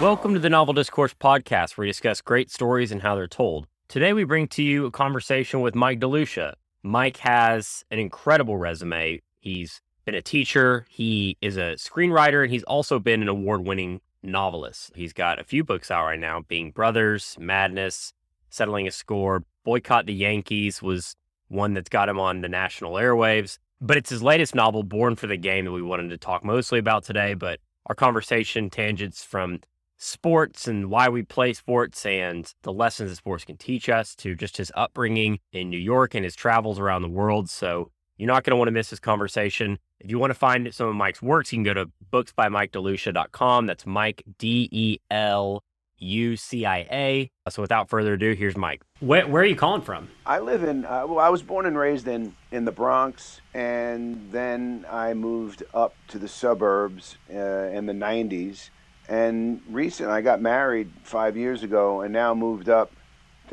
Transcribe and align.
Welcome 0.00 0.32
to 0.32 0.40
the 0.40 0.48
Novel 0.48 0.72
Discourse 0.72 1.12
podcast, 1.12 1.76
where 1.76 1.84
we 1.84 1.90
discuss 1.90 2.22
great 2.22 2.50
stories 2.50 2.90
and 2.90 3.02
how 3.02 3.14
they're 3.14 3.26
told. 3.26 3.66
Today, 3.86 4.14
we 4.14 4.24
bring 4.24 4.48
to 4.48 4.62
you 4.62 4.86
a 4.86 4.90
conversation 4.90 5.60
with 5.60 5.74
Mike 5.74 6.00
DeLucia. 6.00 6.54
Mike 6.82 7.18
has 7.18 7.84
an 7.90 7.98
incredible 7.98 8.56
resume. 8.56 9.20
He's 9.40 9.82
been 10.06 10.14
a 10.14 10.22
teacher, 10.22 10.86
he 10.88 11.36
is 11.42 11.58
a 11.58 11.74
screenwriter, 11.76 12.42
and 12.42 12.50
he's 12.50 12.62
also 12.62 12.98
been 12.98 13.20
an 13.20 13.28
award 13.28 13.66
winning 13.66 14.00
novelist. 14.22 14.92
He's 14.94 15.12
got 15.12 15.38
a 15.38 15.44
few 15.44 15.64
books 15.64 15.90
out 15.90 16.06
right 16.06 16.18
now, 16.18 16.44
being 16.48 16.70
Brothers, 16.70 17.36
Madness, 17.38 18.14
Settling 18.48 18.88
a 18.88 18.90
Score, 18.90 19.44
Boycott 19.64 20.06
the 20.06 20.14
Yankees 20.14 20.80
was 20.80 21.14
one 21.48 21.74
that's 21.74 21.90
got 21.90 22.08
him 22.08 22.18
on 22.18 22.40
the 22.40 22.48
national 22.48 22.94
airwaves. 22.94 23.58
But 23.82 23.98
it's 23.98 24.08
his 24.08 24.22
latest 24.22 24.54
novel, 24.54 24.82
Born 24.82 25.14
for 25.14 25.26
the 25.26 25.36
Game, 25.36 25.66
that 25.66 25.72
we 25.72 25.82
wanted 25.82 26.08
to 26.08 26.16
talk 26.16 26.42
mostly 26.42 26.78
about 26.78 27.04
today. 27.04 27.34
But 27.34 27.60
our 27.84 27.94
conversation 27.94 28.70
tangents 28.70 29.22
from 29.22 29.60
sports 30.00 30.66
and 30.66 30.90
why 30.90 31.08
we 31.08 31.22
play 31.22 31.52
sports 31.52 32.06
and 32.06 32.52
the 32.62 32.72
lessons 32.72 33.10
that 33.10 33.16
sports 33.16 33.44
can 33.44 33.56
teach 33.58 33.88
us 33.88 34.14
to 34.16 34.34
just 34.34 34.56
his 34.56 34.72
upbringing 34.74 35.38
in 35.52 35.68
New 35.68 35.78
York 35.78 36.14
and 36.14 36.24
his 36.24 36.34
travels 36.34 36.78
around 36.78 37.02
the 37.02 37.08
world. 37.08 37.50
So 37.50 37.90
you're 38.16 38.26
not 38.26 38.42
going 38.42 38.52
to 38.52 38.56
want 38.56 38.68
to 38.68 38.72
miss 38.72 38.90
this 38.90 38.98
conversation. 38.98 39.78
If 40.00 40.10
you 40.10 40.18
want 40.18 40.30
to 40.30 40.38
find 40.38 40.72
some 40.74 40.88
of 40.88 40.94
Mike's 40.94 41.20
works, 41.20 41.52
you 41.52 41.58
can 41.58 41.64
go 41.64 41.74
to 41.74 41.90
booksbymikedelucia.com. 42.12 43.66
That's 43.66 43.84
Mike, 43.84 44.22
D 44.38 44.68
E 44.72 44.98
L 45.10 45.62
U 45.98 46.34
C 46.34 46.64
I 46.64 46.78
A. 46.90 47.30
So 47.50 47.60
without 47.60 47.90
further 47.90 48.14
ado, 48.14 48.32
here's 48.32 48.56
Mike. 48.56 48.82
Where, 49.00 49.28
where 49.28 49.42
are 49.42 49.46
you 49.46 49.56
calling 49.56 49.82
from? 49.82 50.08
I 50.24 50.38
live 50.38 50.64
in, 50.64 50.86
uh, 50.86 51.04
well, 51.06 51.18
I 51.18 51.28
was 51.28 51.42
born 51.42 51.66
and 51.66 51.76
raised 51.76 52.08
in, 52.08 52.34
in 52.50 52.64
the 52.64 52.72
Bronx, 52.72 53.42
and 53.52 54.32
then 54.32 54.86
I 54.90 55.12
moved 55.12 55.62
up 55.74 55.94
to 56.08 56.18
the 56.18 56.28
suburbs 56.28 57.18
uh, 57.30 57.36
in 57.36 57.84
the 57.84 57.92
90s 57.92 58.70
and 59.10 59.60
recently, 59.68 60.12
I 60.12 60.20
got 60.22 60.40
married 60.40 60.92
five 61.04 61.36
years 61.36 61.62
ago, 61.62 62.00
and 62.02 62.12
now 62.12 62.32
moved 62.34 62.68
up. 62.68 62.92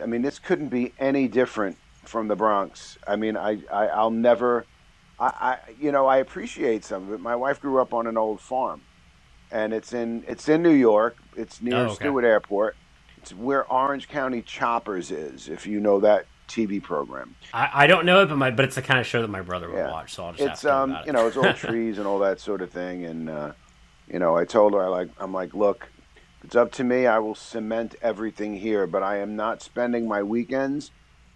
I 0.02 0.05
mean, 0.05 0.22
this 0.22 0.39
couldn't 0.39 0.69
be 0.69 0.94
any 0.99 1.27
different 1.27 1.77
from 2.05 2.27
the 2.27 2.36
Bronx. 2.36 2.97
I 3.08 3.16
mean, 3.16 3.36
I, 3.36 3.58
I 3.73 3.88
I'll 3.88 4.11
never, 4.11 4.66
I, 5.19 5.25
I 5.25 5.58
you 5.80 5.91
know 5.91 6.05
I 6.05 6.17
appreciate 6.17 6.86
some 6.86 7.08
of 7.08 7.14
it. 7.14 7.19
My 7.19 7.36
wife 7.36 7.59
grew 7.59 7.81
up 7.81 7.94
on 7.94 8.08
an 8.08 8.17
old 8.17 8.39
farm, 8.39 8.81
and 9.52 9.73
it's 9.73 9.94
in 9.94 10.23
it's 10.27 10.47
in 10.47 10.61
New 10.61 10.73
York. 10.73 11.17
It's 11.36 11.61
near 11.61 11.75
Oh, 11.75 11.80
okay. 11.86 11.95
Stewart 11.95 12.23
Airport. 12.23 12.75
It's 13.17 13.33
where 13.33 13.66
Orange 13.71 14.08
County 14.08 14.44
Choppers 14.44 15.11
is, 15.11 15.49
if 15.49 15.66
you 15.66 15.80
know 15.80 15.99
that 16.02 16.25
TV 16.47 16.81
program. 16.81 17.36
I, 17.52 17.69
I 17.73 17.88
don't 17.88 18.05
know 18.05 18.21
it, 18.21 18.27
but 18.30 18.38
my 18.38 18.52
but 18.52 18.64
it's 18.66 18.75
the 18.75 18.81
kind 18.83 18.99
of 18.99 19.08
show 19.08 19.21
that 19.23 19.27
my 19.30 19.42
brother 19.42 19.69
would 19.69 19.77
Yeah. 19.77 19.92
watch. 19.92 20.14
So 20.14 20.25
I'll 20.25 20.33
just 20.33 20.44
It's 20.44 20.66
um, 20.66 20.92
it. 20.92 21.08
you 21.08 21.14
know, 21.14 21.25
it's 21.27 21.36
all 21.36 21.52
trees 21.66 21.97
and 21.97 22.08
all 22.08 22.19
that 22.19 22.39
sort 22.39 22.61
of 22.61 22.71
thing. 22.71 23.05
And 23.05 23.30
uh, 23.30 23.53
you 24.08 24.19
know, 24.19 24.38
I 24.38 24.45
told 24.45 24.73
her 24.73 24.83
I 24.83 24.88
like 24.88 25.09
I'm 25.19 25.33
like, 25.33 25.53
look, 25.55 25.89
if 26.39 26.45
it's 26.45 26.55
up 26.58 26.72
to 26.73 26.83
me, 26.86 27.08
I 27.08 27.19
will 27.19 27.36
cement 27.36 27.95
everything 28.02 28.55
here, 28.59 28.88
but 28.88 29.03
I 29.03 29.19
am 29.19 29.36
not 29.36 29.61
spending 29.64 30.08
my 30.08 30.23
weekends 30.23 30.91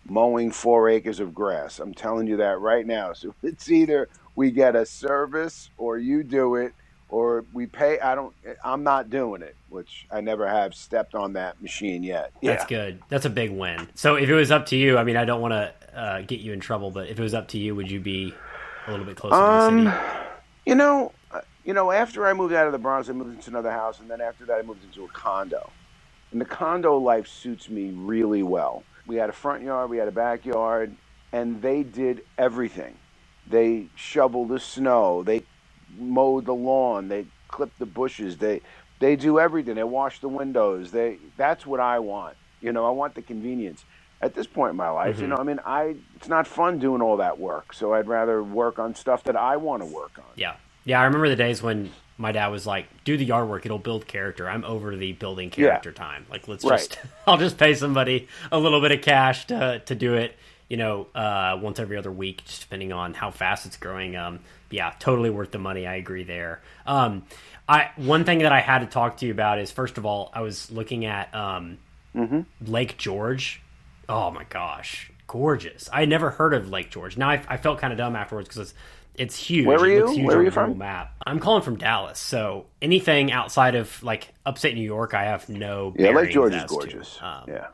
mowing 0.05 0.51
four 0.51 0.89
acres 0.89 1.19
of 1.19 1.33
grass. 1.33 1.79
I'm 1.79 1.93
telling 1.93 2.27
you 2.27 2.37
that 2.37 2.59
right 2.59 2.87
now. 2.87 3.13
So 3.13 3.35
it's 3.43 3.71
either 3.71 4.09
we 4.35 4.51
get 4.51 4.75
a 4.75 4.85
service 4.85 5.71
or 5.77 5.97
you 5.99 6.23
do 6.23 6.55
it 6.55 6.73
or 7.09 7.45
we 7.53 7.67
pay 7.67 7.99
I 7.99 8.15
don't 8.15 8.35
I'm 8.63 8.83
not 8.83 9.09
doing 9.09 9.41
it, 9.43 9.57
which 9.69 10.07
I 10.11 10.21
never 10.21 10.47
have 10.47 10.75
stepped 10.75 11.15
on 11.15 11.33
that 11.33 11.61
machine 11.61 12.03
yet. 12.03 12.33
Yeah. 12.41 12.51
That's 12.53 12.65
good. 12.65 13.03
That's 13.09 13.25
a 13.25 13.29
big 13.31 13.51
win. 13.51 13.89
So 13.95 14.15
if 14.15 14.29
it 14.29 14.35
was 14.35 14.51
up 14.51 14.67
to 14.67 14.77
you, 14.77 14.97
I 14.97 15.03
mean, 15.05 15.17
I 15.17 15.25
don't 15.25 15.41
want 15.41 15.53
to 15.53 15.73
uh, 15.99 16.21
get 16.23 16.41
you 16.41 16.53
in 16.53 16.59
trouble, 16.61 16.91
but 16.91 17.09
if 17.09 17.19
it 17.19 17.23
was 17.23 17.33
up 17.35 17.49
to 17.49 17.59
you, 17.59 17.75
would 17.75 17.91
you 17.91 17.99
be 18.01 18.41
a 18.87 18.91
little 18.91 19.05
bit 19.05 19.17
closer 19.17 19.45
to 19.45 19.53
the 19.53 19.61
Um, 19.61 19.61
city? 19.61 19.97
you 20.65 20.75
know, 20.75 21.13
you 21.63 21.73
know, 21.73 21.91
after 21.91 22.25
I 22.25 22.33
moved 22.33 22.53
out 22.53 22.65
of 22.65 22.71
the 22.71 22.79
Bronx, 22.79 23.09
I 23.09 23.13
moved 23.13 23.35
into 23.35 23.49
another 23.49 23.71
house, 23.71 23.99
and 23.99 24.09
then 24.09 24.21
after 24.21 24.45
that, 24.45 24.59
I 24.59 24.61
moved 24.61 24.83
into 24.83 25.03
a 25.03 25.07
condo. 25.09 25.71
And 26.31 26.39
the 26.39 26.45
condo 26.45 26.97
life 26.97 27.27
suits 27.27 27.69
me 27.69 27.91
really 27.91 28.43
well. 28.43 28.83
We 29.05 29.17
had 29.17 29.29
a 29.29 29.33
front 29.33 29.63
yard, 29.63 29.89
we 29.89 29.97
had 29.97 30.07
a 30.07 30.11
backyard, 30.11 30.95
and 31.31 31.61
they 31.61 31.83
did 31.83 32.23
everything. 32.37 32.95
They 33.47 33.87
shoveled 33.95 34.49
the 34.49 34.59
snow, 34.59 35.23
they 35.23 35.43
mowed 35.97 36.45
the 36.45 36.53
lawn, 36.53 37.09
they 37.09 37.25
clipped 37.47 37.79
the 37.79 37.85
bushes, 37.85 38.37
they 38.37 38.61
they 39.01 39.15
do 39.15 39.39
everything. 39.39 39.75
They 39.75 39.83
wash 39.83 40.19
the 40.19 40.29
windows. 40.29 40.91
They 40.91 41.17
that's 41.35 41.65
what 41.65 41.81
I 41.81 41.99
want. 41.99 42.37
You 42.61 42.71
know, 42.71 42.85
I 42.85 42.91
want 42.91 43.15
the 43.15 43.21
convenience. 43.21 43.83
At 44.21 44.35
this 44.35 44.45
point 44.45 44.69
in 44.69 44.77
my 44.77 44.89
life, 44.89 45.17
you 45.17 45.23
mm-hmm. 45.23 45.31
know, 45.31 45.37
I 45.37 45.43
mean, 45.43 45.59
I 45.65 45.95
it's 46.15 46.29
not 46.29 46.45
fun 46.45 46.77
doing 46.77 47.01
all 47.01 47.17
that 47.17 47.39
work. 47.39 47.73
So 47.73 47.95
I'd 47.95 48.07
rather 48.07 48.43
work 48.43 48.77
on 48.77 48.93
stuff 48.93 49.23
that 49.23 49.35
I 49.35 49.57
want 49.57 49.81
to 49.81 49.87
work 49.87 50.19
on. 50.19 50.31
Yeah. 50.35 50.53
Yeah, 50.85 50.99
I 50.99 51.05
remember 51.05 51.29
the 51.29 51.35
days 51.35 51.61
when 51.61 51.91
my 52.17 52.31
dad 52.31 52.47
was 52.47 52.65
like, 52.67 52.85
"Do 53.03 53.17
the 53.17 53.25
yard 53.25 53.49
work; 53.49 53.65
it'll 53.65 53.77
build 53.79 54.07
character." 54.07 54.49
I'm 54.49 54.63
over 54.65 54.95
the 54.95 55.11
building 55.13 55.49
character 55.49 55.91
time. 55.91 56.25
Like, 56.29 56.47
let's 56.47 56.63
Right. 56.65 56.77
just 56.79 56.97
I'll 57.27 57.37
just 57.37 57.57
pay 57.57 57.73
somebody 57.75 58.27
a 58.51 58.59
little 58.59 58.81
bit 58.81 58.91
of 58.91 59.01
cash 59.01 59.45
to 59.47 59.79
to 59.85 59.95
do 59.95 60.15
it. 60.15 60.35
You 60.69 60.77
know, 60.77 61.07
uh, 61.13 61.59
once 61.61 61.79
every 61.79 61.97
other 61.97 62.11
week, 62.11 62.45
just 62.45 62.61
depending 62.61 62.93
on 62.93 63.13
how 63.13 63.29
fast 63.29 63.65
it's 63.65 63.75
growing. 63.75 64.15
Um, 64.15 64.39
yeah, 64.69 64.93
totally 64.99 65.29
worth 65.29 65.51
the 65.51 65.57
money. 65.59 65.85
I 65.85 65.95
agree 65.95 66.23
there. 66.23 66.61
Um, 66.85 67.23
I 67.67 67.89
one 67.97 68.23
thing 68.23 68.39
that 68.39 68.53
I 68.53 68.61
had 68.61 68.79
to 68.79 68.85
talk 68.85 69.17
to 69.17 69.25
you 69.25 69.33
about 69.33 69.59
is 69.59 69.69
first 69.69 69.97
of 69.97 70.05
all, 70.05 70.31
I 70.33 70.41
was 70.41 70.71
looking 70.71 71.03
at 71.05 71.33
um, 71.35 71.77
Lake 72.65 72.97
George. 72.97 73.61
Oh 74.07 74.31
my 74.31 74.45
gosh, 74.45 75.11
gorgeous! 75.27 75.89
I 75.91 76.01
had 76.01 76.09
never 76.09 76.31
heard 76.31 76.53
of 76.53 76.69
Lake 76.69 76.89
George. 76.89 77.17
Now 77.17 77.29
I, 77.29 77.41
I 77.47 77.57
felt 77.57 77.79
kind 77.79 77.91
of 77.93 77.97
dumb 77.97 78.15
afterwards 78.15 78.47
because 78.47 78.73
it's, 79.15 79.35
huge. 79.35 79.65
Where 79.65 79.79
are 79.79 79.87
you? 79.87 80.11
huge 80.11 80.25
Where 80.25 80.37
are 80.37 80.43
you 80.43 80.51
from? 80.51 80.77
Map. 80.77 81.15
I'm 81.25 81.39
calling 81.39 81.61
from 81.61 81.77
Dallas, 81.77 82.19
so 82.19 82.65
anything 82.81 83.31
outside 83.31 83.75
of 83.75 84.01
like 84.03 84.33
upstate 84.45 84.75
New 84.75 84.81
York, 84.81 85.13
I 85.13 85.25
have 85.25 85.47
no. 85.49 85.93
Yeah, 85.97 86.11
Lake 86.11 86.31
George 86.31 86.53
is 86.53 86.63
gorgeous. 86.63 87.19
Um, 87.21 87.45
yeah, 87.47 87.67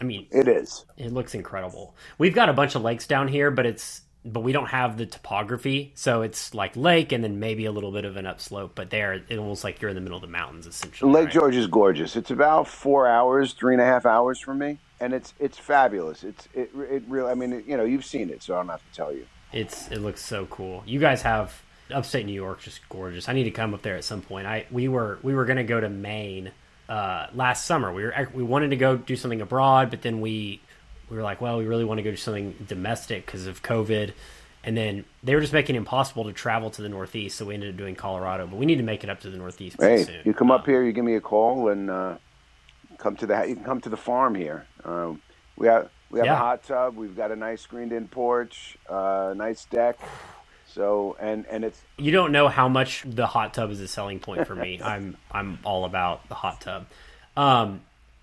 I 0.00 0.04
mean, 0.04 0.26
it 0.30 0.48
is. 0.48 0.84
it 0.96 1.12
looks 1.12 1.34
incredible. 1.34 1.94
We've 2.18 2.34
got 2.34 2.48
a 2.48 2.52
bunch 2.52 2.74
of 2.74 2.82
lakes 2.82 3.06
down 3.06 3.28
here, 3.28 3.50
but 3.50 3.66
it's 3.66 4.02
but 4.24 4.40
we 4.40 4.52
don't 4.52 4.66
have 4.66 4.98
the 4.98 5.06
topography, 5.06 5.92
so 5.94 6.22
it's 6.22 6.54
like 6.54 6.76
lake 6.76 7.12
and 7.12 7.22
then 7.22 7.38
maybe 7.38 7.64
a 7.64 7.72
little 7.72 7.92
bit 7.92 8.04
of 8.04 8.16
an 8.16 8.26
upslope. 8.26 8.74
But 8.74 8.90
there, 8.90 9.14
it 9.14 9.38
almost 9.38 9.64
like 9.64 9.80
you're 9.80 9.88
in 9.88 9.94
the 9.94 10.00
middle 10.00 10.16
of 10.16 10.22
the 10.22 10.28
mountains, 10.28 10.66
essentially. 10.66 11.10
Lake 11.10 11.26
right? 11.26 11.34
George 11.34 11.56
is 11.56 11.66
gorgeous. 11.66 12.16
It's 12.16 12.30
about 12.30 12.68
four 12.68 13.08
hours, 13.08 13.52
three 13.54 13.74
and 13.74 13.80
a 13.80 13.86
half 13.86 14.06
hours 14.06 14.38
from 14.38 14.58
me, 14.58 14.78
and 15.00 15.12
it's 15.14 15.34
it's 15.38 15.58
fabulous. 15.58 16.24
It's 16.24 16.48
it 16.54 16.70
it 16.74 17.02
really. 17.08 17.30
I 17.30 17.34
mean, 17.34 17.52
it, 17.52 17.66
you 17.66 17.76
know, 17.76 17.84
you've 17.84 18.04
seen 18.04 18.30
it, 18.30 18.42
so 18.42 18.54
I 18.54 18.58
don't 18.58 18.68
have 18.68 18.86
to 18.88 18.96
tell 18.96 19.12
you. 19.12 19.26
It's 19.52 19.88
it 19.90 19.98
looks 20.00 20.22
so 20.24 20.46
cool. 20.46 20.82
You 20.86 21.00
guys 21.00 21.22
have 21.22 21.62
upstate 21.92 22.26
New 22.26 22.32
York, 22.32 22.60
just 22.60 22.86
gorgeous. 22.88 23.28
I 23.28 23.32
need 23.32 23.44
to 23.44 23.50
come 23.50 23.72
up 23.74 23.82
there 23.82 23.96
at 23.96 24.04
some 24.04 24.20
point. 24.22 24.46
I 24.46 24.66
we 24.70 24.88
were 24.88 25.18
we 25.22 25.34
were 25.34 25.44
gonna 25.46 25.64
go 25.64 25.80
to 25.80 25.88
Maine 25.88 26.52
uh, 26.88 27.26
last 27.34 27.64
summer. 27.64 27.92
We 27.92 28.04
were 28.04 28.28
we 28.34 28.42
wanted 28.42 28.70
to 28.70 28.76
go 28.76 28.96
do 28.96 29.16
something 29.16 29.40
abroad, 29.40 29.90
but 29.90 30.02
then 30.02 30.20
we 30.20 30.60
we 31.08 31.16
were 31.16 31.22
like, 31.22 31.40
well, 31.40 31.56
we 31.58 31.66
really 31.66 31.84
want 31.84 31.98
to 31.98 32.02
go 32.02 32.10
do 32.10 32.16
something 32.16 32.54
domestic 32.66 33.24
because 33.24 33.46
of 33.46 33.62
COVID. 33.62 34.12
And 34.64 34.76
then 34.76 35.04
they 35.22 35.34
were 35.34 35.40
just 35.40 35.52
making 35.54 35.76
it 35.76 35.78
impossible 35.78 36.24
to 36.24 36.32
travel 36.32 36.68
to 36.72 36.82
the 36.82 36.88
Northeast, 36.90 37.38
so 37.38 37.46
we 37.46 37.54
ended 37.54 37.70
up 37.70 37.76
doing 37.78 37.94
Colorado. 37.94 38.46
But 38.46 38.56
we 38.58 38.66
need 38.66 38.76
to 38.76 38.82
make 38.82 39.04
it 39.04 39.08
up 39.08 39.20
to 39.20 39.30
the 39.30 39.38
Northeast 39.38 39.76
Hey, 39.80 40.02
soon. 40.02 40.20
you 40.24 40.34
come 40.34 40.50
up 40.50 40.62
Um, 40.62 40.66
here, 40.66 40.82
you 40.82 40.92
give 40.92 41.04
me 41.04 41.14
a 41.14 41.20
call, 41.20 41.68
and 41.68 41.88
uh, 41.88 42.16
come 42.98 43.16
to 43.16 43.26
the 43.26 43.44
you 43.48 43.54
can 43.54 43.64
come 43.64 43.80
to 43.80 43.88
the 43.88 43.96
farm 43.96 44.34
here. 44.34 44.66
Um, 44.84 45.22
we 45.56 45.68
have 45.68 45.88
we 46.10 46.18
have 46.20 46.26
Yeah. 46.26 46.34
a 46.34 46.36
hot 46.36 46.62
tub. 46.64 46.96
We've 46.96 47.16
got 47.16 47.30
a 47.30 47.36
nice 47.36 47.60
screened-in 47.62 48.08
porch, 48.08 48.78
uh, 48.88 49.34
nice 49.36 49.64
deck. 49.66 49.98
So 50.66 51.16
and 51.18 51.46
and 51.46 51.64
it's 51.64 51.80
You 51.96 52.12
don't 52.12 52.30
know 52.30 52.48
how 52.48 52.68
much 52.68 53.02
the 53.06 53.26
hot 53.26 53.54
tub 53.54 53.70
is 53.70 53.80
a 53.80 53.88
selling 53.88 54.20
point 54.20 54.46
for 54.46 54.54
me. 54.54 54.80
I'm 54.82 55.16
I'm 55.30 55.58
all 55.64 55.84
about 55.84 56.28
the 56.28 56.34
hot 56.34 56.60
tub. 56.60 56.86
Um, 57.36 57.80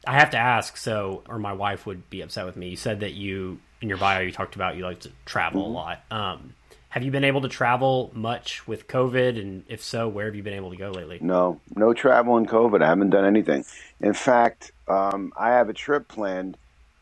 I 0.07 0.13
have 0.19 0.29
to 0.31 0.38
ask, 0.38 0.78
so 0.78 1.24
or 1.28 1.40
my 1.40 1.53
wife 1.53 1.85
would 1.85 2.09
be 2.09 2.22
upset 2.22 2.45
with 2.45 2.56
me. 2.56 2.69
You 2.69 2.75
said 2.75 3.00
that 3.00 3.13
you 3.13 3.60
in 3.81 3.89
your 3.89 3.98
bio 3.98 4.21
you 4.21 4.31
talked 4.31 4.56
about 4.56 4.75
you 4.77 4.83
like 4.83 5.00
to 5.01 5.12
travel 5.25 5.65
a 5.65 5.69
lot. 5.69 6.04
Um, 6.12 6.54
have 6.89 7.04
you 7.04 7.12
been 7.12 7.24
able 7.25 7.42
to 7.42 7.50
travel 7.50 8.12
much 8.13 8.65
with 8.68 8.88
COVID, 8.88 9.38
and 9.42 9.63
if 9.68 9.83
so, 9.83 10.07
where 10.07 10.27
have 10.27 10.36
you 10.36 10.44
been 10.44 10.54
able 10.54 10.69
to 10.69 10.77
go 10.77 10.92
lately? 10.92 11.18
No, 11.21 11.60
no 11.75 11.94
travel 11.94 12.38
in 12.38 12.45
COVID. 12.45 12.81
I 12.81 12.88
haven't 12.88 13.10
done 13.10 13.25
anything. 13.25 13.65
In 14.00 14.13
fact, 14.13 14.71
um, 14.88 15.33
I 15.36 15.50
have 15.50 15.68
a 15.68 15.74
trip 15.74 16.07
planned, 16.07 16.56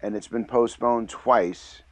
and 0.03 0.15
it's 0.17 0.29
been 0.29 0.45
postponed 0.47 1.09
twice. 1.09 1.83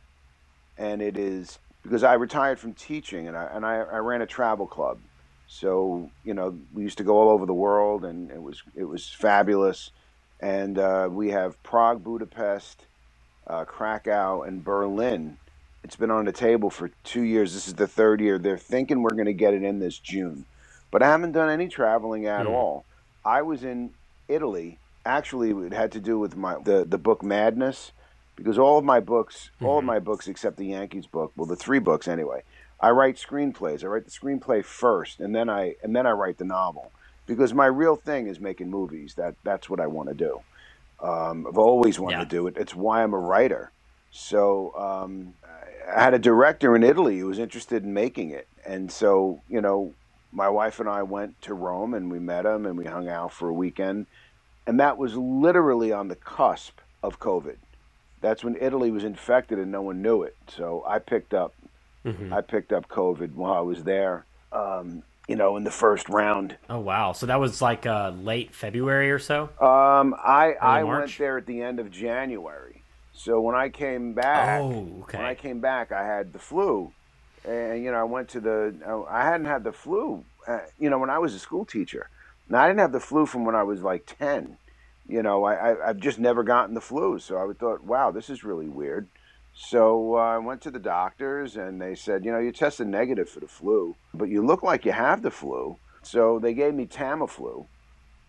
And 0.77 1.01
it 1.01 1.17
is 1.17 1.59
because 1.83 2.03
I 2.03 2.15
retired 2.15 2.59
from 2.59 2.75
teaching, 2.75 3.27
and 3.29 3.37
I 3.37 3.45
and 3.45 3.65
I, 3.65 3.77
I 3.77 3.99
ran 3.99 4.23
a 4.23 4.27
travel 4.27 4.67
club. 4.67 5.01
So 5.47 6.13
you 6.23 6.35
know, 6.35 6.59
we 6.73 6.83
used 6.83 6.99
to 6.99 7.05
go 7.05 7.17
all 7.19 7.29
over 7.31 7.47
the 7.47 7.55
world, 7.55 8.05
and 8.05 8.31
it 8.31 8.43
was 8.43 8.63
it 8.75 8.85
was 8.85 9.09
fabulous. 9.09 9.91
And 10.41 10.79
uh, 10.79 11.09
we 11.11 11.31
have 11.31 11.63
Prague, 11.63 12.03
Budapest, 12.03 12.87
uh, 13.47 13.65
Krakow, 13.65 14.43
and 14.43 14.63
Berlin. 14.63 15.39
It's 15.83 15.97
been 15.97 16.11
on 16.11 16.25
the 16.25 16.33
table 16.33 16.69
for 16.71 16.91
two 17.03 17.23
years. 17.23 17.53
This 17.55 17.67
is 17.67 17.75
the 17.75 17.87
third 17.87 18.21
year. 18.21 18.39
They're 18.39 18.57
thinking 18.59 19.03
we're 19.03 19.15
going 19.15 19.25
to 19.27 19.33
get 19.33 19.55
it 19.55 19.63
in 19.63 19.79
this 19.79 19.99
June 19.99 20.45
but 20.91 21.03
I 21.03 21.07
haven't 21.09 21.33
done 21.33 21.49
any 21.49 21.67
traveling 21.67 22.25
at 22.25 22.45
Hmm. 22.45 22.53
all. 22.53 22.87
I 23.25 23.41
was 23.41 23.63
in 23.63 23.95
Italy. 24.27 24.79
Actually, 25.05 25.51
it 25.67 25.73
had 25.73 25.91
to 25.93 26.01
do 26.01 26.19
with 26.19 26.35
my 26.35 26.57
the, 26.63 26.85
the 26.85 26.97
book 26.97 27.23
Madness, 27.23 27.93
because 28.35 28.57
all 28.57 28.77
of 28.77 28.85
my 28.85 28.99
books, 28.99 29.51
all 29.61 29.77
of 29.79 29.83
Mhm. 29.83 29.87
my 29.87 29.99
books 29.99 30.27
except 30.27 30.57
the 30.57 30.65
Yankees 30.67 31.07
book, 31.07 31.31
well, 31.35 31.45
the 31.45 31.55
three 31.55 31.79
books 31.79 32.07
anyway. 32.07 32.43
I 32.79 32.89
write 32.91 33.15
screenplays. 33.17 33.83
I 33.83 33.87
write 33.87 34.05
the 34.05 34.11
screenplay 34.11 34.63
first, 34.65 35.19
and 35.19 35.35
then 35.35 35.49
I 35.49 35.75
and 35.83 35.95
then 35.95 36.07
I 36.07 36.11
write 36.11 36.37
the 36.37 36.45
novel. 36.45 36.91
because 37.27 37.53
my 37.53 37.67
real 37.67 37.95
thing 37.95 38.27
is 38.27 38.39
making 38.41 38.69
movies. 38.69 39.13
That 39.15 39.35
that's 39.43 39.69
what 39.69 39.79
I 39.79 39.87
want 39.87 40.09
to 40.09 40.15
do. 40.15 40.41
Um, 41.01 41.45
I've 41.47 41.57
always 41.57 41.99
wanted 41.99 42.17
yeah. 42.17 42.23
to 42.23 42.29
do 42.29 42.47
it. 42.47 42.57
It's 42.57 42.75
why 42.75 43.03
I'm 43.03 43.13
a 43.13 43.19
writer. 43.19 43.71
So 44.11 44.73
um, 44.75 45.35
I 45.95 46.01
had 46.03 46.13
a 46.13 46.19
director 46.19 46.75
in 46.75 46.83
Italy 46.83 47.19
who 47.19 47.27
was 47.27 47.39
interested 47.39 47.83
in 47.83 47.93
making 47.93 48.31
it, 48.31 48.47
and 48.65 48.91
so 48.91 49.39
you 49.47 49.61
know, 49.61 49.93
my 50.33 50.49
wife 50.49 50.79
and 50.79 50.89
I 50.89 51.03
went 51.03 51.39
to 51.43 51.53
Rome 51.53 51.93
and 51.93 52.11
we 52.11 52.19
met 52.19 52.45
him 52.45 52.65
and 52.65 52.77
we 52.77 52.85
hung 52.85 53.07
out 53.07 53.31
for 53.31 53.47
a 53.47 53.53
weekend, 53.53 54.07
and 54.67 54.79
that 54.79 54.97
was 54.97 55.15
literally 55.15 55.93
on 55.93 56.07
the 56.07 56.15
cusp 56.15 56.79
of 57.03 57.19
COVID. 57.19 57.57
That's 58.21 58.43
when 58.43 58.55
Italy 58.59 58.91
was 58.91 59.03
infected 59.03 59.59
and 59.59 59.71
no 59.71 59.81
one 59.81 60.01
knew 60.01 60.23
it. 60.23 60.35
So 60.47 60.83
I 60.87 60.99
picked 60.99 61.33
up, 61.33 61.53
mm-hmm. 62.05 62.31
I 62.31 62.41
picked 62.41 62.71
up 62.71 62.87
COVID 62.87 63.33
while 63.33 63.53
I 63.53 63.61
was 63.61 63.83
there. 63.83 64.25
Um, 64.51 65.03
you 65.27 65.35
know, 65.37 65.55
in 65.55 65.63
the 65.63 65.71
first 65.71 66.09
round. 66.09 66.57
Oh 66.69 66.79
wow! 66.79 67.13
So 67.13 67.25
that 67.27 67.39
was 67.39 67.61
like 67.61 67.85
uh, 67.85 68.09
late 68.09 68.53
February 68.53 69.11
or 69.11 69.19
so. 69.19 69.43
Um, 69.61 70.13
I 70.17 70.55
I 70.61 70.83
March? 70.83 70.99
went 70.99 71.17
there 71.19 71.37
at 71.37 71.45
the 71.45 71.61
end 71.61 71.79
of 71.79 71.89
January. 71.89 72.81
So 73.13 73.39
when 73.39 73.55
I 73.55 73.69
came 73.69 74.13
back, 74.13 74.59
oh, 74.59 75.03
okay. 75.03 75.19
when 75.19 75.27
I 75.27 75.35
came 75.35 75.61
back, 75.61 75.91
I 75.91 76.03
had 76.05 76.33
the 76.33 76.39
flu, 76.39 76.91
and 77.45 77.83
you 77.83 77.91
know, 77.91 77.99
I 77.99 78.03
went 78.03 78.29
to 78.29 78.41
the. 78.41 79.05
I 79.09 79.23
hadn't 79.23 79.45
had 79.45 79.63
the 79.63 79.71
flu, 79.71 80.25
uh, 80.47 80.59
you 80.79 80.89
know, 80.89 80.97
when 80.97 81.09
I 81.09 81.19
was 81.19 81.33
a 81.33 81.39
school 81.39 81.63
teacher. 81.63 82.09
Now 82.49 82.63
I 82.63 82.67
didn't 82.67 82.79
have 82.79 82.91
the 82.91 82.99
flu 82.99 83.25
from 83.25 83.45
when 83.45 83.55
I 83.55 83.63
was 83.63 83.81
like 83.81 84.13
ten. 84.19 84.57
You 85.07 85.23
know, 85.23 85.43
I, 85.43 85.71
I 85.71 85.87
have 85.87 85.97
just 85.97 86.19
never 86.19 86.43
gotten 86.43 86.73
the 86.73 86.81
flu, 86.81 87.19
so 87.19 87.37
I 87.37 87.53
thought, 87.53 87.83
wow, 87.83 88.11
this 88.11 88.29
is 88.29 88.43
really 88.43 88.69
weird. 88.69 89.07
So 89.53 90.15
uh, 90.15 90.19
I 90.19 90.37
went 90.37 90.61
to 90.61 90.71
the 90.71 90.79
doctors, 90.79 91.57
and 91.57 91.81
they 91.81 91.95
said, 91.95 92.23
you 92.23 92.31
know, 92.31 92.39
you 92.39 92.51
tested 92.51 92.87
negative 92.87 93.29
for 93.29 93.41
the 93.41 93.47
flu, 93.47 93.95
but 94.13 94.29
you 94.29 94.45
look 94.45 94.63
like 94.63 94.85
you 94.85 94.93
have 94.93 95.21
the 95.21 95.31
flu. 95.31 95.77
So 96.03 96.39
they 96.39 96.53
gave 96.53 96.73
me 96.73 96.85
Tamiflu, 96.85 97.65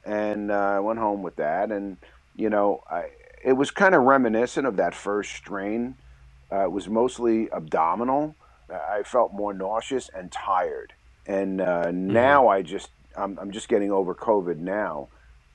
and 0.04 0.50
uh, 0.50 0.54
I 0.54 0.80
went 0.80 0.98
home 0.98 1.22
with 1.22 1.36
that. 1.36 1.70
And 1.70 1.96
you 2.36 2.50
know, 2.50 2.82
I 2.90 3.10
it 3.44 3.54
was 3.54 3.70
kind 3.70 3.94
of 3.94 4.02
reminiscent 4.02 4.66
of 4.66 4.76
that 4.76 4.94
first 4.94 5.32
strain. 5.32 5.96
Uh, 6.50 6.64
it 6.64 6.72
was 6.72 6.88
mostly 6.88 7.50
abdominal. 7.50 8.34
I 8.70 9.02
felt 9.04 9.32
more 9.32 9.52
nauseous 9.52 10.10
and 10.14 10.30
tired. 10.30 10.92
And 11.26 11.60
uh, 11.60 11.84
mm-hmm. 11.86 12.12
now 12.12 12.48
I 12.48 12.62
just 12.62 12.90
I'm, 13.16 13.38
I'm 13.38 13.50
just 13.50 13.68
getting 13.68 13.92
over 13.92 14.14
COVID 14.14 14.58
now, 14.58 15.08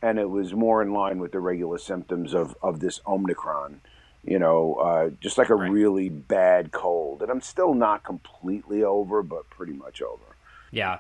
and 0.08 0.20
it 0.20 0.30
was 0.30 0.54
more 0.54 0.82
in 0.82 0.94
line 0.94 1.20
with 1.20 1.32
the 1.32 1.40
regular 1.40 1.78
symptoms 1.78 2.34
of 2.34 2.56
of 2.62 2.80
this 2.80 3.02
Omicron 3.08 3.82
you 4.28 4.40
know, 4.40 4.76
uh, 4.76 5.10
just 5.22 5.38
like 5.38 5.50
a 5.50 5.56
right. 5.56 5.72
really 5.72 6.10
bad 6.10 6.72
cold. 6.72 7.22
And 7.22 7.32
I'm 7.32 7.42
still 7.42 7.74
not 7.74 8.04
completely 8.04 8.84
over, 8.84 9.24
but 9.24 9.50
pretty 9.50 9.72
much 9.72 10.02
over. 10.02 10.24
Yeah. 10.70 11.00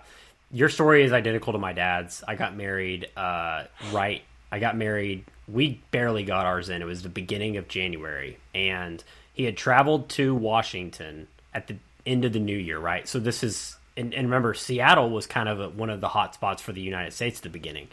Your 0.49 0.69
story 0.69 1.03
is 1.03 1.11
identical 1.11 1.51
to 1.51 1.59
my 1.59 1.73
dad's. 1.73 2.23
I 2.25 2.35
got 2.35 2.55
married 2.55 3.09
uh, 3.17 3.65
right. 3.91 4.23
I 4.49 4.59
got 4.59 4.77
married. 4.77 5.25
We 5.47 5.81
barely 5.91 6.23
got 6.23 6.45
ours 6.45 6.69
in. 6.69 6.81
It 6.81 6.85
was 6.85 7.03
the 7.03 7.09
beginning 7.09 7.57
of 7.57 7.67
January. 7.67 8.37
And 8.55 9.03
he 9.33 9.43
had 9.43 9.57
traveled 9.57 10.07
to 10.09 10.33
Washington 10.33 11.27
at 11.53 11.67
the 11.67 11.75
end 12.05 12.23
of 12.23 12.31
the 12.31 12.39
new 12.39 12.57
year, 12.57 12.79
right? 12.79 13.09
So 13.09 13.19
this 13.19 13.43
is, 13.43 13.75
and, 13.97 14.13
and 14.13 14.27
remember, 14.27 14.53
Seattle 14.53 15.09
was 15.09 15.27
kind 15.27 15.49
of 15.49 15.59
a, 15.59 15.67
one 15.67 15.89
of 15.89 15.99
the 15.99 16.07
hot 16.07 16.33
spots 16.33 16.61
for 16.61 16.71
the 16.71 16.81
United 16.81 17.11
States 17.11 17.39
at 17.39 17.43
the 17.43 17.49
beginning. 17.49 17.89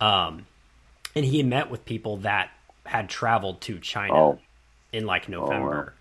Um, 0.00 0.46
and 1.14 1.24
he 1.24 1.42
met 1.42 1.70
with 1.70 1.84
people 1.84 2.18
that 2.18 2.50
had 2.84 3.08
traveled 3.08 3.60
to 3.62 3.78
China. 3.78 4.14
Oh 4.14 4.38
in 4.92 5.06
like 5.06 5.28
November. 5.28 5.74
Oh, 5.74 5.86
wow. 5.86 5.92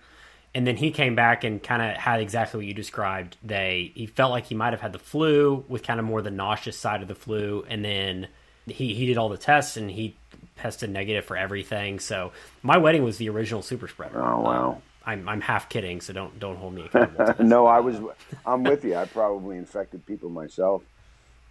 And 0.56 0.66
then 0.66 0.76
he 0.78 0.92
came 0.92 1.16
back 1.16 1.44
and 1.44 1.62
kind 1.62 1.82
of 1.82 1.98
had 1.98 2.20
exactly 2.20 2.58
what 2.58 2.66
you 2.66 2.74
described. 2.74 3.38
They 3.44 3.92
he 3.94 4.08
felt 4.08 4.32
like 4.32 4.46
he 4.46 4.56
might 4.56 4.74
have 4.74 4.82
had 4.82 4.94
the 4.94 5.00
flu 5.00 5.64
with 5.68 5.84
kind 5.84 6.00
of 6.00 6.06
more 6.06 6.22
the 6.22 6.32
nauseous 6.32 6.78
side 6.78 7.02
of 7.02 7.08
the 7.08 7.16
flu, 7.16 7.66
and 7.68 7.86
then 7.86 8.28
he 8.66 8.96
he 8.96 9.06
did 9.06 9.18
all 9.18 9.30
the 9.30 9.38
tests 9.38 9.78
and 9.78 9.92
he 9.92 10.16
tested 10.58 10.90
negative 10.90 11.26
for 11.26 11.38
everything. 11.38 12.00
So 12.00 12.32
my 12.64 12.78
wedding 12.78 13.04
was 13.04 13.18
the 13.18 13.30
original 13.30 13.62
super 13.62 13.88
spreader. 13.88 14.20
Oh 14.20 14.42
wow. 14.42 14.70
Um, 14.72 14.82
I'm 15.06 15.30
I'm 15.30 15.42
half 15.42 15.70
kidding, 15.70 16.02
so 16.02 16.12
don't 16.12 16.40
don't 16.40 16.56
hold 16.56 16.74
me 16.74 16.86
accountable. 16.94 17.46
no, 17.46 17.68
I 17.68 17.80
was 17.80 18.00
I'm 18.46 18.64
with 18.64 18.84
you. 18.84 18.96
I 18.96 19.06
probably 19.06 19.58
infected 19.58 20.06
people 20.08 20.30
myself, 20.30 20.82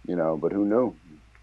you 0.05 0.17
know, 0.17 0.35
but 0.35 0.51
who 0.51 0.65
knew? 0.65 0.93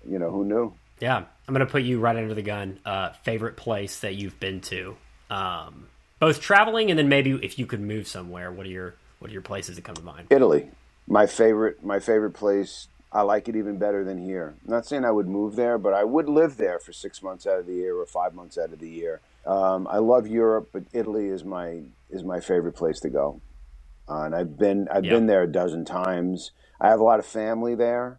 You 0.06 0.19
know, 0.19 0.31
who 0.31 0.44
knew? 0.44 0.75
Yeah, 1.00 1.25
I'm 1.46 1.55
gonna 1.55 1.67
put 1.67 1.82
you 1.82 2.00
right 2.00 2.17
under 2.17 2.35
the 2.35 2.43
gun. 2.43 2.79
Uh, 2.85 3.11
favorite 3.23 3.56
place 3.56 4.00
that 4.00 4.14
you've 4.14 4.38
been 4.41 4.61
to 4.62 4.96
um, 5.31 5.88
both 6.19 6.41
traveling 6.41 6.91
and 6.91 6.99
then 6.99 7.08
maybe 7.08 7.32
if 7.43 7.58
you 7.58 7.67
could 7.67 7.81
move 7.81 8.06
somewhere, 8.06 8.50
what 8.50 8.67
are 8.67 8.70
your 8.70 8.94
what 9.19 9.31
are 9.31 9.32
your 9.32 9.43
places 9.43 9.76
that 9.76 9.82
come 9.82 9.94
to 9.94 10.02
mind? 10.02 10.29
Italy, 10.31 10.70
my 11.06 11.26
favorite 11.26 11.85
my 11.85 11.99
favorite 11.99 12.32
place. 12.32 12.88
I 13.12 13.23
like 13.23 13.49
it 13.49 13.55
even 13.55 13.79
better 13.79 14.02
than 14.05 14.19
here. 14.19 14.55
I'm 14.64 14.73
not 14.73 14.87
saying 14.87 15.05
I 15.05 15.12
would 15.12 15.29
move 15.29 15.55
there, 15.55 15.79
but 15.79 15.94
I 15.94 16.02
would 16.02 16.29
live 16.29 16.56
there 16.56 16.81
for 16.81 16.93
six 16.93 17.23
months 17.23 17.47
out 17.47 17.61
of 17.61 17.67
the 17.67 17.75
year 17.75 17.97
or 17.97 18.06
five 18.06 18.35
months 18.35 18.58
out 18.58 18.73
of 18.73 18.81
the 18.81 18.88
year. 18.88 19.20
Um, 19.47 19.87
I 19.88 19.99
love 19.99 20.26
Europe, 20.26 20.70
but 20.73 20.82
Italy 20.93 21.29
is 21.29 21.44
my 21.44 21.82
is 22.11 22.25
my 22.25 22.40
favorite 22.40 22.75
place 22.75 23.00
to 23.00 23.11
go. 23.11 23.40
Uh, 24.08 24.23
and 24.23 24.35
I've 24.35 24.58
been 24.58 24.88
I've 24.90 25.05
yep. 25.05 25.14
been 25.14 25.26
there 25.26 25.43
a 25.43 25.50
dozen 25.50 25.85
times. 25.85 26.50
I 26.81 26.88
have 26.88 27.00
a 27.00 27.05
lot 27.05 27.19
of 27.19 27.26
family 27.26 27.75
there. 27.75 28.19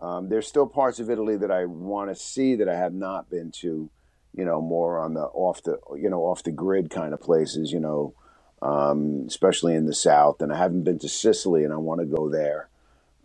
Um, 0.00 0.28
there's 0.28 0.46
still 0.46 0.66
parts 0.66 1.00
of 1.00 1.10
Italy 1.10 1.36
that 1.36 1.50
I 1.50 1.64
want 1.64 2.10
to 2.10 2.14
see 2.14 2.56
that 2.56 2.68
I 2.68 2.76
have 2.76 2.92
not 2.92 3.30
been 3.30 3.50
to 3.62 3.90
you 4.36 4.44
know, 4.44 4.60
more 4.60 4.98
on 5.00 5.14
the 5.14 5.22
off 5.22 5.62
the 5.62 5.80
you 5.96 6.10
know 6.10 6.20
off 6.20 6.42
the 6.42 6.52
grid 6.52 6.90
kind 6.90 7.14
of 7.14 7.20
places, 7.20 7.72
you 7.72 7.80
know, 7.80 8.14
um, 8.62 9.24
especially 9.26 9.74
in 9.74 9.86
the 9.86 9.94
south. 9.94 10.42
And 10.42 10.52
I 10.52 10.58
haven't 10.58 10.84
been 10.84 10.98
to 11.00 11.08
Sicily, 11.08 11.64
and 11.64 11.72
I 11.72 11.76
want 11.76 12.00
to 12.00 12.06
go 12.06 12.28
there. 12.28 12.68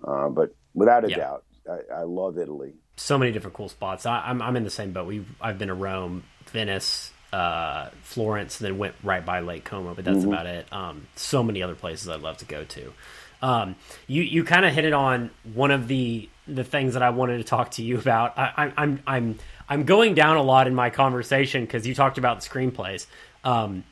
Uh, 0.03 0.29
but 0.29 0.55
without 0.73 1.03
a 1.03 1.09
yeah. 1.09 1.17
doubt, 1.17 1.43
I, 1.69 1.99
I, 1.99 2.03
love 2.03 2.39
Italy. 2.39 2.73
So 2.95 3.19
many 3.19 3.31
different 3.31 3.55
cool 3.55 3.69
spots. 3.69 4.07
I, 4.07 4.29
am 4.29 4.41
I'm, 4.41 4.49
I'm 4.49 4.55
in 4.55 4.63
the 4.63 4.71
same 4.71 4.93
boat. 4.93 5.05
We 5.05 5.25
I've 5.39 5.59
been 5.59 5.67
to 5.67 5.73
Rome, 5.73 6.23
Venice, 6.47 7.11
uh, 7.33 7.89
Florence, 8.01 8.59
and 8.59 8.69
then 8.69 8.77
went 8.77 8.95
right 9.03 9.23
by 9.23 9.41
Lake 9.41 9.65
Como, 9.65 9.93
but 9.93 10.05
that's 10.05 10.19
mm-hmm. 10.19 10.29
about 10.29 10.45
it. 10.45 10.71
Um, 10.71 11.07
so 11.15 11.43
many 11.43 11.61
other 11.61 11.75
places 11.75 12.07
I'd 12.07 12.21
love 12.21 12.37
to 12.37 12.45
go 12.45 12.63
to. 12.63 12.93
Um, 13.41 13.75
you 14.07 14.23
you 14.23 14.45
kind 14.45 14.65
of 14.65 14.73
hit 14.73 14.85
it 14.85 14.93
on 14.93 15.29
one 15.53 15.71
of 15.71 15.89
the 15.89 16.29
the 16.47 16.63
things 16.63 16.93
that 16.93 17.03
I 17.03 17.11
wanted 17.11 17.37
to 17.37 17.43
talk 17.43 17.71
to 17.71 17.83
you 17.83 17.97
about. 17.99 18.37
I, 18.37 18.73
I'm 18.77 19.01
I'm 19.05 19.39
I'm 19.69 19.83
going 19.83 20.15
down 20.15 20.37
a 20.37 20.43
lot 20.43 20.67
in 20.67 20.75
my 20.75 20.89
conversation 20.89 21.65
because 21.65 21.85
you 21.85 21.95
talked 21.95 22.17
about 22.17 22.41
the 22.41 22.49
screenplays. 22.49 23.07
Um, 23.43 23.83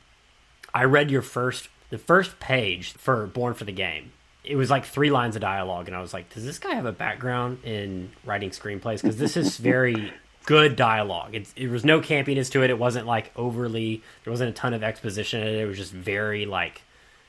I 0.74 0.84
read 0.84 1.10
your 1.10 1.22
first 1.22 1.68
the 1.90 1.98
first 1.98 2.38
page 2.40 2.92
for 2.92 3.26
Born 3.26 3.54
for 3.54 3.64
the 3.64 3.72
Game. 3.72 4.12
It 4.42 4.56
was 4.56 4.70
like 4.70 4.84
three 4.84 5.10
lines 5.10 5.36
of 5.36 5.42
dialogue, 5.42 5.86
and 5.88 5.96
I 5.96 6.00
was 6.00 6.14
like, 6.14 6.32
"Does 6.32 6.44
this 6.44 6.58
guy 6.58 6.74
have 6.74 6.86
a 6.86 6.92
background 6.92 7.58
in 7.64 8.10
writing 8.24 8.50
screenplays?" 8.50 9.02
Because 9.02 9.16
this 9.18 9.36
is 9.36 9.56
very 9.56 10.12
good 10.46 10.76
dialogue. 10.76 11.34
It, 11.34 11.52
it 11.56 11.70
was 11.70 11.84
no 11.84 12.00
campiness 12.00 12.50
to 12.52 12.62
it. 12.62 12.70
It 12.70 12.78
wasn't 12.78 13.06
like 13.06 13.32
overly. 13.36 14.02
There 14.24 14.30
wasn't 14.30 14.50
a 14.50 14.54
ton 14.54 14.74
of 14.74 14.82
exposition 14.82 15.42
in 15.42 15.48
it. 15.48 15.60
It 15.60 15.66
was 15.66 15.76
just 15.76 15.92
very 15.92 16.46
like 16.46 16.82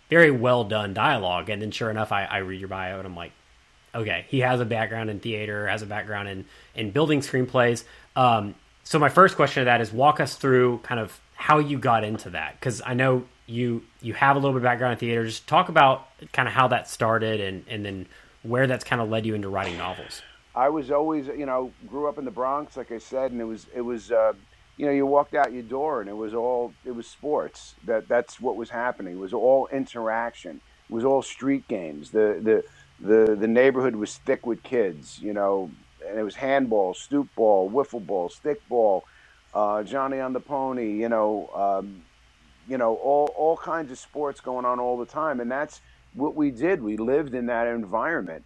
very 0.09 0.31
well 0.31 0.63
done 0.63 0.93
dialogue. 0.93 1.49
And 1.49 1.61
then 1.61 1.71
sure 1.71 1.89
enough, 1.89 2.11
I, 2.11 2.25
I 2.25 2.37
read 2.39 2.59
your 2.59 2.69
bio, 2.69 2.97
and 2.97 3.05
I'm 3.05 3.15
like, 3.15 3.31
okay, 3.93 4.25
he 4.29 4.39
has 4.39 4.59
a 4.59 4.65
background 4.65 5.09
in 5.09 5.19
theater, 5.19 5.67
has 5.67 5.81
a 5.81 5.85
background 5.85 6.29
in 6.29 6.45
in 6.75 6.91
building 6.91 7.19
screenplays. 7.19 7.83
Um, 8.15 8.55
so 8.83 8.99
my 8.99 9.09
first 9.09 9.35
question 9.35 9.61
to 9.61 9.65
that 9.65 9.81
is 9.81 9.91
walk 9.91 10.19
us 10.19 10.35
through 10.35 10.79
kind 10.79 10.99
of 10.99 11.19
how 11.35 11.59
you 11.59 11.77
got 11.79 12.03
into 12.03 12.29
that 12.31 12.59
because 12.59 12.81
I 12.85 12.93
know 12.93 13.25
you 13.47 13.83
you 14.01 14.13
have 14.13 14.35
a 14.35 14.39
little 14.39 14.53
bit 14.53 14.57
of 14.57 14.63
background 14.63 14.93
in 14.93 14.99
theater. 14.99 15.25
Just 15.25 15.47
talk 15.47 15.69
about 15.69 16.07
kind 16.33 16.47
of 16.47 16.53
how 16.53 16.67
that 16.69 16.89
started 16.89 17.39
and 17.39 17.63
and 17.67 17.85
then 17.85 18.07
where 18.43 18.67
that's 18.67 18.83
kind 18.83 19.01
of 19.01 19.09
led 19.09 19.25
you 19.25 19.35
into 19.35 19.49
writing 19.49 19.77
novels. 19.77 20.21
I 20.53 20.69
was 20.69 20.91
always, 20.91 21.27
you 21.27 21.45
know, 21.45 21.71
grew 21.87 22.09
up 22.09 22.17
in 22.17 22.25
the 22.25 22.31
Bronx, 22.31 22.75
like 22.75 22.91
I 22.91 22.97
said, 22.97 23.31
and 23.31 23.41
it 23.41 23.45
was 23.45 23.67
it 23.73 23.81
was. 23.81 24.11
Uh, 24.11 24.33
you 24.77 24.87
know, 24.87 24.93
you 24.93 25.05
walked 25.05 25.35
out 25.35 25.53
your 25.53 25.61
door 25.61 26.01
and 26.01 26.09
it 26.09 26.15
was 26.15 26.33
all 26.33 26.73
it 26.85 26.91
was 26.91 27.05
sports. 27.05 27.75
That 27.85 28.07
that's 28.07 28.39
what 28.39 28.55
was 28.55 28.71
happening. 28.71 29.13
It 29.13 29.19
was 29.19 29.33
all 29.33 29.67
interaction. 29.71 30.59
It 30.89 30.93
was 30.93 31.05
all 31.05 31.21
street 31.21 31.67
games. 31.67 32.09
The 32.09 32.39
the 32.41 32.63
the 33.01 33.35
the 33.35 33.47
neighborhood 33.47 33.95
was 33.95 34.17
thick 34.17 34.45
with 34.45 34.63
kids. 34.63 35.19
You 35.21 35.33
know, 35.33 35.71
and 36.07 36.19
it 36.19 36.23
was 36.23 36.35
handball, 36.35 36.93
stoop 36.93 37.33
ball, 37.35 37.69
wiffle 37.69 38.05
ball, 38.05 38.29
stick 38.29 38.67
ball, 38.69 39.05
uh, 39.53 39.83
Johnny 39.83 40.19
on 40.19 40.33
the 40.33 40.39
pony, 40.39 40.91
you 40.93 41.09
know, 41.09 41.49
um, 41.53 42.03
you 42.67 42.77
know, 42.77 42.95
all 42.95 43.33
all 43.35 43.57
kinds 43.57 43.91
of 43.91 43.99
sports 43.99 44.39
going 44.39 44.65
on 44.65 44.79
all 44.79 44.97
the 44.97 45.05
time, 45.05 45.39
and 45.39 45.51
that's 45.51 45.81
what 46.13 46.35
we 46.35 46.51
did. 46.51 46.81
We 46.81 46.97
lived 46.97 47.33
in 47.33 47.47
that 47.47 47.67
environment, 47.67 48.43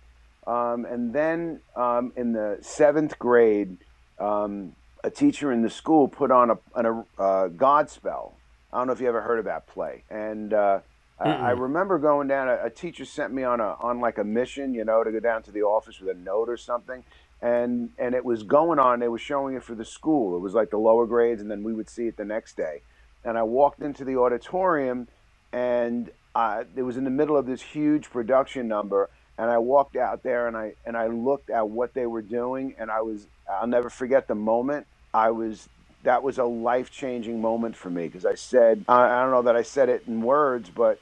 um, 0.48 0.86
and 0.86 1.14
then 1.14 1.62
um, 1.76 2.14
in 2.16 2.34
the 2.34 2.58
seventh 2.62 3.20
grade, 3.20 3.78
um, 4.20 4.76
a 5.04 5.10
teacher 5.10 5.52
in 5.52 5.62
the 5.62 5.70
school 5.70 6.08
put 6.08 6.32
on 6.32 6.52
a, 6.52 6.58
an, 6.76 6.86
a 6.86 7.22
uh, 7.22 7.50
Godspell. 7.50 8.32
I 8.74 8.80
don't 8.80 8.88
know 8.88 8.94
if 8.94 9.00
you 9.00 9.08
ever 9.08 9.22
heard 9.22 9.40
of 9.40 9.46
that 9.46 9.68
play, 9.68 10.04
and 10.10 10.54
uh, 10.54 10.80
I, 11.19 11.29
I, 11.29 11.51
remember 11.51 11.98
going 11.98 12.27
down. 12.27 12.50
A, 12.50 12.65
a, 12.65 12.69
teacher 12.69 13.05
sent 13.05 13.34
me 13.34 13.43
on 13.43 13.62
a 13.62 13.75
on 13.79 14.01
like 14.01 14.17
a 14.17 14.24
mission, 14.24 14.74
you 14.74 14.84
know, 14.84 15.03
to 15.03 15.12
go 15.12 15.19
down 15.19 15.43
to 15.43 15.51
the 15.51 15.62
office 15.62 16.00
with 16.00 16.15
a 16.15 16.19
note 16.19 16.50
or 16.50 16.57
something 16.57 17.03
and 17.41 17.91
and 17.98 18.15
it 18.15 18.25
was 18.25 18.43
going 18.43 18.79
on. 18.79 19.00
They 19.00 19.07
were 19.07 19.19
showing 19.19 19.55
it 19.55 19.63
for 19.63 19.75
the 19.75 19.86
school. 19.86 20.36
It 20.36 20.39
was 20.39 20.53
like 20.53 20.69
the 20.69 20.77
lower 20.77 21.05
grades, 21.05 21.41
and 21.41 21.50
then 21.50 21.63
we 21.63 21.74
would 21.74 21.89
see 21.89 22.07
it 22.07 22.17
the 22.17 22.25
next 22.25 22.57
day. 22.57 22.81
And 23.24 23.38
I 23.38 23.43
walked 23.43 23.81
into 23.81 24.03
the 24.03 24.17
auditorium, 24.17 25.07
and 25.51 26.10
uh, 26.34 26.63
it 26.75 26.81
was 26.81 26.98
in 26.98 27.03
the 27.03 27.10
middle 27.10 27.38
of 27.38 27.45
this 27.45 27.62
huge 27.62 28.10
production 28.10 28.67
number, 28.67 29.10
and 29.38 29.50
I 29.50 29.57
walked 29.57 29.95
out 29.95 30.24
there 30.24 30.48
and 30.48 30.55
I 30.55 30.74
and 30.86 30.98
I 30.98 31.07
looked 31.07 31.50
at 31.50 31.69
what 31.69 31.93
they 31.93 32.05
were 32.05 32.22
doing 32.22 32.75
and 32.79 32.89
I 32.89 33.01
was 33.01 33.27
I'll 33.50 33.67
never 33.67 33.89
forget 33.89 34.27
the 34.27 34.36
moment. 34.36 34.88
I 35.13 35.31
was 35.31 35.69
that 36.03 36.24
was 36.24 36.38
a 36.38 36.45
life 36.45 36.91
changing 36.91 37.41
moment 37.41 37.75
for 37.75 37.89
me 37.89 38.07
because 38.07 38.25
I 38.25 38.36
said 38.36 38.86
I, 38.88 39.03
I 39.03 39.22
don't 39.22 39.31
know 39.31 39.43
that 39.43 39.55
I 39.55 39.63
said 39.63 39.89
it 39.89 40.03
in 40.07 40.22
words, 40.22 40.69
but 40.69 41.00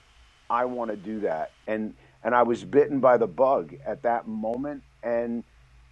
I 0.53 0.65
want 0.65 0.91
to 0.91 0.97
do 0.97 1.21
that 1.21 1.51
and 1.67 1.93
and 2.23 2.33
I 2.33 2.43
was 2.43 2.63
bitten 2.63 2.99
by 2.99 3.17
the 3.17 3.27
bug 3.27 3.75
at 3.85 4.03
that 4.03 4.27
moment 4.27 4.83
and 5.01 5.43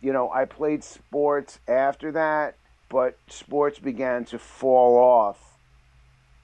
you 0.01 0.13
know 0.13 0.31
I 0.31 0.45
played 0.45 0.83
sports 0.83 1.59
after 1.67 2.11
that, 2.13 2.55
but 2.89 3.17
sports 3.27 3.79
began 3.79 4.25
to 4.25 4.39
fall 4.39 4.97
off. 4.97 5.47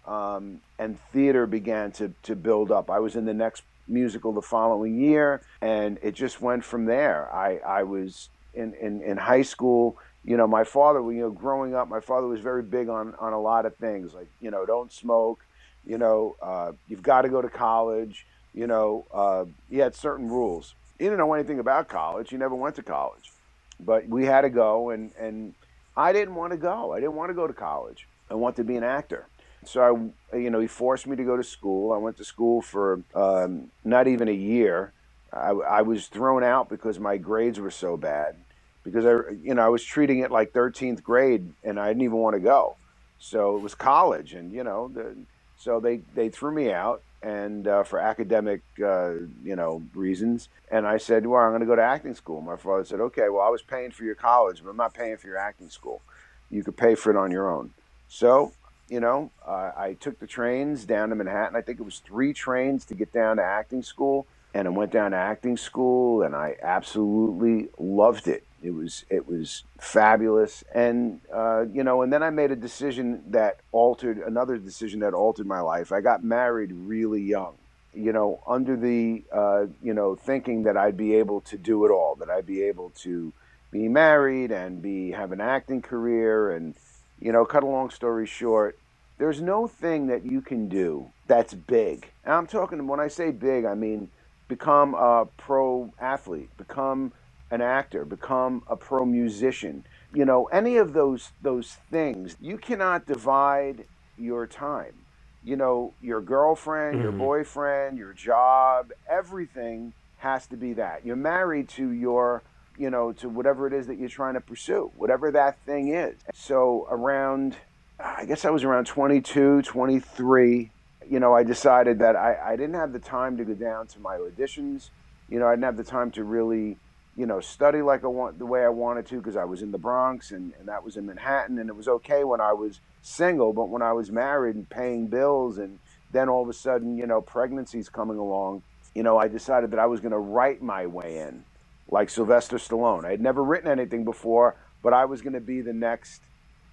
Um, 0.06 0.62
and 0.80 0.98
theater 1.12 1.46
began 1.46 1.92
to, 1.94 2.14
to 2.24 2.36
build 2.36 2.72
up. 2.72 2.90
I 2.90 3.00
was 3.00 3.18
in 3.18 3.26
the 3.26 3.34
next 3.34 3.64
musical 3.90 4.32
the 4.32 4.42
following 4.42 5.00
year, 5.00 5.42
and 5.62 5.98
it 6.02 6.14
just 6.14 6.42
went 6.42 6.64
from 6.64 6.86
there. 6.86 7.30
I, 7.34 7.58
I 7.58 7.84
was 7.84 8.30
in, 8.54 8.74
in, 8.76 9.02
in 9.02 9.18
high 9.18 9.42
school. 9.42 9.98
You 10.24 10.38
know, 10.38 10.48
my 10.48 10.64
father, 10.64 11.00
you 11.12 11.22
know, 11.22 11.30
growing 11.30 11.76
up, 11.76 11.90
my 11.90 12.00
father 12.00 12.28
was 12.28 12.40
very 12.40 12.64
big 12.64 12.90
on, 12.90 13.16
on 13.20 13.34
a 13.34 13.40
lot 13.40 13.66
of 13.66 13.76
things 13.78 14.14
like, 14.14 14.28
you 14.42 14.52
know, 14.52 14.66
don't 14.66 14.92
smoke, 14.92 15.40
you 15.88 15.98
know, 15.98 16.36
uh, 16.41 16.74
you've 16.88 17.01
got 17.01 17.22
to 17.22 17.29
go 17.29 17.41
to 17.41 17.50
college, 17.50 18.25
you 18.53 18.67
know, 18.67 19.06
uh, 19.13 19.46
he 19.70 19.77
had 19.77 19.96
certain 19.96 20.27
rules. 20.27 20.75
He 20.98 21.06
didn't 21.06 21.20
know 21.20 21.34
anything 21.34 21.60
about 21.60 21.88
college. 21.88 22.29
He 22.29 22.38
never 22.38 22.56
went 22.56 22.75
to 22.75 22.84
college, 22.84 23.32
but 23.79 24.08
we 24.08 24.25
had 24.25 24.41
to 24.41 24.50
go, 24.50 24.89
and, 24.89 25.12
and 25.17 25.53
I 25.96 26.12
didn't 26.12 26.36
want 26.36 26.51
to 26.51 26.58
go. 26.58 26.94
I 26.94 27.00
didn't 27.00 27.15
want 27.15 27.29
to 27.29 27.36
go 27.36 27.48
to 27.48 27.53
college. 27.53 28.08
I 28.29 28.34
wanted 28.34 28.58
to 28.58 28.63
be 28.65 28.75
an 28.75 28.84
actor. 28.84 29.27
So 29.65 30.12
I, 30.34 30.38
you 30.38 30.50
know, 30.50 30.60
he 30.60 30.67
forced 30.67 31.08
me 31.08 31.15
to 31.15 31.24
go 31.24 31.38
to 31.38 31.44
school. 31.44 31.94
I 31.94 31.98
went 31.98 32.17
to 32.17 32.25
school 32.25 32.62
for 32.62 33.01
um, 33.15 33.72
not 33.84 34.08
even 34.08 34.27
a 34.27 34.34
year. 34.34 34.94
I, 35.32 35.50
I 35.50 35.82
was 35.82 36.08
thrown 36.08 36.44
out 36.44 36.70
because 36.70 37.00
my 37.00 37.17
grades 37.17 37.60
were 37.60 37.72
so 37.72 37.98
bad. 37.98 38.36
Because 38.84 39.06
I, 39.06 39.32
you 39.41 39.53
know, 39.53 39.63
I 39.63 39.70
was 39.70 39.84
treating 39.84 40.20
it 40.20 40.32
like 40.32 40.53
13th 40.53 41.03
grade, 41.03 41.53
and 41.63 41.79
I 41.79 41.88
didn't 41.89 42.03
even 42.03 42.17
want 42.17 42.36
to 42.36 42.39
go. 42.39 42.77
So 43.20 43.58
it 43.58 43.62
was 43.62 43.75
college, 43.75 44.34
and 44.34 44.51
you 44.53 44.63
know, 44.63 44.89
the, 44.94 45.15
so 45.58 45.80
they 45.80 46.02
they 46.16 46.30
threw 46.30 46.52
me 46.52 46.72
out, 46.72 47.02
and 47.22 47.68
uh, 47.68 47.84
for 47.84 48.00
academic, 48.00 48.62
uh, 48.84 49.14
you 49.44 49.56
know, 49.56 49.84
reasons. 49.94 50.50
And 50.70 50.86
I 50.86 50.98
said, 50.98 51.26
well, 51.26 51.42
I'm 51.42 51.52
going 51.52 51.62
to 51.62 51.66
go 51.66 51.76
to 51.76 51.82
acting 51.82 52.16
school. 52.16 52.42
My 52.42 52.58
father 52.58 52.84
said, 52.84 53.00
okay, 53.00 53.30
well, 53.30 53.42
I 53.42 53.50
was 53.50 53.62
paying 53.62 53.92
for 53.92 54.04
your 54.04 54.16
college, 54.16 54.62
but 54.64 54.70
I'm 54.70 54.78
not 54.78 54.94
paying 54.94 55.18
for 55.18 55.28
your 55.28 55.38
acting 55.38 55.70
school. 55.70 56.02
You 56.50 56.64
could 56.64 56.76
pay 56.76 56.96
for 56.96 57.10
it 57.10 57.16
on 57.16 57.32
your 57.32 57.50
own. 57.50 57.72
So 58.10 58.52
you 58.90 59.00
know, 59.00 59.32
uh, 59.46 59.72
I 59.76 59.98
took 60.00 60.20
the 60.20 60.28
trains 60.28 60.86
down 60.86 61.10
to 61.10 61.16
Manhattan. 61.16 61.56
I 61.56 61.62
think 61.62 61.80
it 61.80 61.84
was 61.84 62.00
three 62.00 62.34
trains 62.34 62.86
to 62.86 62.96
get 62.96 63.12
down 63.12 63.38
to 63.38 63.44
acting 63.44 63.84
school, 63.84 64.28
and 64.54 64.68
I 64.68 64.72
went 64.72 64.92
down 64.92 65.12
to 65.12 65.18
acting 65.18 65.58
school, 65.58 66.22
and 66.22 66.36
I 66.36 66.56
absolutely 66.62 67.70
loved 67.78 68.28
it. 68.28 68.46
It 68.62 68.72
was 68.72 69.06
it 69.10 69.28
was 69.28 69.64
fabulous, 69.80 70.64
and 70.74 71.22
uh, 71.34 71.66
you 71.72 71.84
know, 71.84 72.02
and 72.02 72.12
then 72.12 72.24
I 72.24 72.30
made 72.30 72.52
a 72.52 72.56
decision 72.56 73.24
that 73.30 73.60
altered 73.72 74.18
another 74.18 74.58
decision 74.58 75.02
that 75.02 75.14
altered 75.14 75.46
my 75.46 75.60
life. 75.60 75.92
I 75.92 76.02
got 76.02 76.24
married 76.24 76.72
really 76.74 77.22
young, 77.22 77.56
you 77.94 78.12
know, 78.12 78.42
under 78.48 78.76
the 78.76 79.24
uh, 79.32 79.66
you 79.84 79.94
know 79.94 80.16
thinking 80.16 80.64
that 80.64 80.76
I'd 80.76 80.98
be 80.98 81.16
able 81.16 81.42
to 81.42 81.58
do 81.58 81.86
it 81.86 81.92
all, 81.92 82.16
that 82.16 82.30
I'd 82.30 82.48
be 82.48 82.64
able 82.64 82.90
to 83.02 83.32
be 83.70 83.88
married 83.88 84.52
and 84.52 84.82
be 84.82 85.12
have 85.12 85.32
an 85.32 85.42
acting 85.42 85.82
career 85.82 86.52
and 86.52 86.74
you 87.20 87.32
know, 87.32 87.46
cut 87.46 87.64
a 87.64 87.68
long 87.68 87.90
story 87.90 88.26
short, 88.26 88.78
there's 89.18 89.42
no 89.42 89.68
thing 89.68 90.08
that 90.08 90.26
you 90.26 90.42
can 90.42 90.70
do 90.70 91.10
that's 91.28 91.54
big. 91.54 92.08
And 92.24 92.34
I'm 92.34 92.48
talking 92.48 92.88
when 92.88 93.00
I 93.00 93.08
say 93.08 93.32
big, 93.32 93.66
I 93.66 93.74
mean 93.74 94.10
become 94.48 94.94
a 94.94 95.28
pro 95.38 95.92
athlete, 96.00 96.50
become 96.58 97.12
an 97.51 97.62
actor, 97.62 98.06
become 98.06 98.63
a 98.68 98.75
pro 98.77 99.06
musician. 99.06 99.86
You 100.12 100.25
know, 100.25 100.46
any 100.46 100.77
of 100.77 100.94
those 100.94 101.34
those 101.42 101.77
things, 101.92 102.36
you 102.39 102.58
cannot 102.58 103.06
divide 103.08 103.86
your 104.16 104.48
time. 104.48 105.06
You 105.44 105.56
know, 105.58 105.96
your 106.01 106.22
girlfriend, 106.22 107.00
your 107.00 107.12
hmm 107.12 107.13
boyfriend, 107.13 107.98
your 107.98 108.13
job, 108.13 108.92
everything 109.10 109.94
has 110.18 110.48
to 110.48 110.58
be 110.58 110.74
that. 110.74 111.06
You're 111.06 111.16
married 111.16 111.70
to 111.70 111.92
your 111.92 112.44
you 112.77 112.89
know, 112.89 113.12
to 113.13 113.30
whatever 113.30 113.68
it 113.68 113.74
is 113.74 113.88
that 113.88 113.98
you're 113.98 114.10
trying 114.10 114.36
to 114.36 114.42
pursue, 114.42 114.92
whatever 114.96 115.32
that 115.32 115.60
thing 115.66 115.89
is. 115.94 116.22
So 116.34 116.88
around, 116.89 117.58
I 118.00 118.25
guess 118.25 118.46
I 118.46 118.51
was 118.51 118.63
around 118.63 118.86
22, 118.86 119.63
23, 119.63 120.72
you 121.10 121.20
know, 121.20 121.34
I 121.34 121.44
decided 121.44 122.00
that 122.00 122.16
I, 122.16 122.38
I 122.54 122.56
didn't 122.56 122.75
have 122.75 122.94
the 122.94 123.00
time 123.00 123.38
to 123.38 123.46
go 123.46 123.56
down 123.56 123.88
to 123.88 124.00
my 124.00 124.18
auditions. 124.18 124.92
You 125.27 125.39
know, 125.39 125.48
I 125.48 125.54
didn't 125.54 125.66
have 125.66 125.77
the 125.77 125.84
time 125.84 126.12
to 126.12 126.24
really, 126.24 126.80
you 127.18 127.26
know, 127.26 127.40
study 127.40 127.82
like 127.82 128.04
I 128.04 128.08
want 128.08 128.38
the 128.38 128.46
way 128.46 128.64
I 128.64 128.70
wanted 128.70 129.08
to 129.08 129.18
because 129.18 129.36
I 129.36 129.44
was 129.44 129.64
in 129.64 129.72
the 129.72 129.80
Bronx 129.80 130.30
and, 130.32 130.54
and 130.60 130.68
that 130.68 130.84
was 130.84 130.98
in 130.98 131.08
Manhattan 131.08 131.58
and 131.58 131.68
it 131.68 131.76
was 131.76 131.88
okay 131.88 132.24
when 132.24 132.40
I 132.40 132.54
was 132.54 132.80
single, 133.02 133.54
but 133.54 133.70
when 133.70 133.82
I 133.82 133.92
was 133.94 134.12
married 134.12 134.56
and 134.56 134.70
paying 134.70 135.08
bills 135.08 135.58
and 135.58 135.80
then 136.12 136.30
all 136.30 136.44
of 136.44 136.50
a 136.50 136.54
sudden, 136.54 136.96
you 136.96 137.08
know, 137.08 137.20
pregnancies 137.20 137.90
coming 137.90 138.18
along, 138.18 138.62
you 138.94 139.02
know, 139.02 139.18
I 139.18 139.28
decided 139.28 139.72
that 139.72 139.80
I 139.80 139.88
was 139.88 140.00
going 140.00 140.12
to 140.12 140.20
write 140.20 140.62
my 140.62 140.86
way 140.86 141.18
in 141.18 141.44
like 141.90 142.12
Sylvester 142.12 142.58
Stallone. 142.58 143.04
I 143.04 143.12
had 143.12 143.22
never 143.22 143.44
written 143.44 143.70
anything 143.72 144.04
before, 144.04 144.56
but 144.84 144.94
I 144.94 145.06
was 145.06 145.22
going 145.22 145.34
to 145.34 145.42
be 145.42 145.62
the 145.62 145.74
next, 145.74 146.22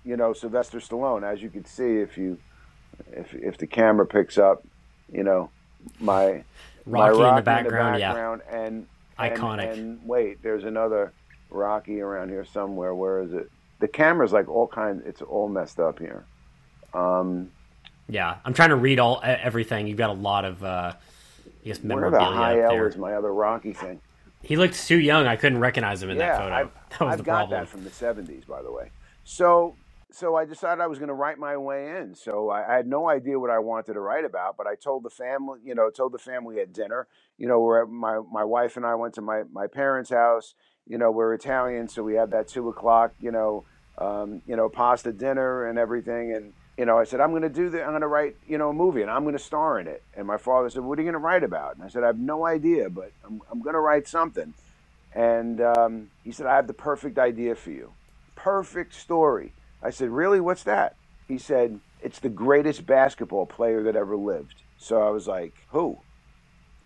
you 0.04 0.16
know, 0.16 0.34
Sylvester 0.34 0.78
Stallone. 0.78 1.22
As 1.22 1.40
you 1.40 1.48
can 1.48 1.64
see, 1.64 1.98
if 1.98 2.18
you, 2.18 2.38
if 3.12 3.34
if 3.34 3.56
the 3.56 3.66
camera 3.66 4.06
picks 4.06 4.36
up, 4.36 4.62
you 5.10 5.22
know, 5.22 5.50
my 6.00 6.44
Rocky, 6.86 7.18
my 7.18 7.30
in 7.30 7.36
the 7.36 7.42
background, 7.42 8.00
background 8.00 8.42
yeah, 8.46 8.60
and 8.60 8.86
iconic. 9.18 9.72
And 9.72 10.00
wait, 10.06 10.42
there's 10.42 10.64
another 10.64 11.12
Rocky 11.50 12.00
around 12.00 12.28
here 12.28 12.44
somewhere. 12.44 12.94
Where 12.94 13.22
is 13.22 13.32
it? 13.32 13.50
The 13.80 13.88
camera's 13.88 14.32
like 14.32 14.48
all 14.48 14.66
kinds. 14.66 15.02
It's 15.06 15.22
all 15.22 15.48
messed 15.48 15.80
up 15.80 15.98
here. 15.98 16.24
Um, 16.92 17.50
yeah, 18.08 18.36
I'm 18.44 18.54
trying 18.54 18.70
to 18.70 18.76
read 18.76 18.98
all 18.98 19.20
everything. 19.22 19.86
You've 19.86 19.98
got 19.98 20.10
a 20.10 20.14
lot 20.14 20.44
of, 20.44 20.62
uh, 20.62 20.92
I 20.94 21.64
guess, 21.64 21.82
memorabilia. 21.82 22.20
Where 22.20 22.30
the 22.30 22.36
high 22.36 22.60
L 22.60 22.86
is 22.86 22.96
my 22.96 23.14
other 23.14 23.32
Rocky 23.32 23.72
thing. 23.72 24.00
He 24.42 24.56
looked 24.56 24.86
too 24.86 24.98
young. 24.98 25.26
I 25.26 25.36
couldn't 25.36 25.58
recognize 25.58 26.02
him 26.02 26.10
in 26.10 26.18
yeah, 26.18 26.32
that 26.32 26.38
photo. 26.38 26.54
I've, 26.54 26.70
that 26.90 27.00
was 27.00 27.12
I've 27.12 27.18
the 27.18 27.24
got 27.24 27.48
problem. 27.48 27.60
that 27.60 27.68
from 27.68 27.84
the 27.84 27.90
'70s, 27.90 28.46
by 28.46 28.62
the 28.62 28.70
way. 28.70 28.90
So, 29.24 29.74
so 30.14 30.36
I 30.36 30.44
decided 30.44 30.80
I 30.80 30.86
was 30.86 30.98
going 30.98 31.08
to 31.08 31.14
write 31.14 31.38
my 31.38 31.56
way 31.56 31.96
in. 31.98 32.14
So 32.14 32.50
I, 32.50 32.72
I, 32.72 32.76
had 32.76 32.86
no 32.86 33.08
idea 33.08 33.38
what 33.38 33.50
I 33.50 33.58
wanted 33.58 33.94
to 33.94 34.00
write 34.00 34.24
about, 34.24 34.56
but 34.56 34.66
I 34.66 34.74
told 34.76 35.02
the 35.02 35.10
family, 35.10 35.60
you 35.64 35.74
know, 35.74 35.90
told 35.90 36.12
the 36.12 36.18
family 36.18 36.60
at 36.60 36.72
dinner. 36.72 37.06
You 37.36 37.48
know, 37.48 37.60
where 37.60 37.84
my 37.86 38.20
my 38.32 38.44
wife 38.44 38.76
and 38.76 38.86
I 38.86 38.94
went 38.94 39.14
to 39.14 39.20
my 39.20 39.42
my 39.52 39.66
parents' 39.66 40.10
house. 40.10 40.54
You 40.86 40.98
know, 40.98 41.10
we're 41.10 41.34
Italian, 41.34 41.88
so 41.88 42.02
we 42.02 42.14
had 42.14 42.30
that 42.32 42.46
two 42.46 42.68
o'clock, 42.68 43.14
you 43.18 43.32
know, 43.32 43.64
um, 43.98 44.42
you 44.46 44.54
know, 44.54 44.68
pasta 44.68 45.12
dinner 45.12 45.66
and 45.66 45.78
everything, 45.78 46.34
and 46.34 46.52
you 46.76 46.84
know, 46.84 46.98
I 46.98 47.04
said, 47.04 47.20
I'm 47.20 47.30
going 47.30 47.42
to 47.42 47.48
do 47.48 47.70
the, 47.70 47.82
I'm 47.82 47.90
going 47.90 48.00
to 48.00 48.08
write, 48.08 48.36
you 48.46 48.58
know, 48.58 48.70
a 48.70 48.72
movie 48.72 49.02
and 49.02 49.10
I'm 49.10 49.22
going 49.22 49.36
to 49.36 49.42
star 49.42 49.78
in 49.78 49.86
it. 49.86 50.02
And 50.16 50.26
my 50.26 50.36
father 50.36 50.68
said, 50.68 50.82
what 50.82 50.98
are 50.98 51.02
you 51.02 51.06
going 51.06 51.20
to 51.20 51.24
write 51.24 51.44
about? 51.44 51.76
And 51.76 51.84
I 51.84 51.88
said, 51.88 52.02
I 52.02 52.08
have 52.08 52.18
no 52.18 52.44
idea, 52.44 52.90
but 52.90 53.12
I'm, 53.24 53.40
I'm 53.50 53.62
going 53.62 53.74
to 53.74 53.80
write 53.80 54.08
something. 54.08 54.54
And 55.14 55.60
um, 55.60 56.10
he 56.24 56.32
said, 56.32 56.46
I 56.46 56.56
have 56.56 56.66
the 56.66 56.74
perfect 56.74 57.16
idea 57.16 57.54
for 57.54 57.70
you. 57.70 57.92
Perfect 58.34 58.92
story. 58.94 59.52
I 59.84 59.90
said, 59.90 60.08
Really? 60.08 60.40
What's 60.40 60.64
that? 60.64 60.96
He 61.28 61.38
said, 61.38 61.78
It's 62.02 62.18
the 62.18 62.30
greatest 62.30 62.86
basketball 62.86 63.46
player 63.46 63.82
that 63.84 63.96
ever 63.96 64.16
lived. 64.16 64.54
So 64.78 65.00
I 65.00 65.10
was 65.10 65.28
like, 65.28 65.52
Who? 65.68 65.98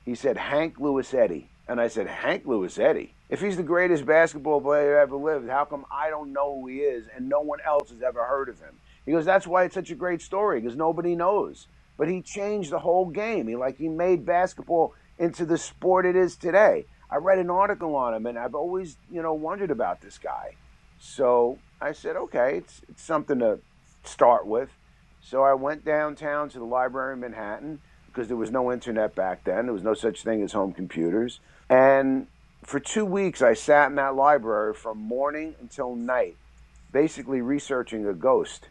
He 0.04 0.14
said, 0.14 0.36
Hank 0.36 0.78
Luisetti. 0.78 1.46
And 1.68 1.80
I 1.80 1.88
said, 1.88 2.06
Hank 2.06 2.44
Luisetti? 2.44 3.10
If 3.28 3.40
he's 3.40 3.56
the 3.58 3.62
greatest 3.62 4.06
basketball 4.06 4.60
player 4.60 4.98
ever 4.98 5.16
lived, 5.16 5.48
how 5.48 5.66
come 5.66 5.84
I 5.90 6.08
don't 6.08 6.32
know 6.32 6.60
who 6.60 6.68
he 6.68 6.78
is 6.78 7.06
and 7.14 7.28
no 7.28 7.40
one 7.40 7.58
else 7.64 7.90
has 7.90 8.02
ever 8.02 8.24
heard 8.24 8.48
of 8.48 8.58
him? 8.58 8.74
He 9.06 9.12
goes, 9.12 9.24
That's 9.24 9.46
why 9.46 9.64
it's 9.64 9.74
such 9.74 9.90
a 9.90 9.94
great 9.94 10.20
story, 10.20 10.60
because 10.60 10.76
nobody 10.76 11.14
knows. 11.14 11.68
But 11.96 12.08
he 12.08 12.22
changed 12.22 12.70
the 12.70 12.78
whole 12.78 13.06
game. 13.06 13.48
He 13.48 13.56
like 13.56 13.78
he 13.78 13.88
made 13.88 14.26
basketball 14.26 14.94
into 15.18 15.44
the 15.44 15.58
sport 15.58 16.06
it 16.06 16.16
is 16.16 16.36
today. 16.36 16.86
I 17.10 17.16
read 17.16 17.38
an 17.38 17.50
article 17.50 17.96
on 17.96 18.14
him, 18.14 18.26
and 18.26 18.38
I've 18.38 18.54
always, 18.54 18.96
you 19.10 19.22
know, 19.22 19.34
wondered 19.34 19.70
about 19.70 20.00
this 20.00 20.18
guy. 20.18 20.56
So 21.00 21.58
I 21.80 21.92
said, 21.92 22.16
okay, 22.16 22.56
it's, 22.58 22.82
it's 22.88 23.02
something 23.02 23.38
to 23.38 23.60
start 24.04 24.46
with. 24.46 24.70
So 25.20 25.42
I 25.42 25.54
went 25.54 25.84
downtown 25.84 26.48
to 26.50 26.58
the 26.58 26.64
library 26.64 27.14
in 27.14 27.20
Manhattan 27.20 27.80
because 28.06 28.28
there 28.28 28.36
was 28.36 28.50
no 28.50 28.72
internet 28.72 29.14
back 29.14 29.44
then. 29.44 29.66
There 29.66 29.72
was 29.72 29.82
no 29.82 29.94
such 29.94 30.22
thing 30.22 30.42
as 30.42 30.52
home 30.52 30.72
computers. 30.72 31.40
And 31.68 32.26
for 32.64 32.80
two 32.80 33.04
weeks, 33.04 33.42
I 33.42 33.54
sat 33.54 33.90
in 33.90 33.96
that 33.96 34.14
library 34.14 34.74
from 34.74 34.98
morning 34.98 35.54
until 35.60 35.94
night, 35.94 36.36
basically 36.92 37.40
researching 37.40 38.06
a 38.06 38.12
ghost. 38.12 38.68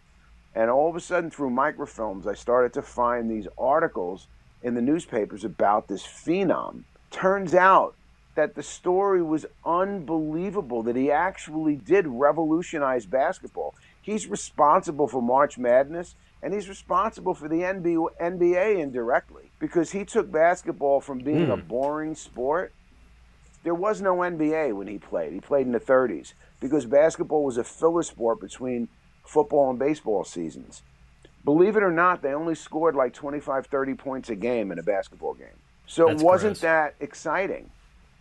And 0.55 0.69
all 0.69 0.89
of 0.89 0.95
a 0.95 0.99
sudden, 0.99 1.29
through 1.29 1.51
microfilms, 1.51 2.25
I 2.25 2.33
started 2.33 2.73
to 2.73 2.81
find 2.81 3.29
these 3.29 3.47
articles 3.57 4.27
in 4.63 4.73
the 4.73 4.81
newspapers 4.81 5.43
about 5.43 5.87
this 5.87 6.03
phenom. 6.03 6.83
Turns 7.11 7.53
out 7.53 7.95
that 8.38 8.56
the 8.56 8.63
story 8.63 9.22
was 9.22 9.46
unbelievable, 9.65 10.82
that 10.84 10.96
he 10.96 11.12
actually 11.12 11.75
did 11.75 12.08
revolutionize 12.08 13.06
basketball. 13.06 13.75
He's 14.01 14.27
responsible 14.27 15.10
for 15.10 15.22
March 15.22 15.58
Madness 15.58 16.15
and 16.41 16.53
he's 16.53 16.70
responsible 16.70 17.34
for 17.34 17.50
the 17.50 17.62
NBA 17.62 18.79
indirectly 18.79 19.51
because 19.60 19.91
he 19.91 20.06
took 20.06 20.32
basketball 20.32 21.01
from 21.01 21.17
being 21.17 21.48
mm. 21.48 21.53
a 21.53 21.58
boring 21.58 22.15
sport 22.15 22.72
there 23.67 23.75
was 23.75 24.01
no 24.01 24.15
NBA 24.20 24.74
when 24.74 24.88
he 24.88 24.98
played. 24.98 25.34
He 25.34 25.41
played 25.41 25.65
in 25.65 25.74
the 25.74 25.79
30s 25.82 26.32
because 26.62 26.86
basketball 26.86 27.44
was 27.44 27.58
a 27.58 27.65
filler 27.65 28.01
sport 28.01 28.39
between 28.39 28.88
football 29.25 29.70
and 29.70 29.77
baseball 29.77 30.24
seasons. 30.24 30.84
Believe 31.44 31.75
it 31.75 31.84
or 31.84 31.91
not, 31.91 32.22
they 32.22 32.34
only 32.34 32.56
scored 32.56 32.96
like 32.96 33.13
25, 33.13 33.67
30 33.67 33.94
points 33.96 34.29
a 34.29 34.36
game 34.36 34.72
in 34.72 34.79
a 34.79 34.84
basketball 34.84 35.34
game. 35.34 35.48
So 35.86 36.08
That's 36.08 36.22
it 36.22 36.25
wasn't 36.25 36.53
gross. 36.53 36.62
that 36.62 36.96
exciting. 37.01 37.70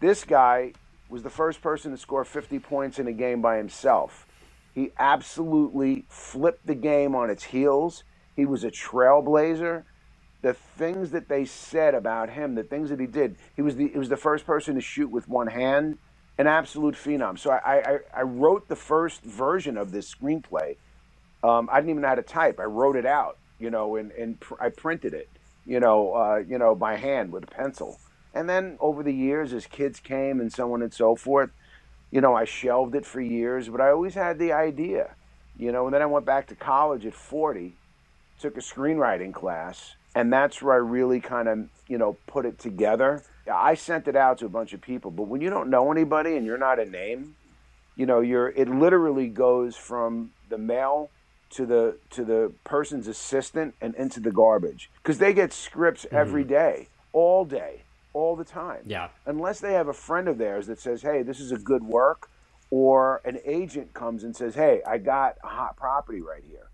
This 0.00 0.24
guy 0.24 0.72
was 1.08 1.22
the 1.22 1.30
first 1.30 1.62
person 1.62 1.90
to 1.92 1.96
score 1.96 2.24
50 2.24 2.58
points 2.58 2.98
in 2.98 3.06
a 3.06 3.12
game 3.12 3.40
by 3.40 3.56
himself. 3.56 4.26
He 4.74 4.90
absolutely 4.98 6.04
flipped 6.08 6.66
the 6.66 6.74
game 6.74 7.14
on 7.14 7.30
its 7.30 7.44
heels. 7.44 8.04
He 8.34 8.44
was 8.44 8.64
a 8.64 8.70
trailblazer. 8.70 9.84
The 10.42 10.52
things 10.52 11.10
that 11.12 11.28
they 11.28 11.46
said 11.46 11.94
about 11.94 12.28
him, 12.28 12.54
the 12.54 12.62
things 12.62 12.90
that 12.90 13.00
he 13.00 13.06
did, 13.06 13.36
he 13.54 13.62
was 13.62 13.76
the 13.76 13.88
he 13.88 13.98
was 13.98 14.10
the 14.10 14.18
first 14.18 14.44
person 14.44 14.74
to 14.74 14.80
shoot 14.82 15.10
with 15.10 15.28
one 15.28 15.46
hand, 15.46 15.98
an 16.36 16.46
absolute 16.46 16.94
phenom. 16.94 17.38
So 17.38 17.50
I 17.50 17.58
I, 17.76 17.98
I 18.18 18.22
wrote 18.22 18.68
the 18.68 18.76
first 18.76 19.22
version 19.22 19.78
of 19.78 19.92
this 19.92 20.14
screenplay. 20.14 20.76
Um, 21.42 21.68
I 21.72 21.76
didn't 21.76 21.90
even 21.90 22.02
know 22.02 22.08
how 22.08 22.14
to 22.16 22.22
type. 22.22 22.60
I 22.60 22.64
wrote 22.64 22.96
it 22.96 23.06
out, 23.06 23.38
you 23.58 23.70
know, 23.70 23.96
and, 23.96 24.12
and 24.12 24.38
pr- 24.38 24.60
I 24.60 24.68
printed 24.68 25.14
it, 25.14 25.30
you 25.64 25.80
know, 25.80 26.12
uh, 26.12 26.36
you 26.46 26.58
know, 26.58 26.74
by 26.74 26.96
hand 26.96 27.32
with 27.32 27.44
a 27.44 27.46
pencil. 27.46 27.98
And 28.36 28.50
then 28.50 28.76
over 28.80 29.02
the 29.02 29.14
years, 29.14 29.54
as 29.54 29.66
kids 29.66 29.98
came 29.98 30.40
and 30.40 30.52
so 30.52 30.74
on 30.74 30.82
and 30.82 30.92
so 30.92 31.16
forth, 31.16 31.50
you 32.10 32.20
know, 32.20 32.34
I 32.34 32.44
shelved 32.44 32.94
it 32.94 33.06
for 33.06 33.20
years, 33.20 33.70
but 33.70 33.80
I 33.80 33.90
always 33.90 34.14
had 34.14 34.38
the 34.38 34.52
idea, 34.52 35.14
you 35.56 35.72
know. 35.72 35.86
And 35.86 35.94
then 35.94 36.02
I 36.02 36.06
went 36.06 36.26
back 36.26 36.46
to 36.48 36.54
college 36.54 37.06
at 37.06 37.14
40, 37.14 37.72
took 38.38 38.58
a 38.58 38.60
screenwriting 38.60 39.32
class, 39.32 39.96
and 40.14 40.30
that's 40.30 40.60
where 40.60 40.74
I 40.74 40.78
really 40.78 41.18
kind 41.18 41.48
of, 41.48 41.68
you 41.88 41.96
know, 41.96 42.18
put 42.26 42.44
it 42.44 42.58
together. 42.58 43.22
I 43.50 43.74
sent 43.74 44.06
it 44.06 44.16
out 44.16 44.38
to 44.38 44.46
a 44.46 44.50
bunch 44.50 44.74
of 44.74 44.82
people, 44.82 45.10
but 45.10 45.24
when 45.24 45.40
you 45.40 45.48
don't 45.48 45.70
know 45.70 45.90
anybody 45.90 46.36
and 46.36 46.44
you're 46.44 46.58
not 46.58 46.78
a 46.78 46.84
name, 46.84 47.36
you 47.96 48.04
know, 48.04 48.20
you're 48.20 48.48
it 48.50 48.68
literally 48.68 49.28
goes 49.28 49.76
from 49.76 50.32
the 50.50 50.58
mail 50.58 51.10
to 51.50 51.64
the 51.64 51.96
to 52.10 52.22
the 52.22 52.52
person's 52.64 53.08
assistant 53.08 53.74
and 53.80 53.94
into 53.94 54.20
the 54.20 54.30
garbage 54.30 54.90
because 55.02 55.16
they 55.16 55.32
get 55.32 55.54
scripts 55.54 56.04
every 56.10 56.42
mm-hmm. 56.42 56.52
day, 56.52 56.88
all 57.14 57.46
day, 57.46 57.82
all 58.16 58.34
the 58.34 58.44
time 58.44 58.80
Yeah. 58.86 59.08
unless 59.26 59.60
they 59.60 59.74
have 59.74 59.88
a 59.88 59.92
friend 59.92 60.26
of 60.26 60.38
theirs 60.38 60.66
that 60.68 60.78
says, 60.80 61.02
"Hey, 61.02 61.22
this 61.22 61.38
is 61.38 61.52
a 61.52 61.58
good 61.58 61.82
work," 61.84 62.30
or 62.70 63.20
an 63.26 63.38
agent 63.44 63.92
comes 63.92 64.24
and 64.24 64.34
says, 64.34 64.54
"Hey, 64.54 64.80
I 64.86 64.96
got 64.98 65.36
a 65.44 65.48
hot 65.48 65.76
property 65.76 66.22
right 66.22 66.42
here." 66.42 66.70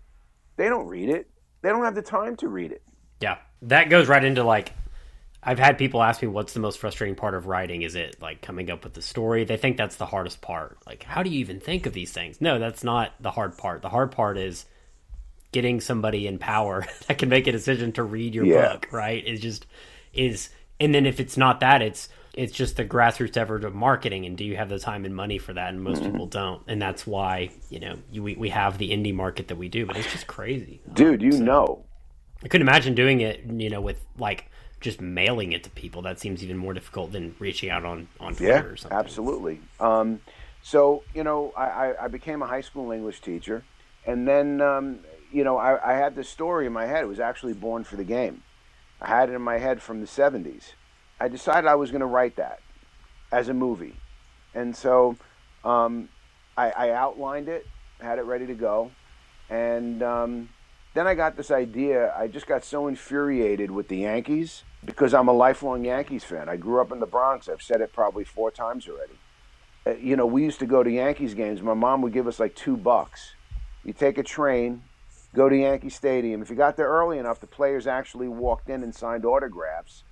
They 0.55 0.69
don't 0.69 0.87
read 0.87 1.09
it. 1.09 1.27
They 1.61 1.69
don't 1.69 1.83
have 1.83 1.95
the 1.95 2.01
time 2.01 2.35
to 2.37 2.47
read 2.47 2.71
it. 2.71 2.81
Yeah. 3.19 3.37
That 3.63 3.89
goes 3.89 4.07
right 4.07 4.23
into 4.23 4.43
like 4.43 4.71
I've 5.45 5.59
had 5.59 5.77
people 5.77 6.01
ask 6.01 6.21
me 6.21 6.29
what's 6.29 6.53
the 6.53 6.61
most 6.61 6.79
frustrating 6.79 7.15
part 7.15 7.33
of 7.35 7.47
writing. 7.47 7.81
Is 7.81 7.95
it 7.95 8.15
like 8.21 8.41
coming 8.41 8.71
up 8.71 8.85
with 8.85 8.93
the 8.93 9.01
story? 9.01 9.43
They 9.43 9.57
think 9.57 9.75
that's 9.75 9.97
the 9.97 10.05
hardest 10.05 10.39
part. 10.39 10.77
Like, 10.87 11.03
how 11.03 11.21
do 11.21 11.29
you 11.29 11.39
even 11.41 11.59
think 11.59 11.85
of 11.85 11.91
these 11.91 12.13
things? 12.13 12.39
No, 12.39 12.59
that's 12.59 12.81
not 12.81 13.11
the 13.19 13.31
hard 13.31 13.57
part. 13.57 13.81
The 13.81 13.89
hard 13.89 14.11
part 14.13 14.37
is 14.37 14.63
getting 15.51 15.81
somebody 15.81 16.27
in 16.27 16.37
power 16.39 16.85
that 17.07 17.17
can 17.17 17.27
make 17.27 17.45
a 17.47 17.51
decision 17.51 17.91
to 17.93 18.03
read 18.03 18.33
your 18.33 18.45
Yeah. 18.45 18.71
book, 18.71 18.87
right? 18.93 19.21
Is 19.25 19.41
just 19.41 19.65
is 20.13 20.49
and 20.83 20.93
then 20.93 21.05
if 21.05 21.19
it's 21.19 21.37
not 21.37 21.59
that, 21.61 21.81
it's 21.81 22.09
it's 22.33 22.51
just 22.51 22.77
the 22.77 22.85
grassroots 22.85 23.37
effort 23.37 23.63
of 23.63 23.75
marketing 23.75 24.25
and 24.25 24.35
do 24.37 24.43
you 24.43 24.57
have 24.57 24.67
the 24.67 24.79
time 24.79 25.05
and 25.05 25.15
money 25.15 25.37
for 25.37 25.53
that 25.53 25.69
and 25.69 25.83
most 25.83 26.01
people 26.01 26.25
don't 26.25 26.63
and 26.67 26.81
that's 26.81 27.05
why 27.05 27.51
you 27.69 27.79
know 27.79 27.95
you, 28.11 28.23
we, 28.23 28.35
we 28.35 28.49
have 28.49 28.79
the 28.79 28.89
indie 28.89 29.13
market 29.13 29.47
that 29.49 29.55
we 29.55 29.69
do 29.69 29.85
but 29.85 29.95
it's 29.95 30.11
just 30.11 30.25
crazy 30.25 30.81
Dude, 30.93 31.21
you 31.21 31.37
know. 31.37 31.85
I 32.43 32.47
couldn't 32.47 32.67
imagine 32.67 32.95
doing 32.95 33.21
it, 33.21 33.41
you 33.45 33.69
know, 33.69 33.79
with 33.81 34.03
like 34.17 34.49
just 34.81 34.99
mailing 34.99 35.53
it 35.53 35.63
to 35.63 35.69
people. 35.69 36.01
That 36.01 36.19
seems 36.19 36.43
even 36.43 36.57
more 36.57 36.73
difficult 36.73 37.11
than 37.13 37.35
reaching 37.39 37.69
out 37.69 37.85
on 37.85 38.07
on 38.19 38.35
Twitter 38.35 38.51
Yeah, 38.51 38.63
or 38.63 38.75
something. 38.75 38.97
absolutely. 38.97 39.61
Um, 39.79 40.19
so 40.61 41.03
you 41.13 41.23
know, 41.23 41.53
I, 41.55 41.65
I, 41.65 42.05
I 42.05 42.07
became 42.09 42.41
a 42.41 42.47
high 42.47 42.61
school 42.61 42.91
English 42.91 43.21
teacher, 43.21 43.63
and 44.05 44.27
then 44.27 44.59
um, 44.59 44.99
you 45.31 45.43
know, 45.43 45.57
I, 45.57 45.93
I 45.93 45.93
had 45.93 46.15
this 46.15 46.27
story 46.27 46.65
in 46.65 46.73
my 46.73 46.85
head. 46.85 47.03
It 47.03 47.07
was 47.07 47.19
actually 47.19 47.53
born 47.53 47.83
for 47.85 47.95
the 47.95 48.03
game. 48.03 48.43
I 48.99 49.07
had 49.07 49.29
it 49.29 49.33
in 49.33 49.41
my 49.41 49.57
head 49.57 49.81
from 49.81 50.01
the 50.01 50.07
'70s. 50.07 50.73
I 51.23 51.29
decided 51.29 51.69
I 51.69 51.75
was 51.75 51.89
going 51.89 52.01
to 52.01 52.05
write 52.05 52.35
that 52.35 52.59
as 53.31 53.47
a 53.47 53.53
movie, 53.53 53.95
and 54.53 54.75
so 54.75 55.15
um, 55.63 56.09
I, 56.57 56.71
I 56.71 56.89
outlined 56.89 57.47
it, 57.47 57.65
had 58.01 58.19
it 58.19 58.23
ready 58.23 58.45
to 58.47 58.53
go, 58.53 58.91
and 59.49 60.03
um, 60.03 60.49
then 60.93 61.07
I 61.07 61.15
got 61.15 61.37
this 61.37 61.49
idea. 61.49 62.13
I 62.13 62.27
just 62.27 62.45
got 62.45 62.65
so 62.65 62.87
infuriated 62.87 63.71
with 63.71 63.87
the 63.87 63.99
Yankees 63.99 64.63
because 64.83 65.13
I'm 65.13 65.29
a 65.29 65.31
lifelong 65.31 65.85
Yankees 65.85 66.25
fan. 66.25 66.49
I 66.49 66.57
grew 66.57 66.81
up 66.81 66.91
in 66.91 66.99
the 66.99 67.05
Bronx. 67.05 67.47
I've 67.47 67.61
said 67.61 67.79
it 67.79 67.93
probably 67.93 68.25
four 68.25 68.51
times 68.51 68.85
already. 68.89 69.17
Uh, 69.87 69.91
you 69.91 70.17
know, 70.17 70.25
we 70.25 70.43
used 70.43 70.59
to 70.59 70.65
go 70.65 70.83
to 70.83 70.91
Yankees 70.91 71.35
games. 71.35 71.61
My 71.61 71.73
mom 71.73 72.01
would 72.01 72.11
give 72.11 72.27
us 72.27 72.37
like 72.37 72.53
two 72.53 72.75
bucks. 72.75 73.31
You 73.85 73.93
take 73.93 74.17
a 74.17 74.23
train, 74.23 74.83
go 75.33 75.47
to 75.47 75.55
Yankee 75.55 75.87
Stadium. 75.89 76.41
If 76.41 76.49
you 76.49 76.57
got 76.57 76.75
there 76.75 76.89
early 76.89 77.17
enough, 77.17 77.39
the 77.39 77.47
players 77.47 77.87
actually 77.87 78.27
walked 78.27 78.67
in 78.67 78.83
and 78.83 78.93
signed 78.93 79.23
autographs. 79.23 80.03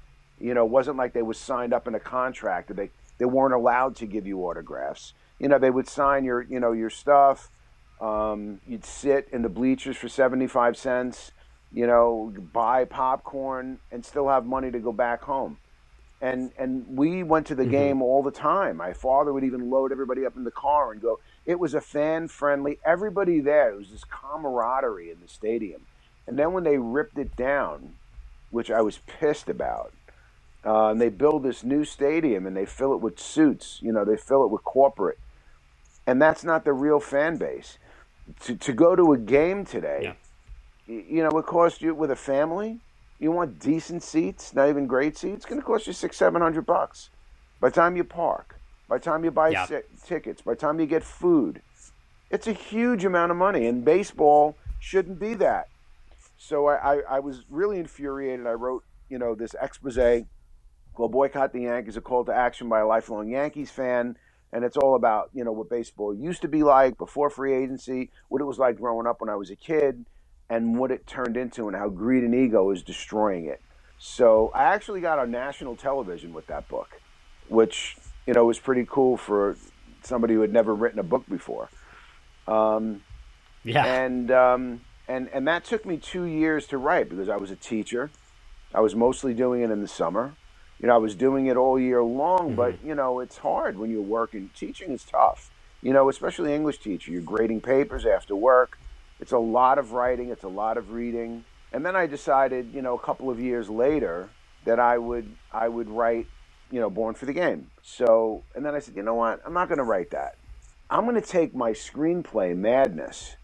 You 0.42 0.54
know, 0.54 0.66
it 0.66 0.72
wasn't 0.72 0.98
like 0.98 1.14
they 1.14 1.22
was 1.22 1.40
signed 1.40 1.74
up 1.74 1.88
in 1.88 1.96
a 1.96 2.00
contract. 2.00 2.76
They 2.76 2.92
they 3.20 3.26
weren't 3.26 3.54
allowed 3.54 3.96
to 3.98 4.08
give 4.08 4.28
you 4.28 4.40
autographs. 4.46 5.14
You 5.40 5.50
know, 5.50 5.60
they 5.60 5.70
would 5.72 5.88
sign 5.88 6.26
your 6.26 6.42
you 6.44 6.60
know 6.60 6.74
your 6.74 6.90
stuff. 6.90 7.50
Um, 8.02 8.62
you'd 8.68 8.86
sit 8.86 9.30
in 9.32 9.44
the 9.44 9.50
bleachers 9.50 9.98
for 9.98 10.10
seventy 10.10 10.48
five 10.48 10.78
cents. 10.78 11.32
You 11.72 11.88
know, 11.88 12.34
buy 12.54 12.86
popcorn 12.86 13.80
and 13.92 14.06
still 14.06 14.30
have 14.30 14.46
money 14.46 14.72
to 14.72 14.80
go 14.80 14.92
back 14.92 15.24
home. 15.24 15.60
And 16.22 16.52
and 16.58 16.86
we 16.88 17.24
went 17.24 17.48
to 17.48 17.56
the 17.56 17.66
game 17.66 18.02
all 18.02 18.24
the 18.24 18.32
time. 18.32 18.78
My 18.78 18.94
father 18.94 19.34
would 19.34 19.44
even 19.44 19.70
load 19.70 19.92
everybody 19.92 20.26
up 20.26 20.36
in 20.36 20.44
the 20.44 20.52
car 20.52 20.92
and 20.92 21.02
go. 21.02 21.20
It 21.46 21.60
was 21.60 21.74
a 21.74 21.82
fan 21.82 22.28
friendly. 22.28 22.80
Everybody 22.86 23.40
there. 23.40 23.72
It 23.72 23.78
was 23.78 23.92
this 23.92 24.04
camaraderie 24.06 25.12
in 25.12 25.20
the 25.22 25.28
stadium. 25.28 25.88
And 26.28 26.38
then 26.40 26.54
when 26.54 26.64
they 26.64 26.78
ripped 26.78 27.18
it 27.18 27.36
down, 27.36 27.96
which 28.52 28.72
I 28.72 28.82
was 28.82 29.00
pissed 29.00 29.50
about, 29.50 29.94
uh, 30.66 30.88
and 30.90 31.02
they 31.02 31.10
build 31.10 31.44
this 31.44 31.64
new 31.64 31.84
stadium 31.84 32.46
and 32.46 32.56
they 32.56 32.66
fill 32.66 32.94
it 32.94 33.02
with 33.02 33.20
suits. 33.20 33.80
You 33.82 33.92
know, 33.92 34.06
they 34.06 34.18
fill 34.18 34.44
it 34.46 34.52
with 34.52 34.64
corporate, 34.64 35.20
and 36.08 36.22
that's 36.22 36.44
not 36.44 36.66
the 36.66 36.74
real 36.74 37.00
fan 37.00 37.38
base. 37.38 37.78
To 38.42 38.56
to 38.56 38.74
go 38.74 38.96
to 38.96 39.14
a 39.14 39.18
game 39.18 39.66
today, 39.66 40.16
Yeah. 40.88 40.96
you 40.96 41.24
know, 41.24 41.38
it 41.40 41.46
costs 41.46 41.82
you 41.82 41.94
with 41.96 42.12
a 42.12 42.16
family. 42.16 42.80
You 43.20 43.32
want 43.32 43.60
decent 43.60 44.04
seats, 44.04 44.54
not 44.54 44.70
even 44.70 44.88
great 44.88 45.18
seats. 45.18 45.38
It's 45.38 45.46
going 45.46 45.60
to 45.62 45.66
cost 45.66 45.86
you 45.88 45.94
six, 45.94 46.18
seven 46.18 46.42
hundred 46.42 46.66
bucks. 46.66 47.10
By 47.60 47.70
the 47.70 47.76
time 47.76 47.96
you 47.96 48.04
park, 48.04 48.56
by 48.88 48.98
the 48.98 49.04
time 49.04 49.24
you 49.24 49.32
buy 49.32 49.50
Yeah. 49.50 49.66
si- 49.66 49.82
tickets, 50.06 50.42
by 50.42 50.54
the 50.54 50.60
time 50.60 50.80
you 50.80 50.86
get 50.88 51.04
food, 51.04 51.62
it's 52.30 52.48
a 52.48 52.54
huge 52.54 53.06
amount 53.06 53.32
of 53.32 53.38
money. 53.38 53.68
And 53.68 53.84
baseball 53.86 54.58
shouldn't 54.80 55.20
be 55.20 55.34
that. 55.36 55.70
So 56.38 56.66
I, 56.68 56.96
I, 56.96 57.02
I 57.10 57.20
was 57.20 57.44
really 57.50 57.78
infuriated. 57.78 58.48
I 58.48 58.54
wrote, 58.54 58.84
you 59.10 59.20
know, 59.20 59.36
this 59.36 59.54
expose 59.62 59.98
called 60.94 61.12
"Boycott 61.12 61.54
the 61.54 61.62
Yankees: 61.62 61.98
A 61.98 62.02
Call 62.02 62.26
to 62.26 62.34
Action" 62.34 62.70
by 62.70 62.80
a 62.80 62.88
lifelong 62.88 63.30
Yankees 63.30 63.72
fan, 63.72 64.18
and 64.52 64.64
it's 64.64 64.78
all 64.78 64.96
about 64.96 65.30
you 65.34 65.44
know 65.44 65.52
what 65.52 65.70
baseball 65.70 66.14
used 66.14 66.42
to 66.44 66.48
be 66.48 66.64
like 66.64 66.98
before 66.98 67.30
free 67.30 67.54
agency, 67.54 68.12
what 68.30 68.42
it 68.42 68.46
was 68.46 68.60
like 68.60 68.78
growing 68.78 69.08
up 69.08 69.22
when 69.22 69.30
I 69.30 69.36
was 69.36 69.50
a 69.50 69.56
kid, 69.56 70.06
and 70.50 70.78
what 70.78 70.92
it 70.92 71.08
turned 71.08 71.38
into, 71.38 71.68
and 71.68 71.76
how 71.76 71.90
greed 71.90 72.24
and 72.24 72.36
ego 72.36 72.72
is 72.72 72.84
destroying 72.84 73.46
it. 73.46 73.62
So 73.98 74.52
I 74.56 74.64
actually 74.74 75.02
got 75.02 75.20
on 75.20 75.32
national 75.32 75.76
television 75.76 76.34
with 76.34 76.48
that 76.48 76.68
book, 76.68 76.90
which 77.50 77.98
you 78.26 78.34
know 78.34 78.46
was 78.46 78.60
pretty 78.60 78.86
cool 78.90 79.18
for 79.18 79.58
somebody 80.04 80.34
who 80.34 80.42
had 80.42 80.52
never 80.52 80.74
written 80.74 81.00
a 81.00 81.04
book 81.04 81.24
before. 81.30 81.70
Um, 82.48 83.02
Yeah. 83.64 83.86
and 83.86 84.32
um, 84.32 84.82
and 85.08 85.30
and 85.32 85.48
that 85.48 85.64
took 85.66 85.86
me 85.86 85.98
two 85.98 86.24
years 86.24 86.66
to 86.68 86.78
write 86.78 87.10
because 87.10 87.30
I 87.30 87.38
was 87.38 87.52
a 87.52 87.56
teacher. 87.56 88.10
I 88.74 88.80
was 88.80 88.96
mostly 88.96 89.34
doing 89.34 89.62
it 89.62 89.70
in 89.70 89.82
the 89.82 89.88
summer. 89.88 90.34
You 90.82 90.88
know, 90.88 90.96
I 90.96 90.98
was 90.98 91.14
doing 91.14 91.46
it 91.46 91.58
all 91.58 91.80
year 91.80 92.02
long, 92.02 92.56
but 92.56 92.74
mm-hmm. 92.74 92.88
you 92.88 92.96
know, 92.96 93.20
it's 93.20 93.38
hard 93.38 93.78
when 93.78 93.92
you're 93.92 94.02
working. 94.02 94.50
Teaching 94.56 94.92
is 94.92 95.04
tough. 95.04 95.52
You 95.84 95.94
know, 95.94 96.10
especially 96.10 96.54
English 96.54 96.80
teacher. 96.80 97.12
You're 97.12 97.22
grading 97.22 97.62
papers 97.62 98.06
after 98.06 98.36
work. 98.36 98.80
It's 99.20 99.32
a 99.32 99.38
lot 99.38 99.78
of 99.78 99.92
writing. 99.92 100.30
It's 100.30 100.44
a 100.44 100.50
lot 100.50 100.78
of 100.78 100.92
reading. 100.92 101.46
And 101.72 101.86
then 101.86 101.96
I 101.96 102.08
decided, 102.08 102.74
you 102.74 102.82
know, 102.82 102.96
a 102.96 103.00
couple 103.00 103.30
of 103.30 103.40
years 103.40 103.70
later 103.70 104.30
that 104.66 104.80
I 104.80 104.98
would 104.98 105.32
I 105.52 105.68
would 105.68 105.88
write, 105.88 106.28
you 106.72 106.80
know, 106.80 106.90
Born 106.90 107.14
for 107.14 107.28
the 107.28 107.34
Game. 107.34 107.70
So, 107.84 108.44
and 108.56 108.66
then 108.66 108.74
I 108.74 108.80
said, 108.80 108.96
you 108.96 109.04
know 109.04 109.16
what? 109.16 109.40
I'm 109.46 109.54
not 109.54 109.68
going 109.68 109.78
to 109.78 109.84
write 109.84 110.10
that. 110.12 110.36
I'm 110.90 111.06
going 111.06 111.16
to 111.16 111.22
take 111.22 111.54
my 111.54 111.72
screenplay 111.72 112.58
Madness 112.58 113.36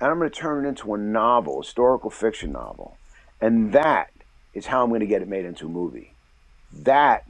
and 0.00 0.10
I'm 0.10 0.18
going 0.18 0.30
to 0.30 0.36
turn 0.36 0.64
it 0.64 0.68
into 0.68 0.94
a 0.94 0.98
novel, 0.98 1.60
historical 1.60 2.08
fiction 2.08 2.52
novel. 2.52 2.96
And 3.38 3.72
that 3.74 4.10
is 4.54 4.66
how 4.66 4.82
I'm 4.82 4.88
going 4.88 5.00
to 5.00 5.06
get 5.06 5.20
it 5.20 5.28
made 5.28 5.44
into 5.44 5.66
a 5.66 5.68
movie. 5.68 6.14
That 6.72 7.24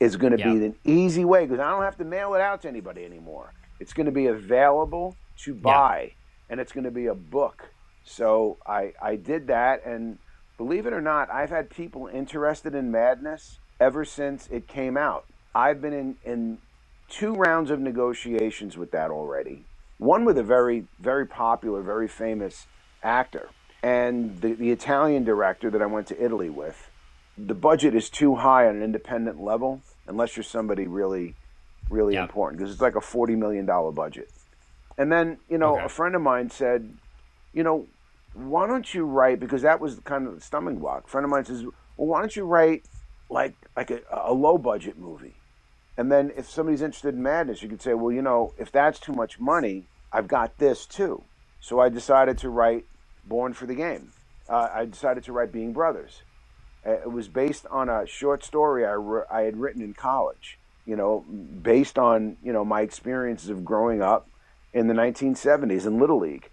is 0.00 0.16
going 0.16 0.32
to 0.32 0.38
Yeah. 0.38 0.52
be 0.54 0.64
an 0.64 0.76
easy 0.84 1.24
way 1.24 1.44
because 1.44 1.60
I 1.60 1.70
don't 1.70 1.82
have 1.82 1.96
to 1.98 2.04
mail 2.04 2.34
it 2.34 2.40
out 2.40 2.62
to 2.62 2.68
anybody 2.68 3.04
anymore. 3.04 3.52
It's 3.80 3.92
going 3.92 4.06
to 4.06 4.12
be 4.12 4.26
available 4.26 5.16
to 5.44 5.54
buy, 5.54 6.12
and 6.48 6.60
it's 6.60 6.72
going 6.72 6.84
to 6.84 6.90
be 6.90 7.06
a 7.06 7.14
book. 7.14 7.70
So 8.02 8.58
I, 8.66 8.92
I 9.00 9.16
did 9.16 9.46
that, 9.48 9.84
and 9.84 10.18
believe 10.58 10.86
it 10.86 10.92
or 10.92 11.00
not, 11.00 11.30
I've 11.32 11.50
had 11.50 11.70
people 11.70 12.06
interested 12.06 12.74
in 12.74 12.90
Madness 12.90 13.58
ever 13.80 14.04
since 14.04 14.46
it 14.48 14.68
came 14.68 14.96
out. 14.96 15.24
I've 15.54 15.80
been 15.80 15.92
in, 15.92 16.16
in 16.24 16.58
two 17.08 17.34
rounds 17.34 17.70
of 17.70 17.80
negotiations 17.80 18.76
with 18.76 18.90
that 18.92 19.10
already. 19.10 19.64
One 19.98 20.24
with 20.24 20.38
a 20.38 20.42
very, 20.42 20.84
very 21.00 21.26
popular, 21.26 21.82
very 21.82 22.08
famous 22.08 22.66
actor, 23.02 23.48
and 23.82 24.40
the, 24.40 24.54
the 24.54 24.70
Italian 24.70 25.24
director 25.24 25.70
that 25.70 25.82
I 25.82 25.86
went 25.86 26.06
to 26.08 26.22
Italy 26.24 26.50
with. 26.50 26.90
The 27.36 27.54
budget 27.54 27.94
is 27.94 28.10
too 28.10 28.36
high 28.36 28.68
on 28.68 28.76
an 28.76 28.82
independent 28.82 29.40
level 29.40 29.82
unless 30.06 30.36
you're 30.36 30.44
somebody 30.44 30.86
really, 30.86 31.34
really 31.90 32.14
important 32.22 32.58
because 32.58 32.72
it's 32.72 32.82
like 32.82 32.94
a 32.96 33.00
$40 33.00 33.36
million 33.36 33.66
budget. 33.66 34.30
And 34.96 35.10
then, 35.10 35.38
you 35.48 35.58
know, 35.58 35.74
Okay. 35.76 35.84
a 35.86 35.88
friend 35.88 36.14
of 36.14 36.22
mine 36.22 36.50
said, 36.50 36.94
you 37.52 37.62
know, 37.64 37.86
why 38.34 38.66
don't 38.66 38.92
you 38.94 39.04
write 39.04 39.40
because 39.40 39.62
that 39.62 39.80
was 39.80 39.98
kind 40.04 40.26
of 40.26 40.34
the 40.36 40.40
stumbling 40.40 40.78
block. 40.78 41.04
A 41.06 41.08
friend 41.08 41.24
of 41.24 41.30
mine 41.30 41.44
says, 41.44 41.64
well, 41.64 42.08
why 42.08 42.20
don't 42.20 42.34
you 42.36 42.44
write 42.44 42.84
like 43.30 43.54
like 43.76 43.90
a, 43.90 44.00
a 44.10 44.32
low 44.32 44.58
budget 44.58 44.98
movie, 44.98 45.34
and 45.96 46.10
then 46.12 46.30
if 46.36 46.48
somebody's 46.48 46.82
interested 46.82 47.14
in 47.14 47.22
madness, 47.22 47.62
you 47.62 47.68
could 47.68 47.80
say, 47.82 47.94
well, 47.94 48.12
you 48.12 48.22
know, 48.22 48.52
if 48.58 48.70
that's 48.70 48.98
too 49.00 49.12
much 49.12 49.40
money, 49.40 49.88
I've 50.12 50.28
got 50.28 50.58
this 50.58 50.84
too. 50.86 51.24
So 51.60 51.80
I 51.80 51.88
decided 51.88 52.38
to 52.38 52.50
write 52.50 52.84
Born 53.24 53.52
for 53.54 53.66
the 53.66 53.74
Game. 53.74 54.12
Uh, 54.48 54.68
I 54.74 54.84
decided 54.84 55.24
to 55.24 55.32
write 55.32 55.52
Being 55.52 55.72
Brothers. 55.72 56.22
Uh, 56.86 56.90
It 56.92 57.12
was 57.12 57.28
based 57.28 57.66
on 57.70 57.88
a 57.88 58.06
short 58.06 58.44
story 58.44 58.84
I, 58.86 58.96
I 59.30 59.42
had 59.42 59.56
written 59.56 59.82
in 59.82 59.94
college. 59.94 60.58
You 60.86 60.96
know, 60.96 61.20
based 61.62 61.98
on 61.98 62.36
you 62.42 62.52
know 62.52 62.64
my 62.64 62.82
experiences 62.82 63.48
of 63.48 63.64
growing 63.64 64.02
up 64.02 64.28
in 64.72 64.86
the 64.86 64.94
1970s 64.94 65.86
in 65.86 65.98
Little 65.98 66.18
League. 66.18 66.50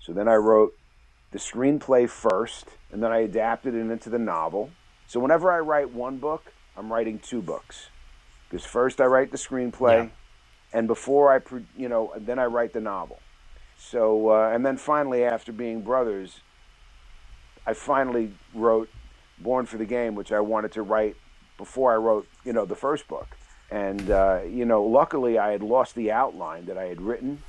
So 0.00 0.12
then 0.12 0.26
I 0.26 0.34
wrote 0.34 0.74
the 1.30 1.38
screenplay 1.38 2.08
first, 2.08 2.66
and 2.90 3.02
then 3.02 3.12
I 3.12 3.18
adapted 3.18 3.74
it 3.74 3.90
into 3.90 4.10
the 4.10 4.18
novel. 4.18 4.70
So 5.06 5.20
whenever 5.20 5.52
I 5.52 5.58
write 5.60 5.90
one 5.92 6.18
book, 6.18 6.52
I'm 6.76 6.92
writing 6.92 7.18
two 7.20 7.40
books. 7.42 7.88
Because 8.48 8.64
first 8.64 9.00
I 9.00 9.04
write 9.06 9.30
the 9.30 9.36
screenplay, 9.38 10.04
Yeah. 10.04 10.08
and 10.78 10.86
before 10.88 11.32
I, 11.34 11.40
you 11.76 11.88
know, 11.88 12.12
then 12.16 12.38
I 12.38 12.46
write 12.46 12.72
the 12.72 12.80
novel. 12.80 13.20
So 13.78 14.30
uh, 14.30 14.50
and 14.52 14.64
then 14.66 14.76
finally, 14.76 15.22
after 15.24 15.52
being 15.52 15.82
brothers, 15.82 16.40
I 17.66 17.74
finally 17.74 18.32
wrote 18.54 18.88
Born 19.38 19.66
for 19.66 19.78
the 19.78 19.84
Game, 19.84 20.14
which 20.14 20.32
I 20.32 20.40
wanted 20.40 20.72
to 20.72 20.82
write 20.82 21.16
before 21.58 21.92
I 21.92 21.96
wrote, 21.96 22.26
you 22.44 22.52
know, 22.52 22.64
the 22.64 22.76
first 22.76 23.08
book. 23.08 23.36
And 23.70 24.10
uh, 24.10 24.40
you 24.48 24.64
know, 24.64 24.84
luckily 24.84 25.38
I 25.38 25.50
had 25.50 25.62
lost 25.62 25.94
the 25.94 26.12
outline 26.12 26.66
that 26.66 26.78
I 26.78 26.84
had 26.84 27.00
written, 27.00 27.42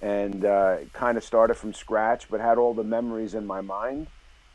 and 0.00 0.44
uh, 0.44 0.78
kind 0.92 1.18
of 1.18 1.24
started 1.24 1.54
from 1.54 1.74
scratch, 1.74 2.28
but 2.30 2.40
had 2.40 2.58
all 2.58 2.74
the 2.74 2.84
memories 2.84 3.34
in 3.34 3.46
my 3.46 3.60
mind 3.60 4.06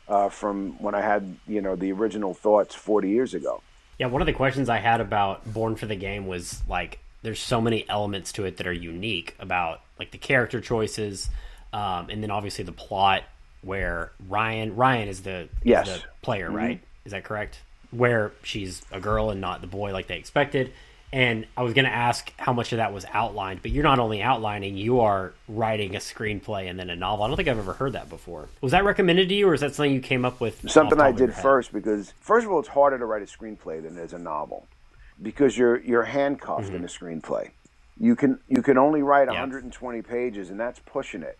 uh, 0.08 0.28
from 0.28 0.80
when 0.82 0.94
I 0.94 1.00
had, 1.00 1.36
you 1.46 1.60
know, 1.60 1.76
the 1.76 1.92
original 1.92 2.34
thoughts 2.34 2.74
40 2.74 3.08
years 3.08 3.34
ago. 3.34 3.62
Yeah, 3.98 4.06
one 4.06 4.22
of 4.22 4.26
the 4.26 4.32
questions 4.32 4.68
I 4.68 4.78
had 4.78 5.00
about 5.00 5.52
Born 5.52 5.76
for 5.76 5.86
the 5.86 5.96
Game 5.96 6.26
was 6.26 6.62
like, 6.68 6.98
there's 7.22 7.40
so 7.40 7.60
many 7.60 7.88
elements 7.88 8.32
to 8.32 8.44
it 8.44 8.58
that 8.58 8.66
are 8.66 8.72
unique 8.72 9.34
about 9.38 9.80
like 9.98 10.10
the 10.10 10.18
character 10.18 10.60
choices, 10.60 11.30
um, 11.72 12.08
and 12.10 12.22
then 12.22 12.30
obviously 12.30 12.64
the 12.64 12.72
plot. 12.72 13.22
Where 13.64 14.12
Ryan 14.28 14.76
Ryan 14.76 15.08
is 15.08 15.22
the, 15.22 15.40
is 15.40 15.48
Yes. 15.62 15.88
the 15.88 16.02
player, 16.22 16.46
mm-hmm. 16.46 16.56
right? 16.56 16.80
Is 17.04 17.12
that 17.12 17.24
correct? 17.24 17.58
Where 17.90 18.32
she's 18.42 18.82
a 18.90 19.00
girl 19.00 19.30
and 19.30 19.40
not 19.40 19.60
the 19.60 19.66
boy 19.66 19.92
like 19.92 20.06
they 20.06 20.18
expected. 20.18 20.72
And 21.12 21.46
I 21.56 21.62
was 21.62 21.74
going 21.74 21.84
to 21.84 21.94
ask 21.94 22.32
how 22.38 22.52
much 22.52 22.72
of 22.72 22.78
that 22.78 22.92
was 22.92 23.06
outlined, 23.12 23.62
but 23.62 23.70
you're 23.70 23.84
not 23.84 24.00
only 24.00 24.20
outlining, 24.20 24.76
you 24.76 24.98
are 24.98 25.32
writing 25.46 25.94
a 25.94 26.00
screenplay 26.00 26.68
and 26.68 26.76
then 26.76 26.90
a 26.90 26.96
novel. 26.96 27.24
I 27.24 27.28
don't 27.28 27.36
think 27.36 27.48
I've 27.48 27.58
ever 27.58 27.74
heard 27.74 27.92
that 27.92 28.10
before. 28.10 28.48
Was 28.60 28.72
that 28.72 28.84
recommended 28.84 29.28
to 29.28 29.34
you, 29.36 29.48
or 29.48 29.54
is 29.54 29.60
that 29.60 29.76
something 29.76 29.92
you 29.92 30.00
came 30.00 30.24
up 30.24 30.40
with? 30.40 30.68
something 30.68 31.00
I 31.00 31.12
did 31.12 31.32
first 31.32 31.72
because 31.72 32.12
first 32.20 32.46
of 32.46 32.50
all, 32.50 32.58
it's 32.58 32.68
harder 32.68 32.98
to 32.98 33.06
write 33.06 33.22
a 33.22 33.26
screenplay 33.26 33.80
than 33.80 33.96
it 33.96 34.02
is 34.02 34.12
a 34.12 34.18
novel 34.18 34.66
because 35.22 35.56
you're 35.56 35.80
you're 35.82 36.02
handcuffed 36.02 36.70
in 36.70 36.82
mm-hmm. 36.82 36.84
a 36.84 36.88
screenplay. 36.88 37.50
You 37.98 38.16
can 38.16 38.40
you 38.48 38.62
can 38.62 38.76
only 38.76 39.02
write 39.02 39.28
Yeah. 39.28 39.40
120 39.40 40.02
pages, 40.02 40.50
and 40.50 40.58
that's 40.58 40.80
pushing 40.80 41.22
it. 41.22 41.38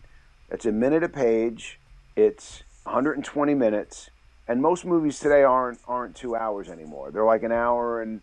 It's 0.50 0.66
a 0.66 0.72
minute 0.72 1.02
a 1.02 1.08
page. 1.08 1.80
It's 2.16 2.62
120 2.84 3.54
minutes, 3.54 4.10
and 4.46 4.62
most 4.62 4.84
movies 4.84 5.18
today 5.18 5.42
aren't 5.42 5.80
aren't 5.86 6.14
two 6.16 6.36
hours 6.36 6.68
anymore. 6.68 7.10
They're 7.10 7.24
like 7.24 7.42
an 7.42 7.52
hour 7.52 8.00
and 8.02 8.20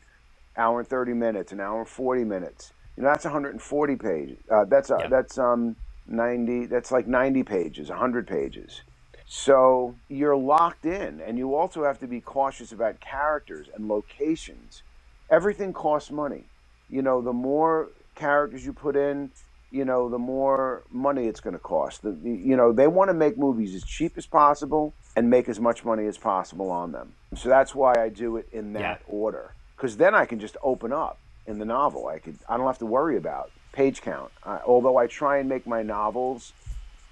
hour 0.58 0.80
and 0.80 0.88
30 0.88 1.14
minutes, 1.14 1.52
an 1.52 1.60
hour 1.60 1.80
and 1.82 1.90
40 1.90 2.24
minutes. 2.24 2.74
You 2.96 3.04
know, 3.04 3.10
that's 3.10 3.26
140 3.26 3.96
pages. 3.98 4.38
Uh, 4.52 4.66
that's 4.70 4.92
uh, 4.92 5.00
Yeah. 5.02 5.08
that's 5.10 5.38
um 5.38 5.76
90. 6.08 6.68
That's 6.68 6.92
like 6.92 7.08
90 7.08 7.44
pages, 7.44 7.90
100 7.90 8.28
pages. 8.28 8.84
So 9.26 10.00
you're 10.10 10.38
locked 10.38 10.86
in, 10.86 11.22
and 11.22 11.38
you 11.38 11.56
also 11.56 11.84
have 11.86 12.00
to 12.00 12.08
be 12.08 12.22
cautious 12.22 12.72
about 12.72 13.00
characters 13.02 13.70
and 13.74 13.88
locations. 13.88 14.84
Everything 15.32 15.74
costs 15.74 16.12
money. 16.12 16.52
You 16.90 17.02
know, 17.02 17.22
the 17.22 17.34
more 17.34 17.92
characters 18.16 18.66
you 18.66 18.74
put 18.74 18.96
in, 18.98 19.32
you 19.72 19.86
know, 19.86 20.10
the 20.10 20.20
more 20.20 20.84
money 20.92 21.28
it's 21.28 21.40
going 21.40 21.54
to 21.54 21.60
cost. 21.60 22.02
The, 22.04 22.12
the- 22.12 22.30
you 22.30 22.56
know, 22.58 22.72
they 22.74 22.88
want 22.88 23.10
to 23.10 23.14
make 23.14 23.38
movies 23.38 23.74
as 23.74 23.84
cheap 23.84 24.18
as 24.18 24.26
possible 24.26 24.94
and 25.16 25.30
make 25.30 25.48
as 25.50 25.60
much 25.60 25.84
money 25.86 26.06
as 26.08 26.18
possible 26.18 26.70
on 26.70 26.92
them. 26.92 27.14
So 27.36 27.50
that's 27.50 27.74
why 27.74 27.94
I 27.98 28.10
do 28.10 28.38
it 28.38 28.48
in 28.52 28.74
that 28.74 28.80
Yeah. 28.82 28.98
order. 29.08 29.54
Because 29.76 29.98
then 29.98 30.14
I 30.14 30.26
can 30.26 30.40
just 30.40 30.58
open 30.62 30.92
up 30.94 31.18
in 31.48 31.58
the 31.58 31.66
novel. 31.66 32.08
I 32.08 32.20
could. 32.20 32.38
I 32.48 32.58
don't 32.58 32.68
have 32.68 32.78
to 32.80 32.86
worry 32.86 33.18
about 33.18 33.50
page 33.72 34.02
count. 34.02 34.32
I, 34.46 34.60
although 34.66 34.98
I 34.98 35.08
try 35.08 35.38
and 35.40 35.48
make 35.50 35.66
my 35.66 35.82
novels 35.82 36.54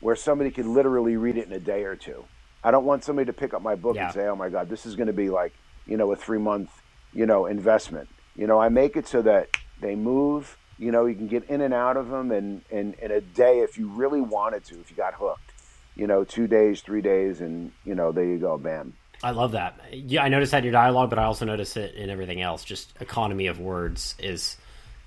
where 0.01 0.15
somebody 0.15 0.51
could 0.51 0.65
literally 0.67 1.17
read 1.17 1.37
it 1.37 1.47
in 1.47 1.53
a 1.53 1.59
day 1.59 1.83
or 1.83 1.95
two. 1.95 2.23
I 2.63 2.71
don't 2.71 2.85
want 2.85 3.03
somebody 3.05 3.25
to 3.25 3.33
pick 3.33 3.53
up 3.53 3.61
my 3.61 3.75
book 3.75 3.95
Yeah. 3.95 4.05
and 4.05 4.13
say, 4.13 4.27
"Oh 4.27 4.35
my 4.35 4.49
God, 4.49 4.69
this 4.69 4.85
is 4.85 4.95
going 4.95 5.07
to 5.07 5.13
be 5.13 5.29
like 5.29 5.53
you 5.87 5.97
know 5.97 6.11
a 6.11 6.15
three 6.15 6.37
month 6.37 6.69
you 7.13 7.25
know 7.25 7.45
investment." 7.47 8.07
You 8.35 8.45
know, 8.47 8.59
I 8.59 8.69
make 8.69 8.95
it 8.97 9.07
so 9.07 9.21
that 9.23 9.47
they 9.81 9.95
move. 9.95 10.57
You 10.79 10.91
know, 10.91 11.05
you 11.05 11.13
can 11.15 11.27
get 11.27 11.43
in 11.49 11.61
and 11.61 11.73
out 11.73 11.97
of 11.97 12.09
them 12.09 12.31
in, 12.31 12.61
in, 12.71 12.95
in 13.01 13.11
a 13.11 13.19
day 13.21 13.59
if 13.59 13.77
you 13.77 13.89
really 13.89 14.21
wanted 14.21 14.63
to, 14.65 14.79
if 14.79 14.89
you 14.89 14.95
got 14.95 15.13
hooked. 15.13 15.51
You 15.95 16.07
know, 16.07 16.23
two 16.23 16.47
days, 16.47 16.79
three 16.81 17.01
days, 17.01 17.41
and 17.41 17.71
you 17.85 17.93
know, 17.95 18.11
there 18.13 18.23
you 18.23 18.37
go, 18.37 18.57
bam. 18.57 18.93
I 19.21 19.31
love 19.31 19.51
that. 19.51 19.77
Yeah, 19.91 20.23
I 20.23 20.29
noticed 20.29 20.53
that 20.53 20.59
in 20.59 20.63
your 20.63 20.71
dialogue, 20.71 21.09
but 21.09 21.19
I 21.19 21.25
also 21.25 21.43
notice 21.45 21.75
it 21.75 21.95
in 21.95 22.09
everything 22.09 22.41
else. 22.41 22.63
Just 22.63 22.93
economy 23.01 23.47
of 23.47 23.59
words 23.59 24.15
is 24.17 24.55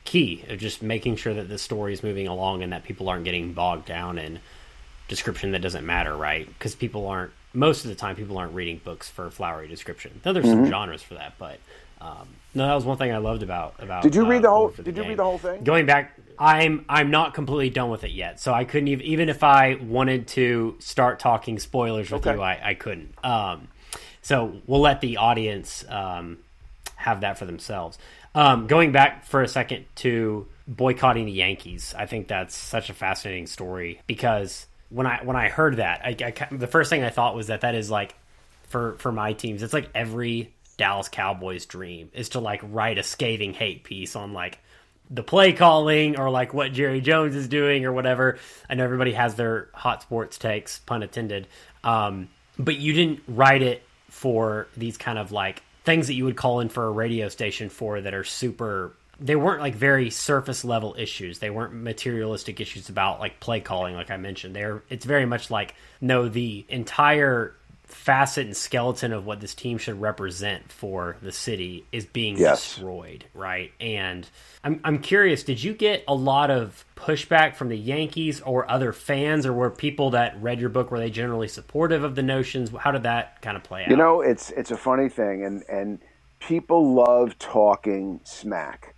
key. 0.05 0.45
Of 0.51 0.59
just 0.59 0.83
making 0.83 1.17
sure 1.17 1.33
that 1.33 1.49
the 1.49 1.57
story 1.57 1.95
is 1.95 2.03
moving 2.03 2.29
along 2.29 2.63
and 2.63 2.75
that 2.75 2.85
people 2.85 3.09
aren't 3.09 3.25
getting 3.25 3.55
bogged 3.55 3.87
down 3.87 4.19
in 4.19 4.41
description 5.09 5.53
that 5.53 5.63
doesn't 5.63 5.87
matter, 5.87 6.15
right? 6.15 6.47
Because 6.47 6.75
people 6.75 7.07
aren't 7.07 7.33
most 7.55 7.85
of 7.85 7.91
the 7.91 7.95
time 7.95 8.17
people 8.17 8.37
aren't 8.37 8.55
reading 8.55 8.81
books 8.85 9.09
for 9.09 9.31
flowery 9.31 9.69
description. 9.69 10.21
Though 10.23 10.35
there's 10.35 10.45
Mm-hmm. 10.47 10.65
some 10.65 10.71
genres 10.71 11.03
for 11.03 11.15
that, 11.15 11.35
but 11.39 11.59
um, 12.03 12.29
no, 12.55 12.67
that 12.67 12.75
was 12.75 12.85
one 12.85 12.99
thing 12.99 13.13
I 13.13 13.19
loved 13.19 13.43
about 13.43 13.75
about. 13.79 14.03
Did 14.03 14.15
you 14.15 14.27
read 14.27 14.39
uh, 14.39 14.41
the 14.43 14.51
whole- 14.51 14.69
did 14.69 14.87
you 14.89 14.93
Game. 14.93 15.09
read 15.09 15.19
the 15.19 15.25
whole 15.25 15.39
thing? 15.39 15.63
Going 15.65 15.87
back, 15.87 16.19
I'm 16.39 16.85
I'm 16.89 17.11
not 17.11 17.33
completely 17.35 17.71
done 17.71 17.89
with 17.91 18.05
it 18.05 18.11
yet, 18.11 18.41
so 18.41 18.53
I 18.53 18.65
couldn't 18.65 18.89
even 18.89 19.07
even 19.07 19.29
if 19.29 19.43
I 19.43 19.77
wanted 19.81 20.29
to 20.29 20.77
start 20.81 21.19
talking 21.21 21.59
spoilers 21.59 22.11
with 22.11 22.27
Okay. 22.27 22.37
you, 22.37 22.43
I, 22.43 22.61
I 22.71 22.75
couldn't. 22.75 23.15
Um, 23.25 23.69
so 24.21 24.61
we'll 24.67 24.81
let 24.81 25.01
the 25.01 25.17
audience 25.17 25.85
um, 25.89 26.39
have 26.97 27.23
that 27.23 27.39
for 27.39 27.47
themselves. 27.47 27.99
Um, 28.35 28.67
going 28.67 28.93
back 28.93 29.25
for 29.27 29.43
a 29.43 29.49
second 29.49 29.85
to 29.97 30.47
boycotting 30.69 31.27
the 31.27 31.33
Yankees, 31.33 31.95
I 31.99 32.07
think 32.07 32.29
that's 32.29 32.55
such 32.57 32.89
a 32.89 32.95
fascinating 32.95 33.47
story 33.47 34.01
because 34.07 34.67
when 34.91 35.07
I 35.07 35.21
when 35.25 35.37
I 35.37 35.49
heard 35.49 35.77
that, 35.79 36.01
I, 36.05 36.17
I 36.25 36.55
the 36.55 36.67
first 36.67 36.91
thing 36.91 37.03
I 37.03 37.11
thought 37.11 37.35
was 37.35 37.47
that 37.49 37.63
that 37.63 37.75
is 37.75 37.91
like 37.91 38.15
for 38.69 38.93
for 38.99 39.11
my 39.13 39.33
teams, 39.33 39.63
it's 39.63 39.73
like 39.75 39.89
every 39.95 40.53
Dallas 40.77 41.09
Cowboys 41.09 41.67
dream 41.67 42.11
is 42.13 42.31
to 42.31 42.41
like 42.41 42.61
write 42.63 42.99
a 42.99 43.03
scathing 43.03 43.55
hate 43.55 43.85
piece 43.85 44.17
on 44.17 44.33
like 44.33 44.59
the 45.11 45.23
play 45.23 45.53
calling 45.53 46.19
or 46.19 46.31
like 46.31 46.55
what 46.55 46.73
Jerry 46.73 47.01
Jones 47.01 47.37
is 47.37 47.49
doing 47.49 47.85
or 47.85 47.93
whatever. 47.93 48.39
I 48.69 48.75
know 48.75 48.85
everybody 48.85 49.13
has 49.13 49.35
their 49.35 49.69
hot 49.75 50.03
sports 50.03 50.39
takes, 50.39 50.79
pun 50.81 51.03
intended. 51.03 51.47
Um, 51.85 52.29
but 52.59 52.77
you 52.77 52.93
didn't 52.93 53.23
write 53.29 53.63
it 53.63 53.83
for 54.09 54.69
these 54.77 54.97
kind 54.97 55.19
of 55.19 55.33
like 55.33 55.63
things 55.85 56.07
that 56.07 56.15
you 56.15 56.25
would 56.25 56.37
call 56.37 56.61
in 56.61 56.69
for 56.69 56.87
a 56.87 56.91
radio 56.91 57.29
station 57.29 57.69
for 57.69 58.01
that 58.01 58.15
are 58.15 58.25
super 58.25 58.95
they 59.21 59.37
weren't 59.37 59.61
like 59.61 59.75
very 59.75 60.11
surface 60.11 60.65
level 60.65 60.97
issues. 60.99 61.39
They 61.39 61.51
weren't 61.51 61.73
materialistic 61.75 62.61
issues 62.61 62.89
about 62.89 63.21
like 63.21 63.39
play 63.39 63.61
calling 63.61 63.95
like 63.95 64.11
I 64.11 64.17
mentioned. 64.17 64.57
They're 64.57 64.83
it's 64.89 65.05
very 65.05 65.27
much 65.27 65.51
like 65.51 65.75
no 66.01 66.29
the 66.29 66.65
entire 66.69 67.55
facet 67.95 68.47
and 68.47 68.57
skeleton 68.57 69.13
of 69.13 69.27
what 69.27 69.41
this 69.41 69.55
team 69.55 69.79
should 69.79 70.01
represent 70.01 70.73
for 70.73 71.17
the 71.23 71.33
city 71.33 71.89
is 71.93 72.07
being 72.07 72.43
Yes. 72.43 72.43
destroyed, 72.43 73.27
right? 73.35 73.73
And 73.81 74.29
I'm 74.65 74.81
I'm 74.85 74.99
curious, 75.01 75.45
did 75.45 75.63
you 75.63 75.75
get 75.75 76.05
a 76.09 76.15
lot 76.15 76.51
of 76.51 76.85
pushback 76.97 77.57
from 77.57 77.69
the 77.69 77.79
Yankees 77.79 78.41
or 78.43 78.71
other 78.71 78.93
fans, 78.93 79.47
or 79.47 79.53
were 79.53 79.71
people 79.71 80.11
that 80.11 80.41
read 80.43 80.61
your 80.61 80.71
book 80.71 80.91
were 80.91 80.99
they 80.99 81.11
generally 81.11 81.49
supportive 81.49 82.05
of 82.05 82.15
the 82.15 82.23
notions? 82.23 82.71
How 82.81 82.93
did 82.93 83.05
that 83.05 83.43
kind 83.43 83.57
of 83.57 83.65
play 83.65 83.85
out? 83.87 83.87
You 83.87 83.97
know, 83.97 84.21
it's 84.21 84.51
it's 84.51 84.71
a 84.71 84.77
funny 84.77 85.09
thing, 85.09 85.45
and 85.45 85.65
and 85.69 86.03
people 86.41 86.95
love 86.95 87.39
talking 87.39 88.21
smack. 88.25 88.95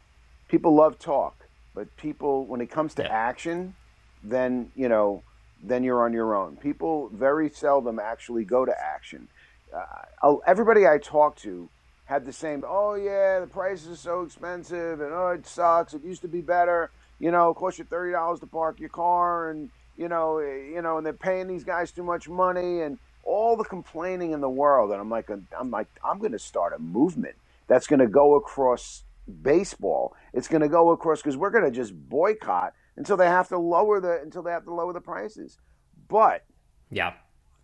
People 0.48 0.74
love 0.74 0.98
talk, 0.98 1.44
but 1.74 1.96
people 1.96 2.46
when 2.46 2.60
it 2.60 2.70
comes 2.70 2.94
to 2.96 3.04
Yeah. 3.04 3.12
action, 3.12 3.76
then 4.22 4.70
you 4.74 4.88
know, 4.88 5.24
then 5.68 5.84
you're 5.84 6.04
on 6.04 6.12
your 6.12 6.36
own. 6.36 6.56
People 6.56 7.10
very 7.12 7.50
seldom 7.50 7.98
actually 7.98 8.44
go 8.44 8.64
to 8.64 8.72
action. 8.78 9.28
Uh, 9.74 10.36
everybody 10.46 10.86
I 10.86 10.98
talk 10.98 11.36
to 11.38 11.68
had 12.04 12.24
the 12.26 12.32
same. 12.32 12.64
Oh 12.66 12.94
yeah, 12.94 13.40
the 13.40 13.46
prices 13.46 13.88
are 13.88 13.96
so 13.96 14.22
expensive, 14.22 15.00
and 15.00 15.12
oh 15.12 15.28
it 15.28 15.46
sucks. 15.46 15.94
It 15.94 16.04
used 16.04 16.22
to 16.22 16.28
be 16.28 16.40
better. 16.40 16.90
You 17.18 17.30
know, 17.30 17.50
it 17.50 17.54
costs 17.54 17.78
you 17.78 17.84
thirty 17.84 18.12
dollars 18.12 18.40
to 18.40 18.46
park 18.46 18.80
your 18.80 18.90
car, 18.90 19.50
and 19.50 19.70
you 19.96 20.08
know, 20.08 20.38
eh, 20.38 20.70
you 20.74 20.82
know, 20.82 20.98
and 20.98 21.06
they're 21.06 21.12
paying 21.12 21.48
these 21.48 21.64
guys 21.64 21.92
too 21.92 22.04
much 22.04 22.28
money, 22.28 22.82
and 22.82 22.98
all 23.24 23.56
the 23.56 23.64
complaining 23.64 24.32
in 24.32 24.40
the 24.40 24.50
world. 24.50 24.90
And 24.92 25.00
I'm 25.00 25.10
like, 25.10 25.30
I'm 25.30 25.70
like, 25.70 25.88
I'm 26.04 26.18
going 26.18 26.32
to 26.32 26.38
start 26.38 26.72
a 26.74 26.78
movement 26.78 27.36
that's 27.66 27.86
going 27.86 28.00
to 28.00 28.06
go 28.06 28.34
across 28.36 29.04
baseball. 29.42 30.14
It's 30.32 30.48
going 30.48 30.62
to 30.62 30.68
go 30.68 30.90
across 30.90 31.22
because 31.22 31.36
we're 31.36 31.50
going 31.50 31.64
to 31.64 31.70
just 31.70 31.94
boycott 31.94 32.74
until 32.96 33.16
they 33.16 33.26
have 33.26 33.48
to 33.48 33.58
lower 33.58 34.00
the 34.00 34.20
until 34.22 34.42
they 34.42 34.52
have 34.52 34.64
to 34.64 34.74
lower 34.74 34.92
the 34.92 35.00
prices. 35.00 35.58
But 36.08 36.44
yeah, 36.90 37.14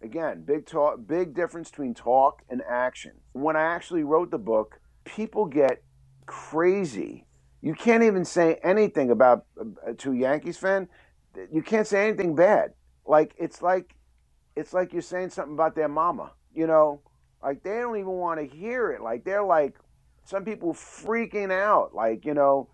again, 0.03 0.45
big 0.45 0.67
talk, 0.67 1.07
big 1.07 1.35
difference 1.35 1.71
between 1.71 1.95
talk 1.95 2.43
and 2.51 2.63
action. 2.69 3.13
When 3.33 3.57
I 3.57 3.63
actually 3.63 4.05
wrote 4.05 4.31
the 4.31 4.39
book, 4.39 4.81
people 5.05 5.47
get 5.47 5.83
crazy. 6.27 7.27
You 7.63 7.75
can't 7.75 8.03
even 8.03 8.25
say 8.25 8.59
anything 8.65 9.11
about 9.11 9.47
uh, 9.61 9.93
to 9.99 10.13
a 10.13 10.17
Yankees 10.17 10.59
fan. 10.59 10.89
You 11.53 11.63
can't 11.63 11.87
say 11.87 12.09
anything 12.09 12.35
bad. 12.35 12.73
Like 13.07 13.35
it's 13.39 13.63
like 13.63 13.95
it's 14.57 14.73
like 14.73 14.93
you're 14.93 15.03
saying 15.03 15.31
something 15.31 15.55
about 15.55 15.75
their 15.75 15.89
mama. 15.89 16.33
You 16.55 16.67
know, 16.67 17.03
like 17.43 17.63
they 17.63 17.79
don't 17.79 17.97
even 17.97 18.13
want 18.13 18.41
to 18.41 18.47
hear 18.47 18.91
it. 18.93 19.03
Like 19.03 19.25
they're 19.25 19.45
like 19.45 19.77
some 20.25 20.45
people 20.45 20.73
freaking 20.75 21.53
out. 21.53 21.95
Like 21.95 22.25
you 22.25 22.35
know, 22.35 22.69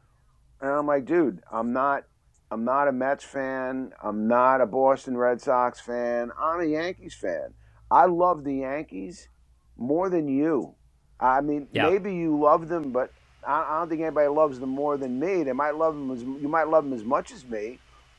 and 0.60 0.70
I'm 0.70 0.86
like, 0.86 1.04
dude, 1.06 1.40
I'm 1.50 1.72
not 1.72 2.04
I'm 2.50 2.64
not 2.64 2.88
a 2.88 2.92
Mets 2.92 3.24
fan. 3.24 3.92
I'm 4.02 4.28
not 4.28 4.60
a 4.60 4.66
Boston 4.66 5.16
Red 5.16 5.40
Sox 5.40 5.80
fan. 5.80 6.30
I'm 6.38 6.60
a 6.60 6.64
Yankees 6.64 7.14
fan. 7.14 7.54
I 7.90 8.06
love 8.06 8.44
the 8.44 8.54
Yankees 8.54 9.28
more 9.76 10.08
than 10.08 10.28
you. 10.28 10.74
I 11.18 11.40
mean, 11.40 11.68
yeah. 11.72 11.88
maybe 11.88 12.14
you 12.14 12.38
love 12.38 12.68
them, 12.68 12.92
but 12.92 13.12
I, 13.46 13.78
don't 13.78 13.88
think 13.88 14.02
anybody 14.02 14.28
loves 14.28 14.58
them 14.58 14.70
more 14.70 14.96
than 14.96 15.18
me. 15.18 15.42
They 15.42 15.52
might 15.52 15.76
love 15.76 15.94
them 15.94 16.10
as 16.10 16.22
you 16.22 16.48
might 16.48 16.68
love 16.68 16.84
them 16.84 16.92
as 16.92 17.04
much 17.04 17.32
as 17.32 17.44
me, 17.44 17.78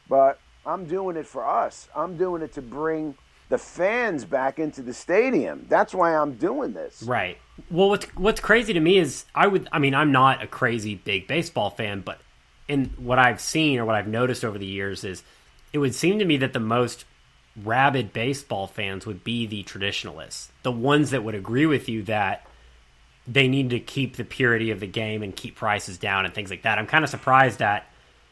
but 0.10 0.40
I'm 0.66 0.86
doing 0.86 1.16
it 1.16 1.28
for 1.28 1.46
us. 1.46 1.90
I'm 1.96 2.18
doing 2.18 2.42
it 2.42 2.54
to 2.54 2.62
bring 2.62 3.16
the 3.50 3.58
fans 3.58 4.26
back 4.26 4.60
into 4.60 4.82
the 4.82 4.94
stadium. 4.94 5.66
That's 5.70 5.94
why 5.94 6.16
I'm 6.16 6.34
doing 6.34 6.74
this. 6.74 7.04
Right. 7.04 7.38
Well, 7.70 7.90
what's 7.90 8.06
what's 8.16 8.40
crazy 8.40 8.74
to 8.74 8.80
me 8.80 8.98
is 8.98 9.26
I 9.36 9.48
would. 9.48 9.68
I 9.72 9.80
mean, 9.80 9.94
I'm 9.94 10.12
not 10.12 10.44
a 10.44 10.48
crazy 10.48 10.96
big 10.96 11.28
baseball 11.28 11.70
fan, 11.70 12.02
but 12.02 12.20
in 12.68 12.86
what 12.98 13.20
I've 13.20 13.42
seen 13.42 13.80
or 13.80 13.86
what 13.86 13.96
I've 13.96 14.08
noticed 14.08 14.44
over 14.44 14.58
the 14.58 14.66
years 14.66 15.04
is 15.04 15.24
it 15.74 15.78
would 15.80 15.96
seem 15.96 16.20
to 16.20 16.26
me 16.26 16.38
that 16.38 16.54
the 16.54 16.60
most 16.60 17.06
rabid 17.64 18.14
baseball 18.14 18.68
fans 18.68 19.06
would 19.06 19.24
be 19.24 19.48
the 19.48 19.64
traditionalists, 19.64 20.52
the 20.64 20.72
ones 20.72 21.12
that 21.12 21.24
would 21.24 21.36
agree 21.36 21.66
with 21.66 21.90
you 21.90 22.04
that 22.04 22.46
they 23.28 23.48
need 23.48 23.72
to 23.72 23.80
keep 23.80 24.16
the 24.16 24.24
purity 24.24 24.72
of 24.72 24.80
the 24.80 24.88
game 24.88 25.24
and 25.24 25.36
keep 25.36 25.56
prices 25.56 25.98
down 25.98 26.26
and 26.26 26.34
things 26.34 26.50
like 26.50 26.62
that. 26.62 26.78
I'm 26.78 26.88
kind 26.88 27.04
of 27.04 27.10
surprised 27.10 27.60
that 27.60 27.88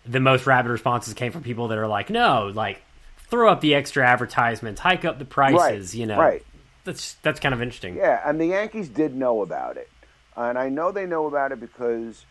the 0.05 0.19
most 0.19 0.45
rabid 0.45 0.71
responses 0.71 1.13
came 1.13 1.31
from 1.31 1.43
people 1.43 1.69
that 1.69 1.77
are 1.77 1.87
like, 1.87 2.09
no, 2.09 2.51
like 2.53 2.81
throw 3.29 3.51
up 3.51 3.61
the 3.61 3.75
extra 3.75 4.05
advertisements, 4.05 4.79
hike 4.79 5.03
up 5.03 5.19
the 5.19 5.25
prices, 5.25 5.93
right, 5.93 5.99
you 5.99 6.05
know. 6.05 6.19
Right. 6.19 6.45
That's 6.83 7.15
that's 7.23 7.39
kind 7.39 7.53
of 7.53 7.61
interesting. 7.61 7.95
Yeah, 7.95 8.21
and 8.23 8.39
the 8.39 8.45
Yankees 8.45 8.87
did 8.89 9.15
know 9.15 9.41
about 9.41 9.77
it. 9.77 9.89
And 10.37 10.57
I 10.57 10.69
know 10.69 10.91
they 10.91 11.07
know 11.07 11.25
about 11.25 11.51
it 11.51 11.59
because 11.59 12.25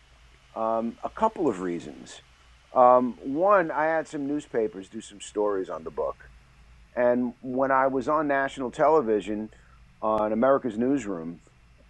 um, 0.55 0.97
a 1.03 1.09
couple 1.09 1.47
of 1.47 1.61
reasons. 1.61 2.21
Um, 2.73 3.17
one, 3.23 3.71
I 3.71 3.85
had 3.85 4.07
some 4.07 4.27
newspapers 4.27 4.89
do 4.89 5.01
some 5.01 5.21
stories 5.21 5.69
on 5.69 5.83
the 5.83 5.91
book. 5.91 6.29
And 6.95 7.33
when 7.41 7.71
I 7.71 7.87
was 7.87 8.07
on 8.07 8.27
national 8.27 8.71
television 8.71 9.49
on 10.01 10.31
America's 10.31 10.77
Newsroom, 10.77 11.39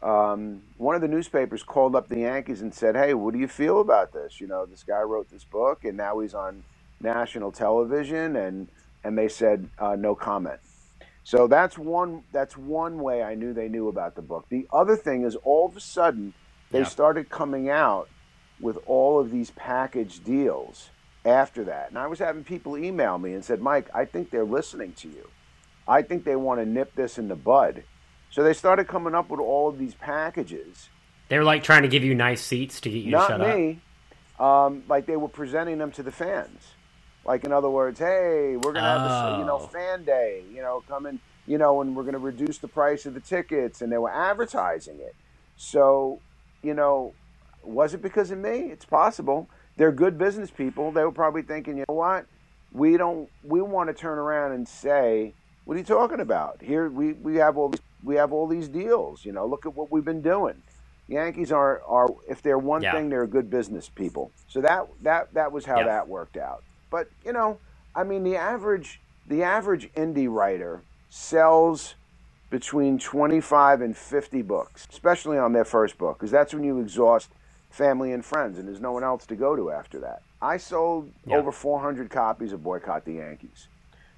um, 0.02 0.62
one 0.78 0.96
of 0.96 1.02
the 1.02 1.08
newspapers 1.08 1.64
called 1.64 1.96
up 1.96 2.08
the 2.08 2.20
Yankees 2.20 2.62
and 2.62 2.74
said, 2.74 2.96
Hey, 2.96 3.14
what 3.14 3.34
do 3.34 3.40
you 3.40 3.48
feel 3.48 3.82
about 3.82 4.14
this? 4.14 4.40
You 4.40 4.48
know, 4.48 4.66
this 4.66 4.84
guy 4.84 5.02
wrote 5.02 5.30
this 5.32 5.44
book 5.44 5.84
and 5.86 5.98
now 5.98 6.20
he's 6.20 6.34
on 6.34 6.64
national 7.02 7.52
television. 7.52 8.36
And, 8.36 8.68
and 9.04 9.18
they 9.18 9.28
said, 9.28 9.70
uh, 9.80 9.96
No 9.96 10.14
comment. 10.16 10.60
So 11.24 11.48
that's 11.48 11.78
one, 11.78 12.24
that's 12.32 12.56
one 12.56 13.00
way 13.00 13.24
I 13.24 13.34
knew 13.34 13.54
they 13.54 13.68
knew 13.68 13.88
about 13.88 14.16
the 14.16 14.22
book. 14.22 14.46
The 14.50 14.68
other 14.72 14.96
thing 14.96 15.24
is 15.24 15.36
all 15.38 15.66
of 15.66 15.76
a 15.76 15.80
sudden 15.80 16.36
they 16.72 16.80
yeah. 16.80 16.86
started 16.86 17.30
coming 17.30 17.70
out 17.70 18.10
with 18.60 18.78
all 18.86 19.20
of 19.20 19.32
these 19.32 19.52
package 19.52 20.24
deals 20.24 20.90
after 21.26 21.64
that. 21.66 21.90
And 21.90 21.98
I 21.98 22.08
was 22.08 22.20
having 22.20 22.44
people 22.44 22.78
email 22.78 23.18
me 23.18 23.34
and 23.34 23.44
said, 23.44 23.62
Mike, 23.62 23.90
I 23.94 24.06
think 24.06 24.30
they're 24.30 24.46
listening 24.46 24.94
to 24.94 25.08
you. 25.08 25.30
I 25.88 26.02
think 26.02 26.24
they 26.24 26.36
want 26.36 26.60
to 26.60 26.66
nip 26.66 26.96
this 26.96 27.18
in 27.18 27.28
the 27.28 27.36
bud. 27.36 27.84
So 28.32 28.44
they 28.44 28.54
started 28.54 28.88
coming 28.88 29.16
up 29.16 29.30
with 29.30 29.40
all 29.40 29.70
of 29.70 29.78
these 29.78 29.94
packages. 29.94 30.90
They 31.30 31.38
were 31.38 31.44
like 31.44 31.64
trying 31.64 31.84
to 31.84 31.88
give 31.88 32.04
you 32.04 32.14
nice 32.14 32.42
seats 32.42 32.82
to 32.82 32.90
get 32.90 33.04
you 33.04 33.12
Not 33.12 33.28
to 33.28 33.38
shut 33.38 33.58
me. 33.58 33.80
up. 34.40 34.42
Um, 34.42 34.84
like 34.90 35.06
they 35.06 35.16
were 35.16 35.30
presenting 35.30 35.78
them 35.78 35.92
to 35.94 36.04
the 36.04 36.12
fans. 36.12 36.62
Like 37.26 37.44
in 37.44 37.52
other 37.52 37.70
words, 37.70 38.00
hey, 38.00 38.58
we're 38.58 38.74
gonna 38.74 38.82
have 38.82 39.02
oh. 39.02 39.32
this, 39.32 39.40
you 39.40 39.46
know, 39.46 39.60
oh. 39.62 39.68
fan 39.68 40.04
day. 40.04 40.44
You 40.54 40.62
know, 40.62 40.84
coming, 40.88 41.20
you 41.48 41.58
know, 41.58 41.82
and 41.82 41.96
we're 41.96 42.04
gonna 42.04 42.20
reduce 42.20 42.58
the 42.60 42.68
price 42.68 43.06
of 43.06 43.14
the 43.14 43.20
tickets, 43.20 43.82
and 43.82 43.92
they 43.92 43.98
were 43.98 44.14
advertising 44.14 45.00
it. 45.00 45.16
So, 45.56 46.20
you 46.62 46.74
know, 46.74 47.14
was 47.66 47.94
it 47.94 48.02
because 48.02 48.32
of 48.32 48.38
me? 48.38 48.72
It's 48.72 48.86
possible. 48.86 49.50
They're 49.78 49.92
good 49.92 50.18
business 50.18 50.52
people. 50.52 50.92
They 50.92 51.04
were 51.04 51.12
probably 51.12 51.42
thinking, 51.42 51.78
you 51.78 51.86
know 51.88 51.96
what? 51.96 52.26
We 52.72 52.98
don't. 52.98 53.30
We 53.44 53.62
want 53.62 53.90
to 53.90 53.94
turn 53.94 54.18
around 54.18 54.52
and 54.54 54.68
say, 54.68 55.34
"What 55.64 55.76
are 55.76 55.78
you 55.78 55.86
talking 55.86 56.20
about? 56.20 56.62
Here, 56.62 56.90
we, 56.90 57.14
we 57.14 57.36
have 57.38 57.58
all 57.58 57.70
these, 57.70 57.82
we 58.04 58.16
have 58.16 58.34
all 58.34 58.48
these 58.48 58.68
deals. 58.68 59.24
You 59.24 59.32
know, 59.32 59.46
look 59.46 59.66
at 59.66 59.76
what 59.76 59.92
we've 59.92 60.06
been 60.06 60.22
doing." 60.22 60.62
Yankees 61.08 61.52
are 61.52 61.82
are 61.84 62.10
if 62.28 62.42
they're 62.42 62.58
one 62.58 62.82
yeah. 62.82 62.92
thing, 62.94 63.10
they're 63.10 63.28
good 63.28 63.50
business 63.50 63.88
people. 63.88 64.32
So 64.48 64.60
that 64.62 64.88
that 65.04 65.34
that 65.34 65.52
was 65.52 65.66
how 65.66 65.78
yeah. 65.80 65.86
that 65.86 66.08
worked 66.08 66.36
out. 66.36 66.64
But 66.90 67.10
you 67.24 67.32
know, 67.32 67.60
I 67.96 68.04
mean, 68.04 68.24
the 68.24 68.36
average 68.36 69.00
the 69.28 69.44
average 69.44 69.92
indie 69.94 70.30
writer 70.30 70.82
sells 71.10 71.96
between 72.50 73.00
25 73.00 73.82
and 73.82 73.98
50 73.98 74.42
books, 74.44 74.88
especially 74.92 75.38
on 75.38 75.54
their 75.54 75.66
first 75.66 75.98
book, 75.98 76.18
because 76.18 76.32
that's 76.32 76.54
when 76.54 76.64
you 76.64 76.80
exhaust 76.80 77.30
family 77.76 78.14
and 78.14 78.24
friends, 78.24 78.58
and 78.58 78.68
there's 78.68 78.80
no 78.80 78.94
one 78.94 79.04
else 79.04 79.26
to 79.26 79.36
go 79.36 79.54
to 79.54 79.70
after 79.70 80.00
that. 80.00 80.22
I 80.42 80.56
sold 80.56 81.12
yeah. 81.28 81.36
over 81.36 81.52
400 81.52 82.10
copies 82.10 82.54
of 82.54 82.64
Boycott 82.64 83.04
the 83.04 83.16
Yankees. 83.16 83.68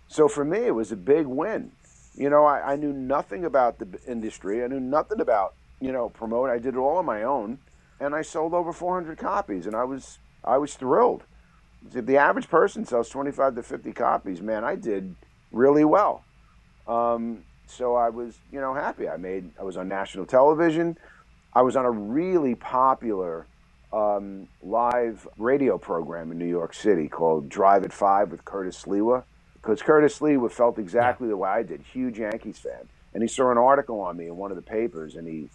So 0.07 0.27
for 0.27 0.45
me, 0.45 0.59
it 0.59 0.75
was 0.75 0.91
a 0.91 0.95
big 0.95 1.25
win. 1.25 1.71
You 2.13 2.29
know, 2.29 2.45
I, 2.45 2.73
I 2.73 2.75
knew 2.75 2.93
nothing 2.93 3.45
about 3.45 3.79
the 3.79 3.87
industry. 4.07 4.63
I 4.63 4.67
knew 4.67 4.79
nothing 4.79 5.19
about, 5.19 5.55
you 5.81 5.91
know, 5.91 6.09
promote. 6.09 6.51
I 6.51 6.59
did 6.59 6.75
it 6.75 6.77
all 6.77 6.97
on 6.97 7.05
my 7.05 7.23
own, 7.23 7.57
and 7.99 8.13
I 8.13 8.21
sold 8.21 8.53
over 8.53 8.71
400 8.71 9.17
copies, 9.17 9.65
and 9.65 9.75
I 9.75 9.83
was 9.83 10.19
I 10.43 10.57
was 10.59 10.75
thrilled. 10.75 11.23
If 11.93 12.05
the 12.05 12.17
average 12.17 12.49
person 12.49 12.85
sells 12.85 13.09
25 13.09 13.55
to 13.55 13.63
50 13.63 13.91
copies, 13.93 14.41
man, 14.41 14.63
I 14.63 14.75
did 14.75 15.15
really 15.51 15.85
well. 15.85 16.23
Um, 16.87 17.43
so 17.65 17.95
I 17.95 18.09
was, 18.09 18.37
you 18.51 18.61
know, 18.61 18.73
happy. 18.73 19.09
I 19.09 19.17
made. 19.17 19.49
I 19.59 19.63
was 19.63 19.77
on 19.77 19.87
national 19.87 20.25
television. 20.25 20.97
I 21.53 21.61
was 21.61 21.75
on 21.75 21.85
a 21.85 21.91
really 21.91 22.55
popular 22.55 23.47
um, 23.91 24.47
live 24.61 25.27
radio 25.37 25.77
program 25.77 26.31
in 26.31 26.37
New 26.37 26.47
York 26.47 26.73
City 26.73 27.07
called 27.07 27.49
Drive 27.49 27.83
at 27.83 27.93
Five 27.93 28.31
with 28.31 28.45
Curtis 28.45 28.83
Sliwa. 28.83 29.23
Because 29.53 29.81
Curtis 29.81 30.19
Sliwa 30.19 30.51
felt 30.51 30.77
exactly 30.77 31.27
the 31.27 31.35
way 31.35 31.49
I 31.49 31.63
did, 31.63 31.81
huge 31.81 32.19
Yankees 32.19 32.59
fan. 32.59 32.87
And 33.13 33.23
he 33.23 33.27
saw 33.27 33.51
an 33.51 33.57
article 33.57 33.99
on 33.99 34.15
me 34.15 34.27
in 34.27 34.37
one 34.37 34.51
of 34.51 34.55
the 34.55 34.61
papers, 34.61 35.15
and 35.15 35.27
he, 35.27 35.49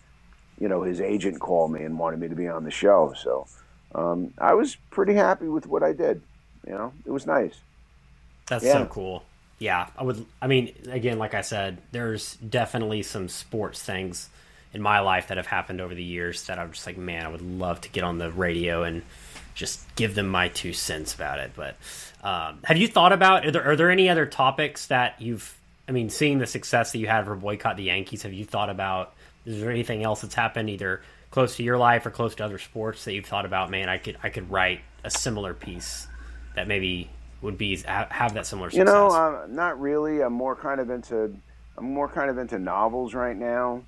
you 0.59 0.69
know, 0.69 0.83
his 0.83 1.01
agent 1.01 1.39
called 1.41 1.73
me 1.73 1.83
and 1.85 1.99
wanted 1.99 2.21
me 2.21 2.29
to 2.29 2.35
be 2.35 2.49
on 2.49 2.65
the 2.65 2.71
show. 2.71 3.15
So 3.17 3.47
um, 3.95 4.35
I 4.39 4.55
was 4.55 4.77
pretty 4.91 5.15
happy 5.15 5.49
with 5.49 5.67
what 5.67 5.83
I 5.83 5.93
did. 5.93 6.23
You 6.67 6.73
know, 6.73 6.93
it 7.07 7.11
was 7.11 7.27
nice. 7.27 7.55
That's 8.49 8.65
yeah. 8.65 8.73
so 8.73 8.87
cool. 8.87 9.23
Yeah, 9.59 9.89
I 9.97 10.03
would. 10.03 10.27
I 10.41 10.49
mean, 10.49 10.75
again, 10.91 11.19
like 11.19 11.35
I 11.35 11.41
said, 11.43 11.79
there's 11.93 12.35
definitely 12.37 13.03
some 13.03 13.29
sports 13.29 13.81
things 13.83 14.29
in 14.73 14.81
my 14.81 15.01
life 15.01 15.29
that 15.29 15.37
have 15.37 15.47
happened 15.47 15.81
over 15.81 15.95
the 15.95 16.03
years 16.03 16.47
that 16.47 16.59
I'm 16.59 16.73
just 16.73 16.87
like, 16.87 16.97
man, 16.97 17.27
I 17.27 17.29
would 17.29 17.43
love 17.43 17.81
to 17.83 17.89
get 17.91 18.05
on 18.05 18.19
the 18.19 18.31
radio 18.31 18.85
and 18.85 19.03
just 19.55 19.83
give 19.97 20.15
them 20.15 20.29
my 20.29 20.49
two 20.49 20.73
cents 20.73 21.15
about 21.15 21.39
it. 21.39 21.53
But 21.55 21.77
um, 22.23 22.61
have 22.65 22.77
you 22.77 22.89
thought 22.89 23.13
about 23.13 23.47
are 23.47 23.51
there, 23.51 23.65
are 23.65 23.77
there 23.77 23.91
any 23.91 24.09
other 24.09 24.27
topics 24.27 24.87
that 24.87 25.21
you've? 25.21 25.59
I 25.89 25.93
mean, 25.93 26.11
seeing 26.11 26.39
the 26.39 26.47
success 26.47 26.93
that 26.93 26.99
you 26.99 27.07
had 27.07 27.27
for 27.27 27.35
boycott 27.35 27.77
the 27.77 27.85
Yankees, 27.85 28.23
have 28.23 28.33
you 28.33 28.45
thought 28.45 28.71
about? 28.71 29.15
Is 29.45 29.61
there 29.61 29.71
anything 29.71 30.05
else 30.05 30.23
that's 30.23 30.35
happened 30.35 30.71
either 30.71 31.03
close 31.31 31.57
to 31.57 31.63
your 31.63 31.77
life 31.77 32.07
or 32.07 32.11
close 32.11 32.37
to 32.37 32.45
other 32.45 32.59
sports 32.59 33.05
that 33.05 33.13
you've 33.13 33.27
thought 33.27 33.45
about? 33.45 33.71
Man, 33.71 33.89
I 33.89 33.99
could 33.99 34.17
I 34.23 34.31
could 34.31 34.51
write 34.51 34.81
a 35.05 35.11
similar 35.11 35.53
piece 35.53 36.07
that 36.55 36.67
maybe 36.67 37.11
would 37.43 37.59
be 37.59 37.77
have 37.77 38.35
that 38.35 38.47
similar. 38.47 38.71
Success. 38.71 38.79
You 38.79 38.85
know, 38.85 39.09
uh, 39.09 39.47
not 39.51 39.79
really. 39.81 40.23
I'm 40.23 40.33
more 40.33 40.57
kind 40.57 40.81
of 40.81 40.89
into 40.89 41.37
I'm 41.77 41.93
more 41.93 42.09
kind 42.09 42.31
of 42.31 42.39
into 42.39 42.59
novels 42.59 43.13
right 43.13 43.37
now 43.37 43.83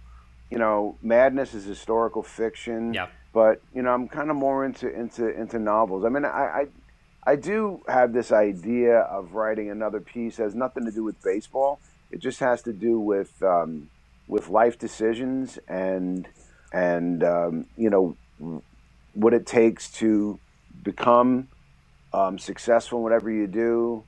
you 0.51 0.59
know, 0.59 0.97
Madness 1.03 1.55
is 1.55 1.65
historical 1.65 2.23
fiction. 2.23 2.95
Yeah. 2.95 3.09
But 3.33 3.61
you 3.75 3.83
know, 3.83 3.91
I'm 3.91 4.09
kind 4.09 4.31
of 4.31 4.37
more 4.37 4.65
into 4.65 4.89
into 4.89 5.29
into 5.29 5.59
novels. 5.59 6.05
I 6.05 6.09
mean, 6.09 6.25
I, 6.25 6.29
I 6.29 6.67
I 7.27 7.37
do 7.37 7.83
have 7.89 8.13
this 8.13 8.31
idea 8.31 8.99
of 8.99 9.35
writing 9.35 9.71
another 9.71 10.01
piece. 10.01 10.39
It 10.39 10.43
has 10.43 10.55
nothing 10.55 10.85
to 10.85 10.93
do 10.93 11.03
with 11.03 11.21
baseball. 11.23 11.81
It 12.11 12.21
just 12.21 12.39
has 12.41 12.63
to 12.63 12.73
do 12.73 13.01
with 13.01 13.43
um, 13.43 13.91
with 14.29 14.49
life 14.49 14.79
decisions 14.79 15.59
and 15.67 16.29
and 16.73 17.25
um, 17.25 17.67
you 17.77 17.91
know 17.91 18.17
what 19.15 19.33
it 19.33 19.47
takes 19.47 19.91
to 19.93 20.39
become 20.83 21.49
um, 22.13 22.39
successful 22.39 22.99
in 22.99 23.03
whatever 23.03 23.31
you 23.31 23.47
do, 23.47 24.05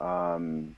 um, 0.00 0.74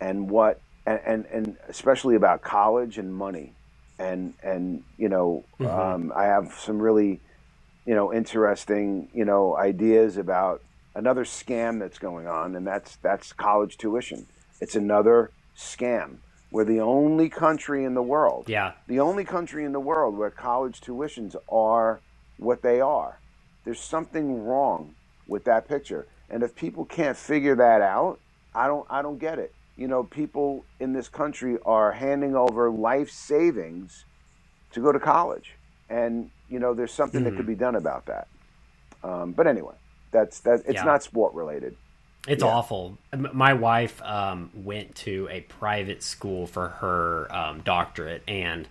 and 0.00 0.28
what 0.28 0.60
and, 0.86 1.00
and, 1.06 1.26
and 1.26 1.56
especially 1.68 2.16
about 2.16 2.42
college 2.42 2.98
and 2.98 3.14
money, 3.14 3.52
and 3.98 4.34
and 4.42 4.82
you 4.96 5.08
know 5.08 5.44
mm-hmm. 5.58 5.66
Um, 5.66 6.12
I 6.14 6.24
have 6.24 6.52
some 6.58 6.80
really 6.80 7.20
you 7.86 7.94
know 7.94 8.12
interesting 8.12 9.08
you 9.12 9.24
know 9.24 9.56
ideas 9.56 10.16
about 10.16 10.62
another 10.94 11.24
scam 11.24 11.78
that's 11.78 11.98
going 11.98 12.26
on, 12.26 12.56
and 12.56 12.66
that's 12.66 12.96
that's 12.96 13.32
college 13.32 13.76
tuition. 13.78 14.26
It's 14.60 14.76
another 14.76 15.30
scam. 15.56 16.18
We're 16.50 16.64
the 16.64 16.80
only 16.80 17.28
country 17.28 17.84
in 17.84 17.94
the 17.94 18.02
world. 18.02 18.44
Yeah. 18.48 18.74
The 18.86 19.00
only 19.00 19.24
country 19.24 19.64
in 19.64 19.72
the 19.72 19.80
world 19.80 20.16
where 20.16 20.30
college 20.30 20.80
tuitions 20.80 21.34
are 21.50 22.00
what 22.36 22.62
they 22.62 22.80
are. 22.80 23.18
There's 23.64 23.80
something 23.80 24.44
wrong 24.44 24.94
with 25.26 25.44
that 25.44 25.66
picture. 25.66 26.06
And 26.30 26.44
if 26.44 26.54
people 26.54 26.84
can't 26.84 27.16
figure 27.16 27.56
that 27.56 27.82
out, 27.82 28.20
I 28.54 28.68
don't 28.68 28.86
I 28.88 29.02
don't 29.02 29.18
get 29.18 29.38
it. 29.38 29.52
You 29.76 29.88
know, 29.88 30.04
people 30.04 30.64
in 30.78 30.92
this 30.92 31.08
country 31.08 31.58
are 31.64 31.92
handing 31.92 32.36
over 32.36 32.70
life 32.70 33.10
savings 33.10 34.04
to 34.72 34.80
go 34.80 34.92
to 34.92 35.00
college. 35.00 35.52
And, 35.88 36.30
you 36.48 36.58
know, 36.58 36.74
there's 36.74 36.92
something 36.92 37.22
mm. 37.22 37.24
that 37.24 37.30
could 37.30 37.44
hmm. 37.44 37.52
be 37.52 37.54
done 37.56 37.74
about 37.74 38.06
that. 38.06 38.28
Um, 39.02 39.32
but 39.32 39.46
anyway, 39.46 39.74
that's 40.12 40.40
that 40.40 40.60
it's 40.66 40.76
yeah. 40.76 40.84
not 40.84 41.02
sport 41.02 41.34
related. 41.34 41.76
It's 42.26 42.42
yeah. 42.42 42.48
awful. 42.48 42.96
My 43.12 43.52
wife 43.52 44.00
um, 44.02 44.50
went 44.54 44.94
to 44.96 45.28
a 45.30 45.42
private 45.42 46.02
school 46.02 46.46
for 46.46 46.68
her 46.68 47.26
um, 47.30 47.60
doctorate, 47.60 48.22
and 48.26 48.66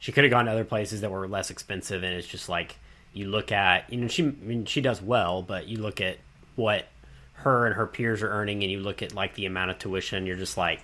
she 0.00 0.10
could 0.10 0.24
have 0.24 0.32
gone 0.32 0.46
to 0.46 0.50
other 0.50 0.64
places 0.64 1.02
that 1.02 1.10
were 1.10 1.28
less 1.28 1.50
expensive. 1.50 2.02
And 2.02 2.14
it's 2.14 2.26
just 2.26 2.48
like 2.48 2.76
you 3.12 3.28
look 3.28 3.52
at, 3.52 3.92
you 3.92 4.00
know, 4.00 4.08
she 4.08 4.24
I 4.24 4.32
mean, 4.42 4.64
she 4.64 4.80
does 4.80 5.00
well, 5.00 5.40
but 5.40 5.68
you 5.68 5.78
look 5.78 6.00
at 6.00 6.18
what 6.56 6.88
her 7.36 7.66
and 7.66 7.74
her 7.74 7.86
peers 7.86 8.22
are 8.22 8.30
earning, 8.30 8.62
and 8.62 8.70
you 8.70 8.80
look 8.80 9.02
at 9.02 9.14
like 9.14 9.34
the 9.34 9.46
amount 9.46 9.70
of 9.70 9.78
tuition. 9.78 10.26
You're 10.26 10.36
just 10.36 10.56
like, 10.56 10.80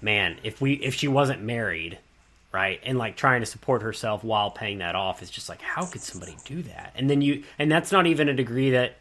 man, 0.00 0.36
if 0.42 0.60
we 0.60 0.74
if 0.74 0.94
she 0.94 1.08
wasn't 1.08 1.42
married, 1.42 1.98
right, 2.52 2.80
and 2.84 2.98
like 2.98 3.16
trying 3.16 3.40
to 3.40 3.46
support 3.46 3.82
herself 3.82 4.24
while 4.24 4.50
paying 4.50 4.78
that 4.78 4.94
off, 4.94 5.22
is 5.22 5.30
just 5.30 5.48
like, 5.48 5.62
how 5.62 5.84
could 5.86 6.02
somebody 6.02 6.36
do 6.44 6.62
that? 6.62 6.92
And 6.96 7.08
then 7.08 7.22
you, 7.22 7.44
and 7.58 7.70
that's 7.70 7.92
not 7.92 8.06
even 8.06 8.28
a 8.28 8.34
degree 8.34 8.70
that 8.70 8.96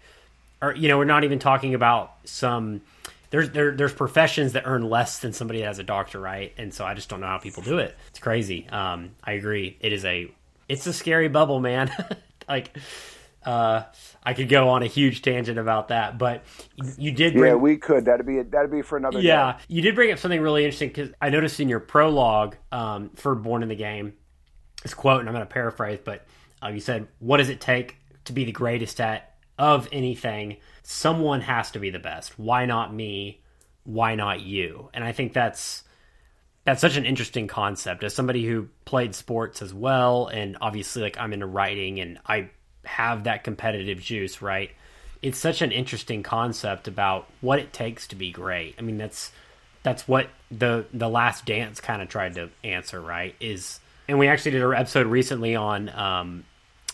or 0.63 0.73
you 0.73 0.87
know, 0.87 0.97
we're 0.97 1.03
not 1.03 1.25
even 1.25 1.39
talking 1.39 1.75
about 1.75 2.13
some 2.23 2.81
there's 3.29 3.49
there, 3.49 3.71
there's 3.71 3.93
professions 3.93 4.53
that 4.53 4.63
earn 4.65 4.89
less 4.89 5.19
than 5.19 5.33
somebody 5.33 5.59
that 5.59 5.65
has 5.65 5.79
a 5.79 5.83
doctor, 5.83 6.19
right? 6.19 6.53
And 6.57 6.73
so 6.73 6.85
I 6.85 6.93
just 6.93 7.09
don't 7.09 7.19
know 7.19 7.27
how 7.27 7.39
people 7.39 7.61
do 7.63 7.79
it. 7.79 7.95
It's 8.09 8.19
crazy. 8.19 8.67
Um, 8.69 9.11
I 9.23 9.33
agree. 9.33 9.75
It 9.81 9.91
is 9.91 10.05
a 10.05 10.31
it's 10.69 10.87
a 10.87 10.93
scary 10.93 11.27
bubble, 11.27 11.59
man. 11.59 11.91
like 12.47 12.77
uh, 13.45 13.83
I 14.23 14.33
could 14.33 14.49
go 14.49 14.69
on 14.69 14.83
a 14.83 14.87
huge 14.87 15.21
tangent 15.21 15.59
about 15.59 15.89
that, 15.89 16.17
but 16.17 16.43
you 16.97 17.11
did. 17.11 17.33
Bring, 17.33 17.51
yeah, 17.51 17.55
we 17.55 17.77
could. 17.77 18.05
That'd 18.05 18.25
be 18.25 18.41
that'd 18.41 18.71
be 18.71 18.81
for 18.81 18.97
another. 18.97 19.19
Yeah, 19.19 19.53
day. 19.53 19.57
you 19.67 19.81
did 19.81 19.95
bring 19.95 20.11
up 20.11 20.19
something 20.19 20.41
really 20.41 20.63
interesting 20.63 20.89
because 20.89 21.09
I 21.21 21.29
noticed 21.29 21.59
in 21.59 21.69
your 21.69 21.79
prologue 21.79 22.55
um, 22.71 23.11
for 23.15 23.35
Born 23.35 23.63
in 23.63 23.69
the 23.69 23.75
Game, 23.75 24.13
this 24.81 24.93
quote, 24.93 25.19
and 25.19 25.29
I'm 25.29 25.35
going 25.35 25.45
to 25.45 25.53
paraphrase, 25.53 25.99
but 26.03 26.25
uh, 26.63 26.69
you 26.69 26.79
said, 26.79 27.07
"What 27.19 27.37
does 27.37 27.49
it 27.49 27.61
take 27.61 27.97
to 28.25 28.33
be 28.33 28.45
the 28.45 28.51
greatest 28.51 28.99
at 29.01 29.33
of 29.57 29.87
anything, 29.91 30.57
someone 30.81 31.41
has 31.41 31.71
to 31.71 31.79
be 31.79 31.89
the 31.89 31.99
best. 31.99 32.37
Why 32.39 32.65
not 32.65 32.93
me? 32.93 33.41
Why 33.83 34.15
not 34.15 34.41
you? 34.41 34.89
And 34.93 35.03
I 35.03 35.11
think 35.11 35.33
that's 35.33 35.83
that's 36.65 36.81
such 36.81 36.95
an 36.95 37.05
interesting 37.05 37.47
concept 37.47 38.03
as 38.03 38.15
somebody 38.15 38.45
who 38.45 38.69
played 38.85 39.13
sports 39.13 39.61
as 39.61 39.73
well 39.73 40.27
and 40.27 40.57
obviously 40.61 41.01
like 41.01 41.17
I'm 41.19 41.33
into 41.33 41.45
writing 41.45 41.99
and 41.99 42.19
I 42.25 42.51
have 42.83 43.23
that 43.25 43.43
competitive 43.43 43.99
juice, 43.99 44.41
right? 44.41 44.71
It's 45.21 45.37
such 45.37 45.61
an 45.61 45.71
interesting 45.71 46.23
concept 46.23 46.87
about 46.87 47.27
what 47.41 47.59
it 47.59 47.71
takes 47.71 48.07
to 48.07 48.15
be 48.15 48.31
great. 48.31 48.75
I 48.77 48.81
mean, 48.81 48.97
that's 48.97 49.31
that's 49.83 50.07
what 50.07 50.29
the 50.51 50.85
the 50.93 51.09
last 51.09 51.45
dance 51.45 51.79
kind 51.79 52.01
of 52.01 52.09
tried 52.09 52.35
to 52.35 52.49
answer, 52.63 52.99
right? 52.99 53.35
Is 53.39 53.79
and 54.07 54.19
we 54.19 54.27
actually 54.27 54.51
did 54.51 54.63
an 54.63 54.73
episode 54.73 55.07
recently 55.07 55.55
on 55.55 55.89
um, 55.89 56.43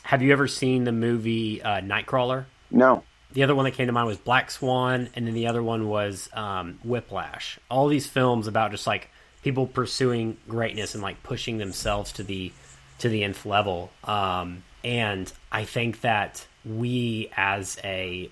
have 0.04 0.22
you 0.22 0.32
ever 0.32 0.48
seen 0.48 0.84
the 0.84 0.92
movie 0.92 1.62
uh, 1.62 1.82
Nightcrawler? 1.82 2.46
No. 2.72 3.04
The 3.32 3.44
other 3.44 3.54
one 3.54 3.66
that 3.66 3.72
came 3.72 3.86
to 3.86 3.94
mind 3.94 4.08
was 4.08 4.18
Black 4.18 4.50
Swan, 4.50 5.10
and 5.16 5.28
then 5.28 5.36
the 5.36 5.48
other 5.48 5.62
one 5.62 5.88
was 5.88 6.30
um, 6.34 6.80
Whiplash. 6.84 7.60
All 7.70 7.88
these 7.88 8.08
films 8.08 8.48
about 8.48 8.72
just 8.72 8.88
like 8.88 9.10
people 9.44 9.68
pursuing 9.68 10.38
greatness 10.48 10.96
and 10.96 11.04
like 11.04 11.22
pushing 11.22 11.58
themselves 11.58 12.12
to 12.14 12.24
the 12.24 12.52
to 13.00 13.10
the 13.10 13.24
nth 13.24 13.46
level. 13.46 13.92
Um, 14.04 14.64
and 14.84 15.32
I 15.52 15.66
think 15.66 16.02
that 16.02 16.46
we 16.66 17.32
as 17.36 17.78
a 17.84 18.30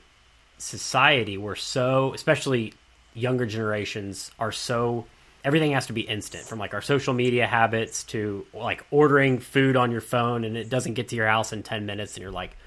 society, 0.58 1.38
we're 1.38 1.56
so, 1.56 2.14
especially 2.14 2.74
younger 3.14 3.46
generations, 3.46 4.32
are 4.40 4.52
so 4.52 5.06
everything 5.44 5.72
has 5.72 5.88
to 5.88 5.94
be 5.94 6.02
instant 6.02 6.44
from 6.44 6.60
like 6.60 6.74
our 6.74 6.82
social 6.82 7.14
media 7.14 7.48
habits 7.48 8.04
to 8.04 8.46
like 8.54 8.86
ordering 8.92 9.40
food 9.40 9.78
on 9.78 9.92
your 9.92 10.02
phone 10.02 10.44
and 10.44 10.58
it 10.58 10.70
doesn't 10.70 10.96
get 10.96 11.08
to 11.10 11.16
your 11.16 11.28
house 11.28 11.54
in 11.54 11.64
10 11.64 11.86
minutes 11.86 12.16
and 12.16 12.22
you're 12.22 12.32
like 12.32 12.58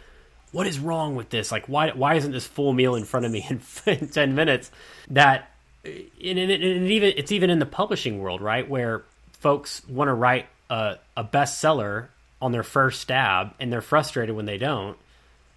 what 0.52 0.66
is 0.66 0.80
wrong 0.80 1.14
with 1.14 1.30
this? 1.30 1.52
Like 1.52 1.66
why 1.66 1.90
why 1.90 2.14
isn't 2.14 2.32
this 2.32 2.46
full 2.46 2.72
meal 2.72 2.94
in 2.94 3.04
front 3.04 3.26
of 3.26 3.32
me 3.32 3.46
in, 3.50 3.60
in 3.86 4.08
10 4.08 4.34
minutes? 4.34 4.70
That 5.10 5.50
and, 5.84 6.38
and, 6.38 6.50
and, 6.50 6.86
even 6.90 7.12
it's 7.16 7.32
even 7.32 7.50
in 7.50 7.58
the 7.58 7.66
publishing 7.66 8.18
world 8.18 8.40
right? 8.40 8.68
Where 8.68 9.04
folks 9.38 9.86
want 9.86 10.08
to 10.08 10.14
write 10.14 10.46
a, 10.68 10.96
a 11.16 11.24
bestseller 11.24 12.08
on 12.40 12.52
their 12.52 12.62
first 12.62 13.00
stab 13.00 13.54
and 13.60 13.72
they're 13.72 13.80
frustrated 13.80 14.34
when 14.34 14.46
they 14.46 14.58
don't 14.58 14.96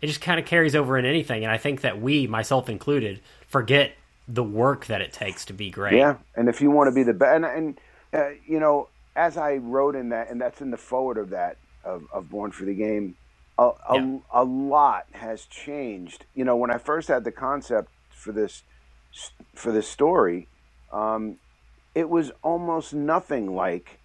it 0.02 0.08
just 0.08 0.22
kind 0.22 0.40
of 0.40 0.46
carries 0.46 0.76
over 0.76 0.98
in 0.98 1.06
anything 1.06 1.44
and 1.44 1.52
i 1.52 1.58
think 1.58 1.82
that 1.82 2.02
we 2.02 2.28
myself 2.28 2.70
included 2.70 3.20
forget 3.48 3.94
the 4.28 4.44
work 4.44 4.86
that 4.86 5.02
it 5.02 5.12
takes 5.12 5.46
to 5.46 5.54
be 5.54 5.70
great. 5.70 5.98
Yeah, 5.98 6.18
and 6.36 6.48
if 6.48 6.62
you 6.62 6.72
want 6.72 6.88
to 6.88 6.92
be 6.94 7.04
the 7.04 7.14
best, 7.14 7.36
and, 7.36 7.46
and 7.46 7.80
uh, 8.14 8.30
you 8.46 8.60
know, 8.60 8.90
as 9.16 9.38
I 9.38 9.58
wrote 9.58 9.96
in 9.96 10.10
that, 10.10 10.30
and 10.30 10.40
that's 10.40 10.62
in 10.62 10.72
the 10.72 10.78
forward 10.78 11.18
of 11.18 11.32
that 11.32 11.58
of, 11.84 12.04
of 12.14 12.30
Born 12.30 12.52
for 12.52 12.66
the 12.66 12.74
Game, 12.74 13.16
a, 13.58 13.72
a, 13.90 13.96
yeah. 13.96 14.18
a 14.32 14.44
lot 14.44 15.06
has 15.12 15.46
changed. 15.46 16.26
You 16.34 16.46
know, 16.46 16.56
when 16.56 16.72
I 16.72 16.78
first 16.78 17.08
had 17.08 17.24
the 17.24 17.32
concept 17.32 17.90
for 18.10 18.32
this 18.32 18.64
for 19.54 19.72
this 19.72 19.88
story, 19.88 20.48
um, 20.92 21.38
it 21.94 22.10
was 22.10 22.32
almost 22.42 22.94
nothing 22.94 23.56
like 23.56 24.00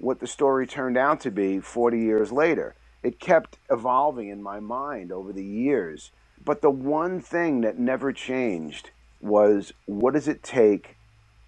what 0.00 0.20
the 0.20 0.26
story 0.26 0.66
turned 0.66 0.98
out 0.98 1.20
to 1.22 1.30
be 1.30 1.60
40 1.60 2.00
years 2.00 2.32
later. 2.32 2.74
It 3.02 3.20
kept 3.20 3.58
evolving 3.70 4.28
in 4.28 4.42
my 4.42 4.60
mind 4.60 5.12
over 5.12 5.32
the 5.32 5.44
years. 5.44 6.12
But 6.44 6.62
the 6.62 6.70
one 6.70 7.20
thing 7.20 7.62
that 7.62 7.78
never 7.78 8.12
changed 8.12 8.90
was 9.20 9.72
what 9.86 10.14
does 10.14 10.28
it 10.28 10.42
take 10.42 10.96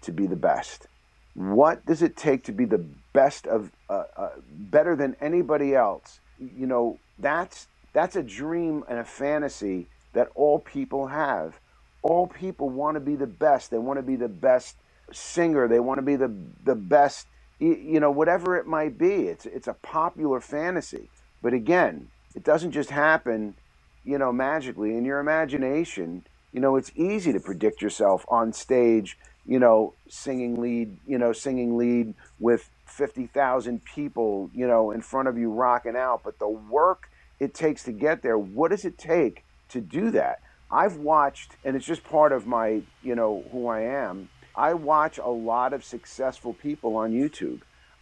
to 0.01 0.11
be 0.11 0.27
the 0.27 0.35
best? 0.35 0.87
What 1.35 1.85
does 1.85 2.01
it 2.03 2.15
take 2.17 2.43
to 2.45 2.51
be 2.51 2.65
the 2.65 2.85
best 3.13 3.47
of 3.47 3.71
uh, 3.89 4.03
uh, 4.17 4.29
better 4.49 4.95
than 4.95 5.15
anybody 5.21 5.75
else? 5.75 6.19
You 6.39 6.67
know, 6.67 6.99
that's 7.19 7.67
that's 7.93 8.15
a 8.15 8.23
dream 8.23 8.83
and 8.89 8.99
a 8.99 9.05
fantasy 9.05 9.87
that 10.13 10.29
all 10.35 10.59
people 10.59 11.07
have. 11.07 11.59
All 12.03 12.27
people 12.27 12.69
want 12.69 12.95
to 12.95 13.01
be 13.01 13.15
the 13.15 13.27
best. 13.27 13.71
They 13.71 13.79
want 13.79 13.97
to 13.97 14.03
be 14.03 14.15
the 14.15 14.29
best 14.29 14.77
singer. 15.11 15.67
They 15.67 15.79
want 15.79 15.99
to 15.99 16.03
be 16.03 16.15
the 16.17 16.33
the 16.63 16.75
best. 16.75 17.27
You 17.59 17.99
know, 17.99 18.11
whatever 18.11 18.57
it 18.57 18.67
might 18.67 18.97
be. 18.97 19.27
It's 19.27 19.45
it's 19.45 19.67
a 19.67 19.73
popular 19.73 20.39
fantasy. 20.41 21.09
But 21.41 21.53
again, 21.53 22.09
it 22.35 22.43
doesn't 22.43 22.71
just 22.71 22.89
happen, 22.89 23.55
you 24.03 24.17
know, 24.17 24.31
magically. 24.31 24.97
In 24.97 25.05
your 25.05 25.19
imagination, 25.19 26.25
you 26.51 26.59
know, 26.59 26.75
it's 26.75 26.91
easy 26.95 27.31
to 27.33 27.39
predict 27.39 27.81
yourself 27.81 28.25
on 28.27 28.53
stage, 28.53 29.17
you 29.45 29.59
know, 29.59 29.93
singing 30.09 30.59
lead, 30.61 30.97
you 31.07 31.17
know, 31.17 31.33
singing 31.33 31.77
lead 31.77 32.13
with 32.39 32.69
50,000 32.85 33.83
people, 33.83 34.49
you 34.53 34.67
know, 34.67 34.91
in 34.91 35.01
front 35.01 35.27
of 35.27 35.37
you 35.37 35.51
rocking 35.51 35.95
out. 35.95 36.21
But 36.23 36.39
the 36.39 36.47
work 36.47 37.09
it 37.39 37.53
takes 37.53 37.83
to 37.83 37.91
get 37.91 38.21
there, 38.21 38.37
what 38.37 38.71
does 38.71 38.85
it 38.85 38.97
take 38.97 39.43
to 39.69 39.81
do 39.81 40.11
that? 40.11 40.39
I've 40.71 40.97
watched, 40.97 41.55
and 41.63 41.75
it's 41.75 41.85
just 41.85 42.03
part 42.03 42.31
of 42.31 42.47
my, 42.47 42.81
you 43.03 43.15
know, 43.15 43.43
who 43.51 43.67
I 43.67 43.81
am. 43.81 44.29
I 44.55 44.73
watch 44.73 45.17
a 45.17 45.29
lot 45.29 45.73
of 45.73 45.83
successful 45.83 46.53
people 46.53 46.95
on 46.95 47.11
YouTube. 47.11 47.61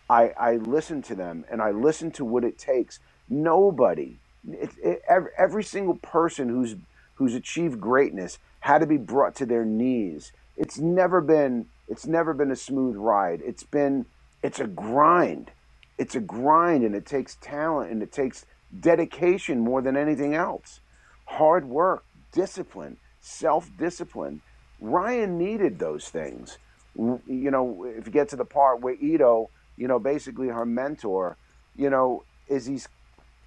I, 0.10 0.34
I 0.38 0.56
listen 0.58 1.02
to 1.04 1.16
them 1.16 1.45
and 1.49 1.62
I 1.62 1.72
listen 1.72 2.12
to 2.12 2.26
what 2.26 2.43
it 2.43 2.58
takes. 2.58 2.99
Nobody, 3.30 4.20
it, 4.49 4.72
it, 4.84 5.02
every, 5.08 5.32
every 5.38 5.64
single 5.64 5.95
person 5.95 6.49
who's 6.49 6.76
who's 7.16 7.36
achieved 7.36 7.80
greatness 7.80 8.39
had 8.62 8.80
to 8.80 8.88
be 8.88 8.97
brought 8.97 9.36
to 9.36 9.45
their 9.45 9.64
knees. 9.64 10.34
It's 10.58 10.78
never 10.78 11.22
been 11.22 11.68
it's 11.88 12.06
never 12.06 12.34
been 12.34 12.52
a 12.52 12.56
smooth 12.56 12.97
ride. 12.97 13.41
It's 13.45 13.64
been 13.64 14.06
it's 14.43 14.60
a 14.60 14.68
grind. 14.68 15.52
It's 15.97 16.16
a 16.16 16.20
grind 16.20 16.84
and 16.84 16.95
it 16.95 17.06
takes 17.06 17.36
talent 17.36 17.91
and 17.91 18.04
it 18.04 18.12
takes 18.12 18.45
dedication 18.78 19.60
more 19.60 19.82
than 19.82 19.95
anything 19.95 20.34
else. 20.34 20.82
Hard 21.26 21.66
work, 21.66 22.04
discipline, 22.34 22.97
self-discipline. 23.22 24.41
Ryan 24.82 25.39
needed 25.39 25.79
those 25.79 26.09
things. 26.09 26.59
You 26.95 27.51
know, 27.51 27.86
if 27.86 28.07
you 28.07 28.13
get 28.13 28.29
to 28.32 28.38
the 28.38 28.45
part 28.45 28.82
where 28.82 28.95
Ito, 28.95 29.51
you 29.77 29.88
know, 29.89 29.99
basically 29.99 30.49
her 30.49 30.65
mentor, 30.65 31.38
you 31.77 31.91
know, 31.91 32.25
is 32.49 32.67
he's 32.67 32.89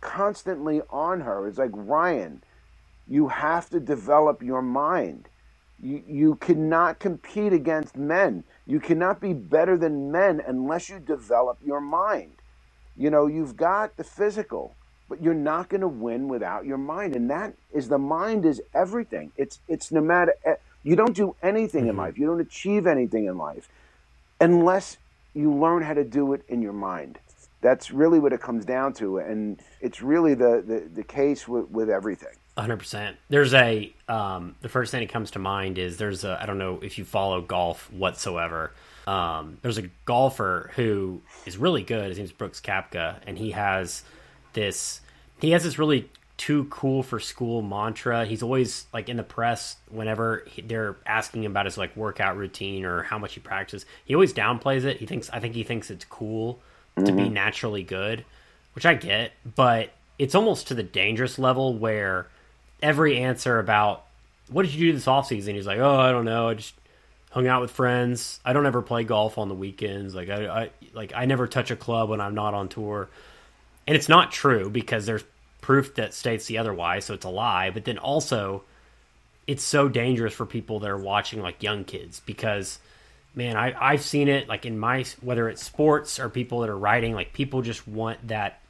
constantly 0.02 0.82
on 0.90 1.22
her. 1.22 1.48
It's 1.48 1.58
like 1.58 1.70
Ryan, 1.74 2.42
you 3.08 3.28
have 3.28 3.70
to 3.70 3.80
develop 3.80 4.42
your 4.42 4.62
mind. 4.62 5.28
You, 5.82 6.02
you 6.08 6.36
cannot 6.36 7.00
compete 7.00 7.52
against 7.52 7.96
men. 7.96 8.44
You 8.66 8.80
cannot 8.80 9.20
be 9.20 9.34
better 9.34 9.78
than 9.78 10.12
men 10.12 10.42
unless 10.46 10.88
you 10.90 11.00
develop 11.00 11.58
your 11.64 11.80
mind. 11.82 12.32
You 12.96 13.10
know, 13.10 13.26
you've 13.26 13.56
got 13.56 13.96
the 13.96 14.04
physical, 14.04 14.76
but 15.08 15.22
you're 15.22 15.34
not 15.34 15.68
going 15.70 15.82
to 15.82 15.88
win 15.88 16.28
without 16.28 16.66
your 16.66 16.78
mind. 16.78 17.16
And 17.16 17.30
that 17.30 17.54
is 17.72 17.88
the 17.88 17.98
mind 17.98 18.46
is 18.46 18.62
everything. 18.74 19.32
It's 19.36 19.60
it's 19.68 19.92
no 19.92 20.00
matter 20.02 20.34
eh, 20.46 20.56
you 20.84 20.94
don't 20.94 21.16
do 21.16 21.34
anything 21.42 21.82
mm-hmm. 21.82 21.90
in 21.90 21.96
life. 21.96 22.18
You 22.18 22.26
don't 22.26 22.40
achieve 22.40 22.86
anything 22.86 23.24
in 23.24 23.36
life 23.36 23.68
unless 24.40 24.98
you 25.34 25.52
learn 25.52 25.82
how 25.82 25.94
to 25.94 26.04
do 26.04 26.32
it 26.34 26.42
in 26.48 26.62
your 26.62 26.72
mind. 26.72 27.18
That's 27.60 27.90
really 27.90 28.18
what 28.18 28.32
it 28.32 28.40
comes 28.40 28.66
down 28.66 28.92
to, 28.94 29.18
and 29.18 29.58
it's 29.80 30.02
really 30.02 30.34
the 30.34 30.62
the, 30.64 30.88
the 30.94 31.02
case 31.02 31.48
with, 31.48 31.68
with 31.70 31.88
everything. 31.88 32.34
Hundred 32.56 32.76
percent. 32.76 33.16
There's 33.30 33.54
a 33.54 33.92
um, 34.06 34.54
the 34.60 34.68
first 34.68 34.92
thing 34.92 35.00
that 35.00 35.12
comes 35.12 35.32
to 35.32 35.38
mind 35.38 35.78
is 35.78 35.96
there's 35.96 36.24
a 36.24 36.38
I 36.40 36.46
don't 36.46 36.58
know 36.58 36.78
if 36.82 36.98
you 36.98 37.04
follow 37.04 37.40
golf 37.40 37.90
whatsoever. 37.90 38.70
Um, 39.06 39.58
there's 39.62 39.78
a 39.78 39.88
golfer 40.04 40.70
who 40.76 41.20
is 41.46 41.56
really 41.56 41.82
good. 41.82 42.08
His 42.08 42.18
name's 42.18 42.32
Brooks 42.32 42.60
Koepka, 42.60 43.16
and 43.26 43.38
he 43.38 43.52
has 43.52 44.02
this 44.52 45.00
he 45.40 45.50
has 45.50 45.64
this 45.64 45.78
really 45.78 46.10
too 46.44 46.64
cool 46.64 47.02
for 47.02 47.18
school 47.18 47.62
mantra. 47.62 48.26
He's 48.26 48.42
always 48.42 48.84
like 48.92 49.08
in 49.08 49.16
the 49.16 49.22
press 49.22 49.76
whenever 49.88 50.44
he, 50.46 50.60
they're 50.60 50.94
asking 51.06 51.42
him 51.42 51.52
about 51.52 51.64
his 51.64 51.78
like 51.78 51.96
workout 51.96 52.36
routine 52.36 52.84
or 52.84 53.02
how 53.02 53.18
much 53.18 53.32
he 53.32 53.40
practices. 53.40 53.86
He 54.04 54.14
always 54.14 54.34
downplays 54.34 54.84
it. 54.84 54.98
He 54.98 55.06
thinks 55.06 55.30
I 55.30 55.40
think 55.40 55.54
he 55.54 55.62
thinks 55.62 55.90
it's 55.90 56.04
cool 56.04 56.58
mm-hmm. 56.98 57.06
to 57.06 57.12
be 57.12 57.22
mm-hmm. 57.22 57.32
naturally 57.32 57.82
good, 57.82 58.26
which 58.74 58.84
I 58.84 58.92
get, 58.92 59.32
but 59.54 59.88
it's 60.18 60.34
almost 60.34 60.68
to 60.68 60.74
the 60.74 60.82
dangerous 60.82 61.38
level 61.38 61.78
where 61.78 62.26
every 62.82 63.16
answer 63.16 63.58
about 63.58 64.04
what 64.50 64.66
did 64.66 64.74
you 64.74 64.88
do 64.88 64.92
this 64.92 65.08
off 65.08 65.26
season? 65.26 65.54
He's 65.54 65.66
like, 65.66 65.78
oh, 65.78 65.98
I 65.98 66.12
don't 66.12 66.26
know. 66.26 66.50
I 66.50 66.54
just 66.54 66.74
hung 67.30 67.46
out 67.46 67.62
with 67.62 67.70
friends. 67.70 68.38
I 68.44 68.52
don't 68.52 68.66
ever 68.66 68.82
play 68.82 69.04
golf 69.04 69.38
on 69.38 69.48
the 69.48 69.54
weekends. 69.54 70.14
Like 70.14 70.28
I, 70.28 70.46
I 70.46 70.70
like 70.92 71.14
I 71.16 71.24
never 71.24 71.46
touch 71.46 71.70
a 71.70 71.76
club 71.76 72.10
when 72.10 72.20
I'm 72.20 72.34
not 72.34 72.52
on 72.52 72.68
tour. 72.68 73.08
And 73.86 73.96
it's 73.96 74.10
not 74.10 74.30
true 74.30 74.68
because 74.68 75.06
there's 75.06 75.24
proof 75.64 75.94
that 75.94 76.12
states 76.12 76.44
the 76.44 76.58
otherwise, 76.58 77.06
so 77.06 77.14
it's 77.14 77.24
a 77.24 77.30
lie. 77.30 77.70
But 77.70 77.86
then 77.86 77.96
also, 77.96 78.64
it's 79.46 79.64
so 79.64 79.88
dangerous 79.88 80.34
for 80.34 80.44
people 80.44 80.80
that 80.80 80.90
are 80.90 80.98
watching 80.98 81.40
like 81.40 81.62
young 81.62 81.84
kids 81.84 82.20
because, 82.26 82.78
man, 83.34 83.56
I 83.56 83.74
I've 83.80 84.02
seen 84.02 84.28
it 84.28 84.46
like 84.46 84.66
in 84.66 84.78
my 84.78 85.06
whether 85.22 85.48
it's 85.48 85.64
sports 85.64 86.20
or 86.20 86.28
people 86.28 86.60
that 86.60 86.68
are 86.68 86.76
writing, 86.76 87.14
like 87.14 87.32
people 87.32 87.62
just 87.62 87.88
want 87.88 88.28
that 88.28 88.60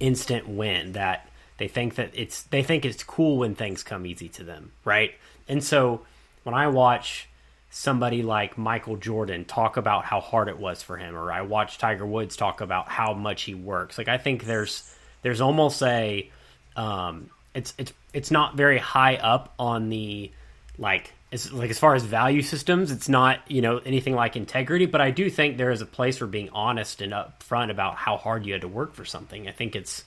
instant 0.00 0.48
win 0.48 0.92
that 0.92 1.28
they 1.58 1.68
think 1.68 1.94
that 1.94 2.10
it's 2.12 2.42
they 2.42 2.64
think 2.64 2.84
it's 2.84 3.04
cool 3.04 3.38
when 3.38 3.54
things 3.54 3.84
come 3.84 4.04
easy 4.04 4.28
to 4.30 4.42
them, 4.42 4.72
right? 4.84 5.14
And 5.46 5.62
so 5.62 6.00
when 6.42 6.56
I 6.56 6.66
watch 6.66 7.28
somebody 7.70 8.24
like 8.24 8.58
Michael 8.58 8.96
Jordan 8.96 9.44
talk 9.44 9.76
about 9.76 10.04
how 10.04 10.18
hard 10.18 10.48
it 10.48 10.58
was 10.58 10.82
for 10.82 10.96
him, 10.96 11.14
or 11.14 11.30
I 11.30 11.42
watch 11.42 11.78
Tiger 11.78 12.04
Woods 12.04 12.34
talk 12.34 12.60
about 12.60 12.88
how 12.88 13.14
much 13.14 13.42
he 13.42 13.54
works, 13.54 13.96
like 13.96 14.08
I 14.08 14.18
think 14.18 14.42
there's 14.44 14.92
there's 15.26 15.40
almost 15.40 15.82
a 15.82 16.30
um, 16.76 17.30
it's 17.52 17.74
it's 17.78 17.92
it's 18.12 18.30
not 18.30 18.56
very 18.56 18.78
high 18.78 19.16
up 19.16 19.52
on 19.58 19.88
the 19.88 20.30
like 20.78 21.12
it's 21.32 21.50
like 21.50 21.68
as 21.68 21.80
far 21.80 21.96
as 21.96 22.04
value 22.04 22.42
systems, 22.42 22.92
it's 22.92 23.08
not 23.08 23.40
you 23.50 23.60
know 23.60 23.78
anything 23.78 24.14
like 24.14 24.36
integrity. 24.36 24.86
But 24.86 25.00
I 25.00 25.10
do 25.10 25.28
think 25.28 25.56
there 25.56 25.72
is 25.72 25.80
a 25.80 25.86
place 25.86 26.18
for 26.18 26.28
being 26.28 26.48
honest 26.50 27.02
and 27.02 27.12
upfront 27.12 27.72
about 27.72 27.96
how 27.96 28.16
hard 28.16 28.46
you 28.46 28.52
had 28.52 28.62
to 28.62 28.68
work 28.68 28.94
for 28.94 29.04
something. 29.04 29.48
I 29.48 29.50
think 29.50 29.74
it's 29.74 30.04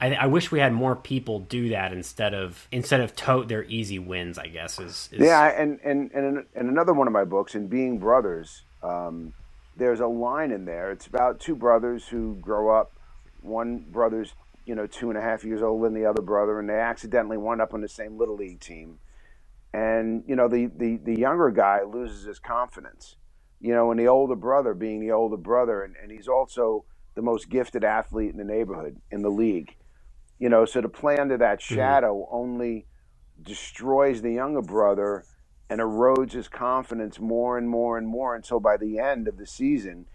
I, 0.00 0.14
I, 0.14 0.26
wish 0.26 0.52
we 0.52 0.60
had 0.60 0.72
more 0.72 0.94
people 0.94 1.40
do 1.40 1.70
that 1.70 1.92
instead 1.92 2.32
of 2.32 2.68
instead 2.70 3.00
of 3.00 3.16
tote 3.16 3.48
their 3.48 3.64
easy 3.64 3.98
wins. 3.98 4.38
I 4.38 4.46
guess 4.46 4.78
is, 4.78 5.08
is... 5.10 5.18
yeah. 5.18 5.60
And 5.60 5.80
and 5.82 6.12
and 6.12 6.46
in 6.54 6.68
another 6.68 6.92
one 6.92 7.08
of 7.08 7.12
my 7.12 7.24
books, 7.24 7.56
in 7.56 7.66
Being 7.66 7.98
Brothers, 7.98 8.62
um, 8.80 9.32
there's 9.76 9.98
a 9.98 10.06
line 10.06 10.52
in 10.52 10.66
there. 10.66 10.92
It's 10.92 11.08
about 11.08 11.40
two 11.40 11.56
brothers 11.56 12.06
who 12.06 12.36
grow 12.36 12.68
up. 12.68 12.92
One 13.40 13.78
brother's 13.90 14.32
you 14.64 14.74
know 14.74 14.86
two 14.86 15.08
and 15.08 15.18
a 15.18 15.22
half 15.22 15.44
years 15.44 15.62
older 15.62 15.84
than 15.84 15.94
the 15.94 16.06
other 16.06 16.22
brother, 16.22 16.58
and 16.58 16.68
they 16.68 16.78
accidentally 16.78 17.36
wind 17.36 17.60
up 17.60 17.74
on 17.74 17.80
the 17.80 17.88
same 17.88 18.18
little 18.18 18.36
league 18.36 18.60
team. 18.60 18.98
And 19.72 20.24
you 20.26 20.36
know 20.36 20.48
the 20.48 20.66
the 20.66 20.96
the 20.96 21.18
younger 21.18 21.50
guy 21.50 21.82
loses 21.82 22.24
his 22.24 22.38
confidence. 22.38 23.16
You 23.60 23.72
know, 23.74 23.92
and 23.92 24.00
the 24.00 24.08
older 24.08 24.34
brother 24.34 24.74
being 24.74 24.98
the 24.98 25.12
older 25.12 25.36
brother, 25.36 25.84
and, 25.84 25.94
and 26.02 26.10
he's 26.10 26.26
also 26.26 26.84
the 27.14 27.22
most 27.22 27.48
gifted 27.48 27.84
athlete 27.84 28.32
in 28.32 28.36
the 28.38 28.44
neighborhood 28.44 29.00
in 29.12 29.22
the 29.22 29.30
league 29.30 29.76
you 30.42 30.48
know, 30.48 30.64
so 30.64 30.80
to 30.80 30.88
play 30.88 31.18
under 31.18 31.38
that 31.38 31.60
mm-hmm. 31.60 31.76
shadow 31.76 32.16
mm-hmm. 32.16 32.34
only 32.34 32.86
destroys 33.40 34.22
the 34.22 34.32
younger 34.32 34.60
brother 34.60 35.24
and 35.70 35.80
erodes 35.80 36.32
his 36.32 36.48
confidence 36.48 37.20
more 37.20 37.56
and 37.56 37.68
more 37.68 37.96
and 37.96 38.08
more 38.08 38.34
until 38.34 38.58
by 38.58 38.76
the 38.76 38.98
end 38.98 39.28
of 39.28 39.38
the 39.38 39.46
season 39.46 40.06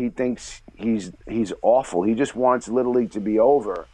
he 0.00 0.08
thinks 0.08 0.62
he's 0.74 1.12
he's 1.28 1.52
awful. 1.62 2.02
He 2.02 2.14
just 2.14 2.34
wants 2.34 2.68
Little 2.68 2.92
League 2.92 3.12
to 3.12 3.20
be 3.20 3.38
over 3.38 3.86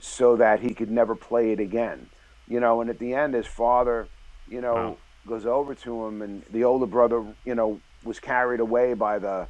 so 0.00 0.36
that 0.36 0.60
he 0.60 0.74
could 0.74 0.90
never 0.90 1.14
play 1.14 1.52
it 1.52 1.60
again. 1.60 2.08
You 2.46 2.60
know, 2.60 2.80
and 2.80 2.90
at 2.90 2.98
the 2.98 3.14
end 3.14 3.34
his 3.34 3.46
father, 3.46 4.08
you 4.48 4.60
know, 4.60 4.74
wow. 4.74 4.96
goes 5.26 5.46
over 5.46 5.74
to 5.74 6.06
him 6.06 6.22
and 6.22 6.44
the 6.50 6.64
older 6.64 6.86
brother, 6.86 7.24
you 7.44 7.54
know, 7.54 7.80
was 8.04 8.20
carried 8.20 8.60
away 8.60 8.94
by 8.94 9.18
the 9.18 9.48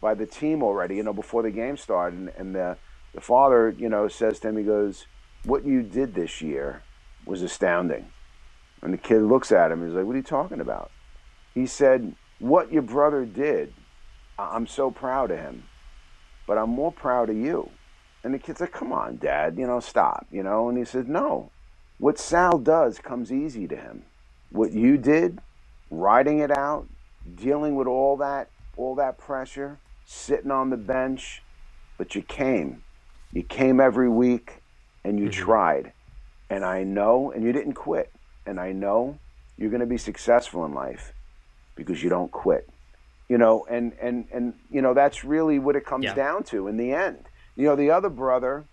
by 0.00 0.14
the 0.14 0.26
team 0.26 0.62
already, 0.62 0.96
you 0.96 1.02
know, 1.02 1.12
before 1.12 1.42
the 1.42 1.50
game 1.50 1.76
started 1.76 2.18
and, 2.18 2.28
and 2.38 2.54
the 2.54 2.76
the 3.12 3.20
father, 3.20 3.74
you 3.76 3.88
know, 3.88 4.08
says 4.08 4.38
to 4.40 4.48
him, 4.48 4.56
he 4.56 4.64
goes, 4.64 5.06
What 5.44 5.64
you 5.64 5.82
did 5.82 6.14
this 6.14 6.40
year 6.40 6.82
was 7.26 7.42
astounding. 7.42 8.06
And 8.82 8.94
the 8.94 8.98
kid 8.98 9.20
looks 9.20 9.52
at 9.52 9.70
him, 9.70 9.84
he's 9.84 9.94
like, 9.94 10.06
What 10.06 10.14
are 10.14 10.18
you 10.18 10.22
talking 10.22 10.60
about? 10.60 10.90
He 11.54 11.66
said, 11.66 12.14
What 12.38 12.72
your 12.72 12.82
brother 12.82 13.26
did, 13.26 13.74
I'm 14.52 14.66
so 14.66 14.90
proud 14.90 15.30
of 15.30 15.38
him, 15.38 15.64
but 16.46 16.58
I'm 16.58 16.70
more 16.70 16.92
proud 16.92 17.30
of 17.30 17.36
you. 17.36 17.70
And 18.22 18.34
the 18.34 18.38
kid's 18.38 18.60
like, 18.60 18.72
Come 18.72 18.92
on, 18.92 19.16
dad, 19.16 19.56
you 19.58 19.66
know, 19.66 19.80
stop, 19.80 20.26
you 20.30 20.42
know. 20.42 20.68
And 20.68 20.78
he 20.78 20.84
says, 20.84 21.06
No, 21.06 21.50
what 21.98 22.18
Sal 22.18 22.58
does 22.58 22.98
comes 22.98 23.32
easy 23.32 23.66
to 23.68 23.76
him. 23.76 24.02
What 24.50 24.72
you 24.72 24.96
did, 24.96 25.38
riding 25.90 26.40
it 26.40 26.50
out, 26.50 26.86
dealing 27.36 27.76
with 27.76 27.86
all 27.86 28.16
that, 28.18 28.50
all 28.76 28.94
that 28.96 29.18
pressure, 29.18 29.78
sitting 30.04 30.50
on 30.50 30.70
the 30.70 30.76
bench, 30.76 31.42
but 31.96 32.14
you 32.14 32.22
came 32.22 32.82
you 33.32 33.42
came 33.42 33.80
every 33.80 34.08
week 34.08 34.62
and 35.04 35.18
you 35.18 35.26
mm-hmm. 35.26 35.42
tried. 35.42 35.92
And 36.48 36.64
I 36.64 36.82
know, 36.82 37.30
and 37.30 37.44
you 37.44 37.52
didn't 37.52 37.74
quit. 37.74 38.10
And 38.44 38.58
I 38.58 38.72
know 38.72 39.18
you're 39.56 39.70
going 39.70 39.80
to 39.80 39.86
be 39.86 39.98
successful 39.98 40.64
in 40.64 40.74
life 40.74 41.12
because 41.76 42.02
you 42.02 42.10
don't 42.10 42.32
quit. 42.32 42.68
You 43.30 43.38
know, 43.38 43.64
and, 43.70 43.92
and, 44.02 44.26
and, 44.32 44.54
you 44.70 44.82
know, 44.82 44.92
that's 44.92 45.24
really 45.24 45.58
what 45.58 45.76
it 45.76 45.86
comes 45.86 46.04
yeah. 46.04 46.14
down 46.14 46.42
to 46.50 46.66
in 46.66 46.76
the 46.76 46.92
end. 46.92 47.28
You 47.54 47.66
know, 47.66 47.76
the 47.76 47.90
other 47.90 48.10
brother, 48.10 48.64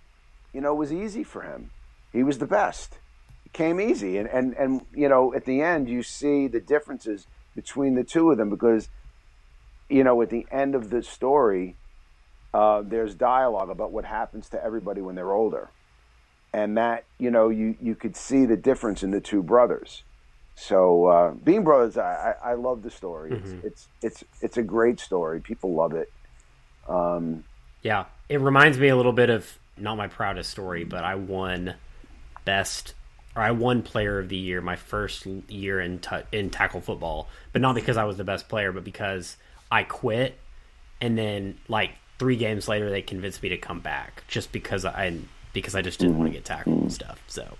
you 0.51 0.61
know, 0.61 0.73
was 0.73 0.91
easy 0.91 1.23
for 1.23 1.43
him. 1.43 1.69
He 2.11 2.23
was 2.23 2.39
the 2.39 2.47
best. 2.47 2.97
It 3.45 3.53
came 3.53 3.79
easy. 3.79 4.17
And, 4.17 4.27
and, 4.27 4.55
and, 4.55 4.81
you 4.95 5.07
know, 5.09 5.33
at 5.33 5.45
the 5.45 5.61
end, 5.61 5.87
you 5.87 6.01
see 6.01 6.47
the 6.47 6.59
differences 6.59 7.27
between 7.55 7.93
the 7.93 8.03
two 8.03 8.31
of 8.31 8.37
them 8.37 8.49
because, 8.49 8.89
you 9.89 10.03
know, 10.03 10.19
at 10.23 10.31
the 10.31 10.47
end 10.51 10.73
of 10.73 10.89
the 10.89 11.03
story, 11.03 11.75
uh, 12.53 12.81
there's 12.81 13.13
dialogue 13.13 13.69
about 13.69 13.91
what 13.91 14.05
happens 14.05 14.49
to 14.49 14.63
everybody 14.63 15.01
when 15.01 15.15
they're 15.15 15.31
older, 15.31 15.69
and 16.53 16.77
that 16.77 17.03
you 17.19 17.29
know 17.29 17.49
you 17.49 17.75
you 17.81 17.93
could 17.93 18.15
see 18.15 18.45
the 18.45 18.57
difference 18.57 19.03
in 19.03 19.11
the 19.11 19.21
two 19.21 19.43
brothers. 19.43 20.03
So 20.59 21.05
uh, 21.05 21.31
being 21.31 21.63
brothers, 21.63 21.97
I, 21.97 22.35
I, 22.43 22.51
I 22.51 22.53
love 22.55 22.81
the 22.81 22.89
story. 22.89 23.31
Mm-hmm. 23.31 23.59
It's, 23.59 23.63
it's 23.63 23.87
it's 24.01 24.23
it's 24.41 24.57
a 24.57 24.63
great 24.63 24.99
story. 24.99 25.39
People 25.39 25.75
love 25.75 25.93
it. 25.93 26.11
Um, 26.89 27.43
yeah, 27.83 28.05
it 28.27 28.41
reminds 28.41 28.79
me 28.79 28.87
a 28.87 28.95
little 28.95 29.13
bit 29.13 29.29
of 29.29 29.57
not 29.77 29.97
my 29.97 30.07
proudest 30.07 30.49
story, 30.49 30.83
but 30.83 31.03
I 31.03 31.13
won 31.13 31.75
best 32.43 32.95
or 33.35 33.43
I 33.43 33.51
won 33.51 33.83
player 33.83 34.17
of 34.17 34.29
the 34.29 34.35
year 34.35 34.59
my 34.59 34.75
first 34.75 35.27
year 35.47 35.79
in 35.79 35.99
t- 35.99 36.15
in 36.31 36.49
tackle 36.49 36.81
football, 36.81 37.29
but 37.53 37.61
not 37.61 37.75
because 37.75 37.95
I 37.95 38.05
was 38.05 38.17
the 38.17 38.23
best 38.23 38.49
player, 38.49 38.71
but 38.71 38.83
because 38.83 39.37
I 39.71 39.83
quit 39.83 40.39
and 40.99 41.15
then 41.15 41.59
like 41.67 41.91
three 42.17 42.35
games 42.35 42.67
later 42.67 42.89
they 42.89 43.03
convinced 43.03 43.43
me 43.43 43.49
to 43.49 43.57
come 43.57 43.79
back 43.79 44.23
just 44.27 44.51
because 44.51 44.85
I 44.85 45.19
because 45.53 45.75
I 45.75 45.83
just 45.83 45.99
didn't 45.99 46.13
mm-hmm. 46.13 46.19
want 46.19 46.31
to 46.31 46.37
get 46.39 46.45
tackled 46.45 46.81
and 46.81 46.91
stuff. 46.91 47.21
So 47.27 47.57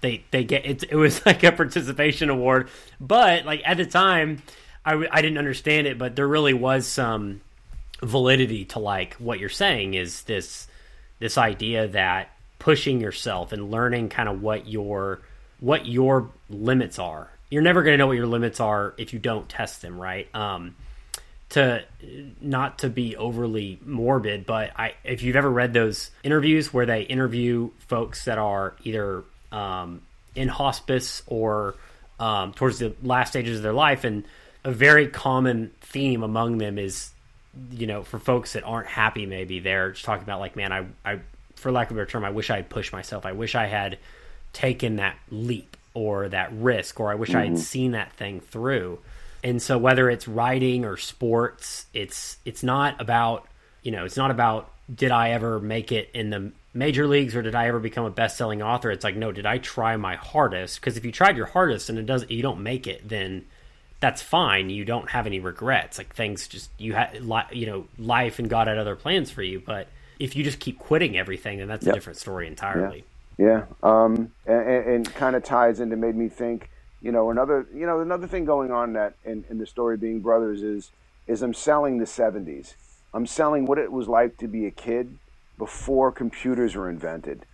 they 0.00 0.24
they 0.30 0.44
get 0.44 0.66
it. 0.66 0.84
It 0.84 0.96
was 0.96 1.24
like 1.26 1.42
a 1.42 1.52
participation 1.52 2.30
award, 2.30 2.68
but 3.00 3.44
like 3.44 3.62
at 3.64 3.76
the 3.76 3.86
time, 3.86 4.42
I 4.84 5.06
I 5.10 5.22
didn't 5.22 5.38
understand 5.38 5.86
it, 5.86 5.98
but 5.98 6.16
there 6.16 6.28
really 6.28 6.54
was 6.54 6.86
some 6.86 7.40
validity 8.00 8.64
to 8.64 8.78
like 8.78 9.14
what 9.14 9.40
you're 9.40 9.48
saying 9.48 9.94
is 9.94 10.22
this 10.22 10.68
this 11.18 11.36
idea 11.36 11.88
that 11.88 12.30
pushing 12.58 13.00
yourself 13.00 13.52
and 13.52 13.70
learning 13.70 14.08
kind 14.08 14.28
of 14.28 14.42
what 14.42 14.68
your 14.68 15.20
what 15.60 15.86
your 15.86 16.30
limits 16.48 16.98
are. 16.98 17.30
You're 17.50 17.62
never 17.62 17.82
going 17.82 17.94
to 17.94 17.98
know 17.98 18.06
what 18.06 18.16
your 18.16 18.26
limits 18.26 18.60
are 18.60 18.94
if 18.98 19.12
you 19.12 19.18
don't 19.18 19.48
test 19.48 19.82
them, 19.82 19.98
right? 19.98 20.32
Um, 20.34 20.76
to 21.50 21.82
not 22.40 22.80
to 22.80 22.90
be 22.90 23.16
overly 23.16 23.80
morbid, 23.84 24.44
but 24.44 24.70
I 24.76 24.94
if 25.02 25.22
you've 25.22 25.36
ever 25.36 25.50
read 25.50 25.72
those 25.72 26.10
interviews 26.22 26.72
where 26.72 26.86
they 26.86 27.02
interview 27.02 27.70
folks 27.78 28.26
that 28.26 28.38
are 28.38 28.74
either 28.84 29.24
um, 29.52 30.02
in 30.34 30.48
hospice 30.48 31.22
or 31.26 31.74
um, 32.20 32.52
towards 32.52 32.78
the 32.78 32.94
last 33.02 33.30
stages 33.30 33.58
of 33.58 33.62
their 33.62 33.72
life, 33.72 34.04
and 34.04 34.24
a 34.64 34.72
very 34.72 35.08
common 35.08 35.70
theme 35.80 36.22
among 36.22 36.58
them 36.58 36.78
is, 36.78 37.10
you 37.70 37.86
know, 37.86 38.02
for 38.02 38.18
folks 38.18 38.52
that 38.52 38.64
aren't 38.64 38.88
happy, 38.88 39.26
maybe 39.26 39.60
they're 39.60 39.92
just 39.92 40.04
talking 40.04 40.22
about 40.22 40.40
like, 40.40 40.56
man, 40.56 40.72
I, 40.72 40.86
I, 41.04 41.20
for 41.54 41.72
lack 41.72 41.90
of 41.90 41.96
a 41.96 42.00
better 42.00 42.10
term, 42.10 42.24
I 42.24 42.30
wish 42.30 42.50
I 42.50 42.56
had 42.56 42.68
pushed 42.68 42.92
myself. 42.92 43.24
I 43.24 43.32
wish 43.32 43.54
I 43.54 43.66
had 43.66 43.98
taken 44.52 44.96
that 44.96 45.16
leap 45.30 45.76
or 45.94 46.28
that 46.28 46.52
risk, 46.52 47.00
or 47.00 47.10
I 47.10 47.14
wish 47.14 47.30
mm-hmm. 47.30 47.38
I 47.38 47.42
had 47.42 47.52
mm-hmm. 47.54 47.60
seen 47.60 47.92
that 47.92 48.12
thing 48.12 48.40
through. 48.40 48.98
And 49.42 49.62
so 49.62 49.78
whether 49.78 50.10
it's 50.10 50.26
writing 50.26 50.84
or 50.84 50.96
sports, 50.96 51.86
it's 51.94 52.36
it's 52.44 52.62
not 52.62 53.00
about 53.00 53.46
you 53.82 53.92
know 53.92 54.04
it's 54.04 54.16
not 54.16 54.30
about 54.30 54.70
did 54.92 55.10
I 55.10 55.30
ever 55.30 55.60
make 55.60 55.92
it 55.92 56.10
in 56.14 56.30
the 56.30 56.52
major 56.78 57.06
leagues 57.06 57.34
or 57.34 57.42
did 57.42 57.54
I 57.54 57.66
ever 57.66 57.80
become 57.80 58.04
a 58.04 58.10
best-selling 58.10 58.62
author? 58.62 58.90
It's 58.90 59.04
like 59.04 59.16
no, 59.16 59.32
did 59.32 59.44
I 59.44 59.58
try 59.58 59.96
my 59.96 60.16
hardest? 60.16 60.80
Because 60.80 60.96
if 60.96 61.04
you 61.04 61.12
tried 61.12 61.36
your 61.36 61.46
hardest 61.46 61.90
and 61.90 61.98
it 61.98 62.06
doesn't, 62.06 62.30
you 62.30 62.42
don't 62.42 62.62
make 62.62 62.86
it, 62.86 63.06
then 63.06 63.44
that's 64.00 64.22
fine. 64.22 64.70
You 64.70 64.84
don't 64.84 65.10
have 65.10 65.26
any 65.26 65.40
regrets. 65.40 65.98
Like 65.98 66.14
things 66.14 66.46
just 66.46 66.70
you 66.78 66.94
had 66.94 67.20
you 67.52 67.66
know 67.66 67.86
life 67.98 68.38
and 68.38 68.48
God 68.48 68.68
had 68.68 68.78
other 68.78 68.96
plans 68.96 69.30
for 69.30 69.42
you. 69.42 69.60
But 69.60 69.88
if 70.18 70.36
you 70.36 70.44
just 70.44 70.60
keep 70.60 70.78
quitting 70.78 71.18
everything, 71.18 71.58
then 71.58 71.68
that's 71.68 71.84
yep. 71.84 71.94
a 71.94 71.96
different 71.96 72.18
story 72.18 72.46
entirely. 72.46 73.04
Yeah, 73.36 73.46
yeah. 73.46 73.64
Um, 73.82 74.32
and, 74.46 74.86
and 74.86 75.14
kind 75.14 75.36
of 75.36 75.44
ties 75.44 75.80
into 75.80 75.96
made 75.96 76.16
me 76.16 76.28
think 76.28 76.70
you 77.00 77.12
know 77.12 77.30
another 77.30 77.66
you 77.74 77.86
know 77.86 78.00
another 78.00 78.26
thing 78.26 78.44
going 78.44 78.70
on 78.70 78.94
that 78.94 79.14
in, 79.24 79.44
in 79.48 79.58
the 79.58 79.66
story 79.66 79.96
being 79.96 80.20
brothers 80.20 80.62
is 80.62 80.90
is 81.26 81.42
i'm 81.42 81.54
selling 81.54 81.98
the 81.98 82.04
70s 82.04 82.74
i'm 83.14 83.26
selling 83.26 83.66
what 83.66 83.78
it 83.78 83.92
was 83.92 84.08
like 84.08 84.36
to 84.38 84.48
be 84.48 84.66
a 84.66 84.70
kid 84.70 85.16
before 85.58 86.12
computers 86.12 86.74
were 86.74 86.88
invented 86.88 87.44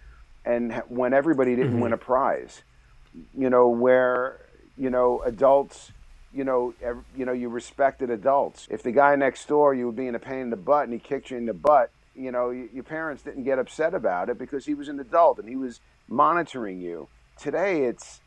and 0.45 0.73
when 0.89 1.13
everybody 1.13 1.57
didn't 1.57 1.73
mm-hmm. 1.73 1.81
win 1.81 1.93
a 1.93 1.99
prize 1.99 2.63
you 3.37 3.51
know 3.51 3.69
where 3.69 4.41
you 4.77 4.91
know 4.91 5.23
adults 5.23 5.93
you 6.33 6.45
know 6.45 6.75
ev- 6.83 7.05
you 7.17 7.25
know 7.25 7.33
you 7.33 7.49
respected 7.49 8.11
adults 8.11 8.69
if 8.71 8.83
the 8.83 8.93
guy 8.93 9.15
next 9.17 9.47
door 9.49 9.75
you 9.75 9.87
were 9.87 9.93
being 9.93 10.15
a 10.15 10.19
pain 10.19 10.41
in 10.41 10.51
the 10.51 10.57
butt 10.57 10.85
and 10.85 10.93
he 10.93 10.99
kicked 10.99 11.31
you 11.31 11.37
in 11.37 11.47
the 11.47 11.55
butt 11.55 11.91
you 12.15 12.31
know 12.31 12.51
your 12.51 12.85
parents 12.85 13.23
didn't 13.23 13.45
get 13.45 13.59
upset 13.59 13.95
about 13.95 14.29
it 14.29 14.39
because 14.39 14.67
he 14.67 14.75
was 14.75 14.89
an 14.89 15.01
adult 15.01 15.39
and 15.39 15.49
he 15.49 15.57
was 15.57 15.81
monitoring 16.09 16.81
you 16.81 17.09
today 17.39 17.85
it's 17.85 18.21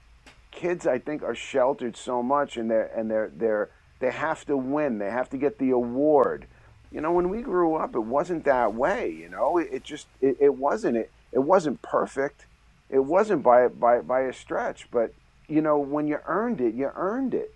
kids 0.52 0.88
I 0.88 0.98
think 0.98 1.22
are 1.22 1.36
sheltered 1.36 1.96
so 1.96 2.24
much 2.24 2.58
and 2.58 2.70
they're 2.72 2.92
and 2.96 3.10
they're 3.12 3.32
they're 3.36 3.70
they 4.00 4.12
have 4.12 4.46
to 4.46 4.58
win. 4.58 5.00
They 5.00 5.10
have 5.10 5.30
to 5.30 5.38
get 5.38 5.58
the 5.58 5.72
award. 5.72 6.48
You 6.92 7.02
know, 7.02 7.12
when 7.12 7.30
we 7.30 7.42
grew 7.42 7.76
up, 7.76 7.96
it 7.96 8.00
wasn't 8.00 8.46
that 8.46 8.74
way. 8.74 9.12
You 9.12 9.30
know, 9.30 9.58
it, 9.58 9.70
it 9.72 9.84
just 9.84 10.08
it, 10.22 10.38
it 10.40 10.56
wasn't 10.56 10.98
it 10.98 11.12
it 11.32 11.40
wasn't 11.40 11.82
perfect. 11.82 12.46
It 12.90 13.00
wasn't 13.00 13.44
by 13.44 13.68
by 13.68 14.00
by 14.00 14.22
a 14.22 14.34
stretch. 14.34 14.90
But 14.92 15.14
you 15.48 15.62
know, 15.62 15.78
when 15.78 16.08
you 16.08 16.20
earned 16.28 16.62
it, 16.62 16.74
you 16.74 16.92
earned 16.96 17.34
it. 17.34 17.54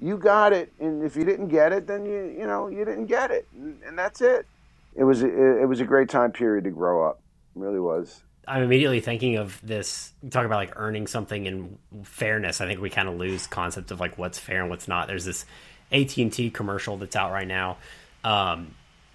You 0.00 0.16
got 0.16 0.54
it, 0.54 0.72
and 0.80 1.02
if 1.02 1.14
you 1.14 1.24
didn't 1.24 1.48
get 1.48 1.72
it, 1.72 1.86
then 1.86 2.06
you 2.06 2.34
you 2.38 2.46
know 2.46 2.68
you 2.68 2.84
didn't 2.84 3.06
get 3.06 3.30
it, 3.30 3.46
and, 3.54 3.78
and 3.86 3.98
that's 3.98 4.20
it. 4.20 4.46
It 4.94 5.04
was 5.04 5.22
it, 5.22 5.30
it 5.30 5.68
was 5.68 5.80
a 5.80 5.84
great 5.84 6.08
time 6.08 6.32
period 6.32 6.64
to 6.64 6.70
grow 6.70 7.06
up. 7.06 7.20
It 7.54 7.60
really 7.60 7.80
was. 7.80 8.22
I'm 8.48 8.62
immediately 8.62 9.00
thinking 9.00 9.36
of 9.36 9.60
this. 9.62 10.12
Talk 10.30 10.46
about 10.46 10.56
like 10.56 10.72
earning 10.76 11.06
something 11.06 11.46
and 11.46 11.78
fairness. 12.02 12.60
I 12.60 12.66
think 12.66 12.80
we 12.80 12.90
kind 12.90 13.08
of 13.08 13.16
lose 13.16 13.46
concept 13.46 13.90
of 13.90 14.00
like 14.00 14.18
what's 14.18 14.38
fair 14.38 14.62
and 14.62 14.70
what's 14.70 14.88
not. 14.88 15.06
There's 15.06 15.24
this 15.24 15.44
AT 15.92 16.16
and 16.16 16.32
T 16.32 16.50
commercial 16.50 16.96
that's 16.96 17.14
out 17.14 17.30
right 17.30 17.46
now. 17.46 17.76
Um, 18.24 18.74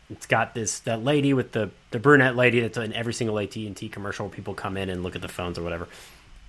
it's 0.10 0.28
got 0.28 0.54
this 0.54 0.80
that 0.80 1.04
lady 1.04 1.34
with 1.34 1.52
the 1.52 1.72
the 1.92 2.00
brunette 2.00 2.36
lady 2.36 2.60
that's 2.60 2.78
in 2.78 2.94
every 2.94 3.14
single 3.14 3.40
AT 3.40 3.56
and 3.56 3.76
T 3.76 3.90
commercial. 3.90 4.28
Where 4.28 4.36
people 4.36 4.54
come 4.54 4.78
in 4.78 4.90
and 4.90 5.04
look 5.04 5.16
at 5.16 5.22
the 5.22 5.28
phones 5.28 5.58
or 5.58 5.64
whatever. 5.64 5.88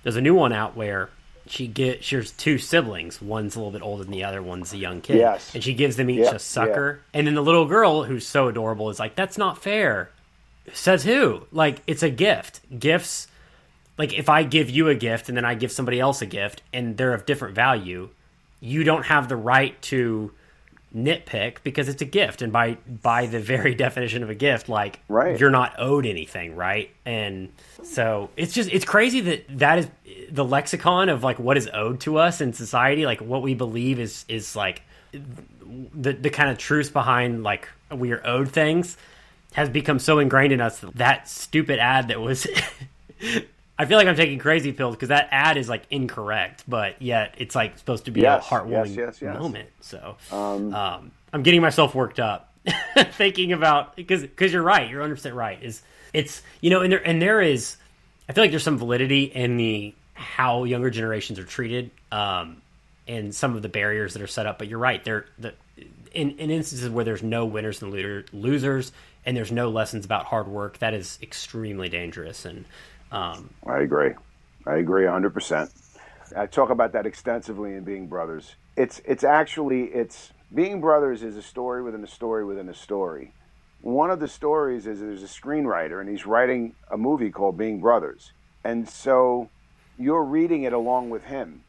There's 0.03 0.15
a 0.15 0.21
new 0.21 0.35
one 0.35 0.53
out 0.53 0.75
where 0.75 1.09
she 1.47 1.67
get 1.67 2.03
has 2.05 2.31
two 2.31 2.57
siblings. 2.57 3.21
One's 3.21 3.55
a 3.55 3.59
little 3.59 3.71
bit 3.71 3.81
older 3.81 4.03
than 4.03 4.11
the 4.11 4.23
other. 4.23 4.41
One's 4.41 4.73
a 4.73 4.77
young 4.77 5.01
kid. 5.01 5.17
Yes. 5.17 5.53
And 5.55 5.63
she 5.63 5.73
gives 5.73 5.95
them 5.95 6.09
each 6.09 6.19
yep, 6.19 6.35
a 6.35 6.39
sucker. 6.39 7.01
And 7.13 7.25
then 7.25 7.35
the 7.35 7.41
little 7.41 7.65
girl, 7.65 8.03
who's 8.03 8.27
so 8.27 8.47
adorable, 8.47 8.89
is 8.89 8.99
like, 8.99 9.15
"That's 9.15 9.37
not 9.37 9.61
fair." 9.61 10.11
Says 10.73 11.03
who? 11.03 11.47
Like 11.51 11.81
it's 11.87 12.03
a 12.03 12.09
gift. 12.09 12.59
Gifts 12.77 13.27
like 13.97 14.13
if 14.13 14.29
I 14.29 14.43
give 14.43 14.69
you 14.69 14.89
a 14.89 14.95
gift 14.95 15.27
and 15.27 15.37
then 15.37 15.45
I 15.45 15.55
give 15.55 15.71
somebody 15.71 15.99
else 15.99 16.21
a 16.21 16.25
gift 16.25 16.61
and 16.71 16.97
they're 16.97 17.13
of 17.13 17.25
different 17.25 17.55
value, 17.55 18.09
you 18.59 18.83
don't 18.83 19.03
have 19.03 19.27
the 19.27 19.35
right 19.35 19.79
to 19.83 20.31
nitpick 20.97 21.57
because 21.63 21.87
it's 21.87 22.01
a 22.01 22.05
gift 22.05 22.41
and 22.41 22.51
by 22.51 22.77
by 23.01 23.25
the 23.27 23.39
very 23.39 23.75
definition 23.85 24.23
of 24.23 24.29
a 24.29 24.35
gift 24.35 24.67
like 24.67 24.99
right. 25.07 25.39
you're 25.39 25.51
not 25.51 25.73
owed 25.77 26.05
anything 26.05 26.55
right 26.55 26.89
and 27.05 27.49
so 27.83 28.29
it's 28.35 28.53
just 28.53 28.69
it's 28.71 28.85
crazy 28.85 29.21
that 29.21 29.45
that 29.59 29.79
is 29.79 29.87
the 30.31 30.43
lexicon 30.43 31.09
of 31.09 31.23
like 31.23 31.37
what 31.39 31.55
is 31.57 31.69
owed 31.73 31.99
to 31.99 32.17
us 32.17 32.41
in 32.41 32.51
society 32.51 33.05
like 33.05 33.21
what 33.21 33.41
we 33.41 33.53
believe 33.53 33.99
is 33.99 34.25
is 34.27 34.55
like 34.55 34.81
the 35.11 36.13
the 36.13 36.29
kind 36.29 36.49
of 36.49 36.57
truth 36.57 36.91
behind 36.93 37.43
like 37.43 37.69
we 37.91 38.11
are 38.11 38.25
owed 38.25 38.49
things 38.49 38.97
has 39.53 39.69
become 39.69 39.99
so 39.99 40.19
ingrained 40.19 40.53
in 40.53 40.61
us 40.61 40.83
that 40.95 41.29
stupid 41.29 41.79
ad 41.79 42.07
that 42.09 42.19
was 42.19 42.47
I 43.79 43.85
feel 43.85 43.97
like 43.97 44.07
I'm 44.07 44.15
taking 44.15 44.39
crazy 44.39 44.71
pills 44.71 44.95
because 44.95 45.09
that 45.09 45.29
ad 45.31 45.57
is 45.57 45.69
like 45.69 45.83
incorrect, 45.91 46.63
but 46.67 47.01
yet 47.01 47.35
it's 47.37 47.55
like 47.55 47.77
supposed 47.77 48.05
to 48.05 48.11
be 48.11 48.21
yes, 48.21 48.45
a 48.45 48.49
heartwarming 48.49 48.95
yes, 48.95 49.21
yes, 49.21 49.39
moment. 49.39 49.69
So 49.81 50.17
um, 50.31 50.73
um, 50.73 51.11
I'm 51.31 51.43
getting 51.43 51.61
myself 51.61 51.93
worked 51.93 52.19
up 52.19 52.51
thinking 53.11 53.53
about 53.53 53.95
because 53.95 54.21
because 54.21 54.51
you're 54.51 54.63
right, 54.63 54.89
you're 54.89 54.99
100 54.99 55.15
percent 55.15 55.35
right. 55.35 55.61
Is 55.61 55.81
it's 56.13 56.41
you 56.61 56.69
know 56.69 56.81
and 56.81 56.91
there 56.91 57.07
and 57.07 57.21
there 57.21 57.41
is 57.41 57.77
I 58.27 58.33
feel 58.33 58.43
like 58.43 58.51
there's 58.51 58.63
some 58.63 58.77
validity 58.77 59.23
in 59.23 59.57
the 59.57 59.93
how 60.13 60.63
younger 60.63 60.89
generations 60.89 61.37
are 61.37 61.43
treated 61.43 61.91
um, 62.11 62.61
and 63.07 63.33
some 63.33 63.55
of 63.55 63.61
the 63.61 63.69
barriers 63.69 64.13
that 64.13 64.21
are 64.21 64.27
set 64.27 64.47
up. 64.47 64.57
But 64.57 64.67
you're 64.67 64.79
right, 64.79 65.03
there 65.03 65.25
the 65.37 65.53
in, 66.13 66.31
in 66.39 66.49
instances 66.49 66.89
where 66.89 67.05
there's 67.05 67.21
no 67.21 67.45
winners 67.45 67.81
and 67.83 67.93
losers 68.33 68.91
and 69.25 69.37
there's 69.37 69.51
no 69.51 69.69
lessons 69.69 70.05
about 70.05 70.25
hard 70.25 70.47
work, 70.47 70.79
that 70.79 70.93
is 70.93 71.19
extremely 71.21 71.89
dangerous. 71.89 72.45
And 72.45 72.65
um, 73.11 73.49
I 73.65 73.79
agree. 73.79 74.11
I 74.65 74.75
agree 74.75 75.03
100%. 75.03 75.69
I 76.35 76.45
talk 76.45 76.69
about 76.69 76.91
that 76.93 77.05
extensively 77.05 77.73
in 77.73 77.83
Being 77.83 78.07
Brothers. 78.07 78.55
It's 78.75 79.01
it's 79.05 79.23
actually 79.23 79.85
it's 79.85 80.33
Being 80.53 80.81
Brothers 80.81 81.23
is 81.23 81.37
a 81.37 81.41
story 81.41 81.81
within 81.81 82.03
a 82.03 82.07
story 82.07 82.43
within 82.43 82.67
a 82.69 82.73
story. 82.73 83.31
One 83.81 84.09
of 84.09 84.19
the 84.19 84.27
stories 84.27 84.87
is 84.87 84.99
there's 84.99 85.23
a 85.23 85.27
screenwriter 85.27 86.01
and 86.01 86.09
he's 86.09 86.25
writing 86.25 86.75
a 86.91 86.97
movie 86.97 87.31
called 87.31 87.57
Being 87.57 87.79
Brothers. 87.79 88.33
And 88.63 88.89
so 88.89 89.49
you're 89.97 90.23
reading 90.23 90.63
it 90.63 90.73
along 90.73 91.09
with 91.09 91.23
him 91.23 91.63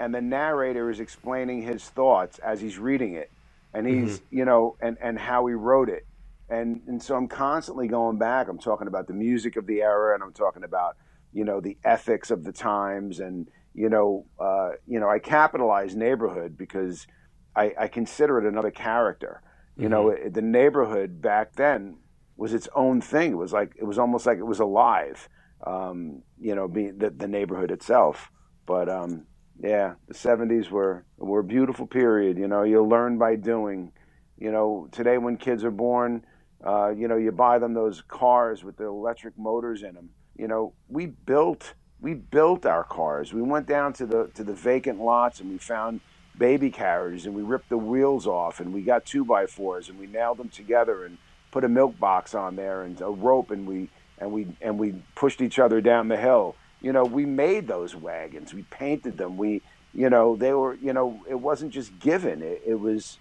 and 0.00 0.14
the 0.14 0.20
narrator 0.20 0.90
is 0.90 1.00
explaining 1.00 1.62
his 1.62 1.88
thoughts 1.88 2.38
as 2.38 2.60
he's 2.60 2.78
reading 2.78 3.14
it 3.14 3.30
and 3.74 3.86
he's 3.86 4.18
mm-hmm. 4.18 4.38
you 4.38 4.44
know 4.44 4.76
and 4.80 4.96
and 5.00 5.18
how 5.18 5.46
he 5.46 5.54
wrote 5.54 5.88
it 5.88 6.06
and 6.48 6.82
and 6.86 7.02
so 7.02 7.16
I'm 7.16 7.28
constantly 7.28 7.88
going 7.88 8.18
back. 8.18 8.48
I'm 8.48 8.58
talking 8.58 8.88
about 8.88 9.06
the 9.06 9.14
music 9.14 9.56
of 9.56 9.66
the 9.66 9.82
era, 9.82 10.14
and 10.14 10.22
I'm 10.22 10.32
talking 10.32 10.64
about 10.64 10.96
you 11.32 11.44
know 11.44 11.60
the 11.60 11.76
ethics 11.84 12.30
of 12.30 12.44
the 12.44 12.52
times, 12.52 13.20
and 13.20 13.48
you 13.74 13.88
know 13.88 14.26
uh, 14.38 14.70
you 14.86 14.98
know 15.00 15.08
I 15.08 15.18
capitalize 15.18 15.94
neighborhood 15.94 16.56
because 16.56 17.06
I, 17.54 17.74
I 17.78 17.88
consider 17.88 18.38
it 18.38 18.46
another 18.46 18.70
character. 18.70 19.42
You 19.76 19.84
mm-hmm. 19.84 19.90
know, 19.90 20.08
it, 20.10 20.34
the 20.34 20.42
neighborhood 20.42 21.20
back 21.20 21.54
then 21.54 21.98
was 22.36 22.54
its 22.54 22.68
own 22.74 23.00
thing. 23.00 23.32
It 23.32 23.36
was 23.36 23.52
like 23.52 23.72
it 23.76 23.84
was 23.84 23.98
almost 23.98 24.26
like 24.26 24.38
it 24.38 24.46
was 24.46 24.60
alive. 24.60 25.28
Um, 25.66 26.22
you 26.40 26.54
know, 26.54 26.68
being 26.68 26.98
the, 26.98 27.10
the 27.10 27.26
neighborhood 27.26 27.72
itself. 27.72 28.30
But 28.64 28.88
um, 28.88 29.26
yeah, 29.60 29.94
the 30.06 30.14
'70s 30.14 30.70
were 30.70 31.04
were 31.16 31.40
a 31.40 31.44
beautiful 31.44 31.86
period. 31.86 32.38
You 32.38 32.48
know, 32.48 32.62
you'll 32.62 32.88
learn 32.88 33.18
by 33.18 33.36
doing. 33.36 33.92
You 34.38 34.52
know, 34.52 34.88
today 34.92 35.18
when 35.18 35.36
kids 35.36 35.64
are 35.64 35.72
born, 35.72 36.24
uh, 36.64 36.88
you 36.88 37.08
know, 37.08 37.16
you 37.16 37.32
buy 37.32 37.58
them 37.58 37.74
those 37.74 38.02
cars 38.08 38.64
with 38.64 38.76
the 38.76 38.84
electric 38.84 39.38
motors 39.38 39.82
in 39.82 39.94
them. 39.94 40.10
You 40.36 40.48
know, 40.48 40.72
we 40.88 41.06
built 41.06 41.74
we 42.00 42.14
built 42.14 42.64
our 42.64 42.84
cars. 42.84 43.32
We 43.32 43.42
went 43.42 43.66
down 43.66 43.92
to 43.94 44.06
the 44.06 44.30
to 44.34 44.44
the 44.44 44.54
vacant 44.54 45.00
lots 45.00 45.40
and 45.40 45.50
we 45.50 45.58
found 45.58 46.00
baby 46.36 46.70
carriages 46.70 47.26
and 47.26 47.34
we 47.34 47.42
ripped 47.42 47.68
the 47.68 47.78
wheels 47.78 48.26
off 48.26 48.60
and 48.60 48.72
we 48.72 48.82
got 48.82 49.04
two 49.04 49.24
by 49.24 49.46
fours 49.46 49.88
and 49.88 49.98
we 49.98 50.06
nailed 50.06 50.38
them 50.38 50.48
together 50.48 51.04
and 51.04 51.18
put 51.50 51.64
a 51.64 51.68
milk 51.68 51.98
box 51.98 52.34
on 52.34 52.54
there 52.54 52.82
and 52.82 53.00
a 53.00 53.06
rope 53.06 53.50
and 53.50 53.66
we 53.66 53.88
and 54.18 54.32
we 54.32 54.46
and 54.60 54.78
we 54.78 54.94
pushed 55.14 55.40
each 55.40 55.58
other 55.58 55.80
down 55.80 56.08
the 56.08 56.16
hill. 56.16 56.54
You 56.80 56.92
know, 56.92 57.04
we 57.04 57.26
made 57.26 57.66
those 57.66 57.96
wagons. 57.96 58.54
We 58.54 58.62
painted 58.62 59.18
them. 59.18 59.36
We 59.36 59.62
you 59.92 60.10
know 60.10 60.36
they 60.36 60.52
were 60.52 60.74
you 60.74 60.92
know 60.92 61.20
it 61.28 61.36
wasn't 61.36 61.72
just 61.72 61.98
given. 61.98 62.42
It, 62.42 62.62
it 62.66 62.80
was 62.80 63.18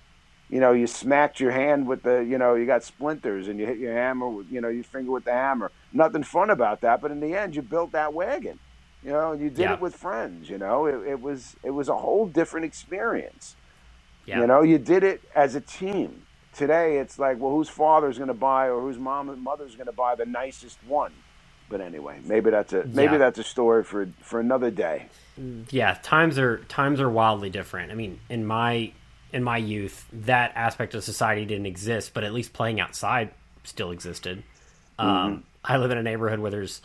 you 0.49 0.59
know, 0.59 0.71
you 0.71 0.87
smacked 0.87 1.39
your 1.39 1.51
hand 1.51 1.87
with 1.87 2.03
the, 2.03 2.19
you 2.19 2.37
know, 2.37 2.55
you 2.55 2.65
got 2.65 2.83
splinters 2.83 3.47
and 3.47 3.59
you 3.59 3.65
hit 3.65 3.77
your 3.77 3.93
hammer 3.93 4.29
with, 4.29 4.49
you 4.49 4.61
know, 4.61 4.69
your 4.69 4.83
finger 4.83 5.11
with 5.11 5.25
the 5.25 5.33
hammer. 5.33 5.71
Nothing 5.91 6.23
fun 6.23 6.49
about 6.49 6.81
that, 6.81 7.01
but 7.01 7.11
in 7.11 7.19
the 7.19 7.35
end, 7.35 7.55
you 7.55 7.61
built 7.61 7.91
that 7.91 8.13
wagon. 8.13 8.59
You 9.03 9.11
know, 9.11 9.33
you 9.33 9.49
did 9.49 9.59
yeah. 9.59 9.73
it 9.73 9.81
with 9.81 9.95
friends. 9.95 10.49
You 10.49 10.57
know, 10.57 10.85
it, 10.85 11.07
it, 11.07 11.21
was 11.21 11.55
it 11.63 11.71
was 11.71 11.89
a 11.89 11.95
whole 11.95 12.27
different 12.27 12.65
experience. 12.65 13.55
Yeah. 14.25 14.41
You 14.41 14.47
know, 14.47 14.61
you 14.61 14.77
did 14.77 15.03
it 15.03 15.21
as 15.35 15.55
a 15.55 15.61
team. 15.61 16.23
today 16.53 16.97
it's 16.97 17.19
like, 17.19 17.39
well, 17.39 17.51
whose 17.51 17.69
father's 17.69 18.17
going 18.17 18.29
to 18.29 18.33
buy 18.33 18.67
or 18.69 18.81
whose 18.81 18.97
mom 18.97 19.29
and 19.29 19.41
mother's 19.41 19.75
going 19.75 19.85
to 19.87 19.93
buy 19.93 20.15
the 20.15 20.25
nicest 20.25 20.77
one? 20.87 21.13
But 21.69 21.81
anyway, 21.81 22.19
maybe 22.23 22.49
that's 22.49 22.71
a 22.73 22.85
maybe 22.85 23.13
Yeah. 23.13 23.17
that's 23.19 23.39
a 23.39 23.43
story 23.43 23.83
for 23.83 24.09
for 24.21 24.39
another 24.39 24.71
day. 24.71 25.07
Mm. 25.39 25.71
yeah 25.71 25.99
times 26.01 26.39
are 26.39 26.57
times 26.67 26.99
are 26.99 27.11
wildly 27.11 27.51
different 27.51 27.91
i 27.91 27.93
mean 27.93 28.19
in 28.27 28.43
my 28.43 28.91
in 29.33 29.43
my 29.43 29.57
youth 29.57 30.07
that 30.11 30.51
aspect 30.55 30.93
of 30.95 31.03
society 31.03 31.45
didn't 31.45 31.65
exist 31.65 32.13
but 32.13 32.23
at 32.23 32.33
least 32.33 32.53
playing 32.53 32.79
outside 32.79 33.29
still 33.63 33.91
existed 33.91 34.43
um, 34.99 35.43
i 35.63 35.77
live 35.77 35.91
in 35.91 35.97
a 35.97 36.03
neighborhood 36.03 36.39
where 36.39 36.51
there's 36.51 36.81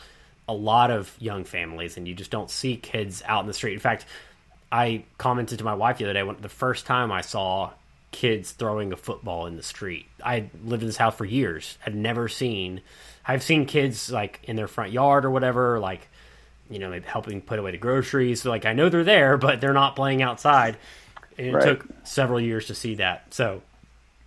a 0.49 0.53
lot 0.53 0.91
of 0.91 1.15
young 1.19 1.45
families 1.45 1.97
and 1.97 2.09
you 2.09 2.15
just 2.15 2.31
don't 2.31 2.51
see 2.51 2.77
kids 2.77 3.23
out 3.27 3.41
in 3.41 3.47
the 3.47 3.55
street 3.55 3.75
in 3.75 3.81
fact 3.81 4.05
i 4.71 5.05
commented 5.19 5.59
to 5.59 5.65
my 5.65 5.75
wife 5.75 5.99
the 5.99 6.05
other 6.05 6.13
day 6.13 6.23
when 6.23 6.37
the 6.41 6.49
first 6.49 6.87
time 6.87 7.13
i 7.13 7.21
saw 7.21 7.71
kids 8.11 8.51
throwing 8.51 8.93
a 8.93 8.97
football 8.97 9.47
in 9.47 9.57
the 9.57 9.63
street 9.63 10.07
i 10.23 10.49
lived 10.65 10.83
in 10.83 10.89
this 10.89 10.97
house 10.97 11.15
for 11.15 11.25
years 11.25 11.79
had 11.81 11.95
never 11.95 12.29
seen 12.29 12.81
i've 13.25 13.43
seen 13.43 13.65
kids 13.65 14.11
like 14.11 14.41
in 14.45 14.57
their 14.57 14.69
front 14.69 14.93
yard 14.93 15.25
or 15.25 15.31
whatever 15.31 15.79
like 15.79 16.09
you 16.73 16.79
know, 16.79 16.89
maybe 16.89 17.07
helping 17.07 17.41
put 17.41 17.59
away 17.59 17.71
the 17.71 17.79
groceries. 17.79 18.43
So, 18.43 18.51
like, 18.51 18.65
I 18.65 18.73
know 18.73 18.89
they're 18.89 19.05
there, 19.05 19.37
but 19.37 19.61
they're 19.61 19.73
not 19.75 19.95
playing 19.95 20.23
outside. 20.23 20.77
And 21.39 21.47
it 21.49 21.55
Right. 21.55 21.63
took 21.65 21.87
several 22.05 22.41
years 22.41 22.67
to 22.67 22.75
see 22.75 22.95
that. 22.97 23.33
So, 23.33 23.63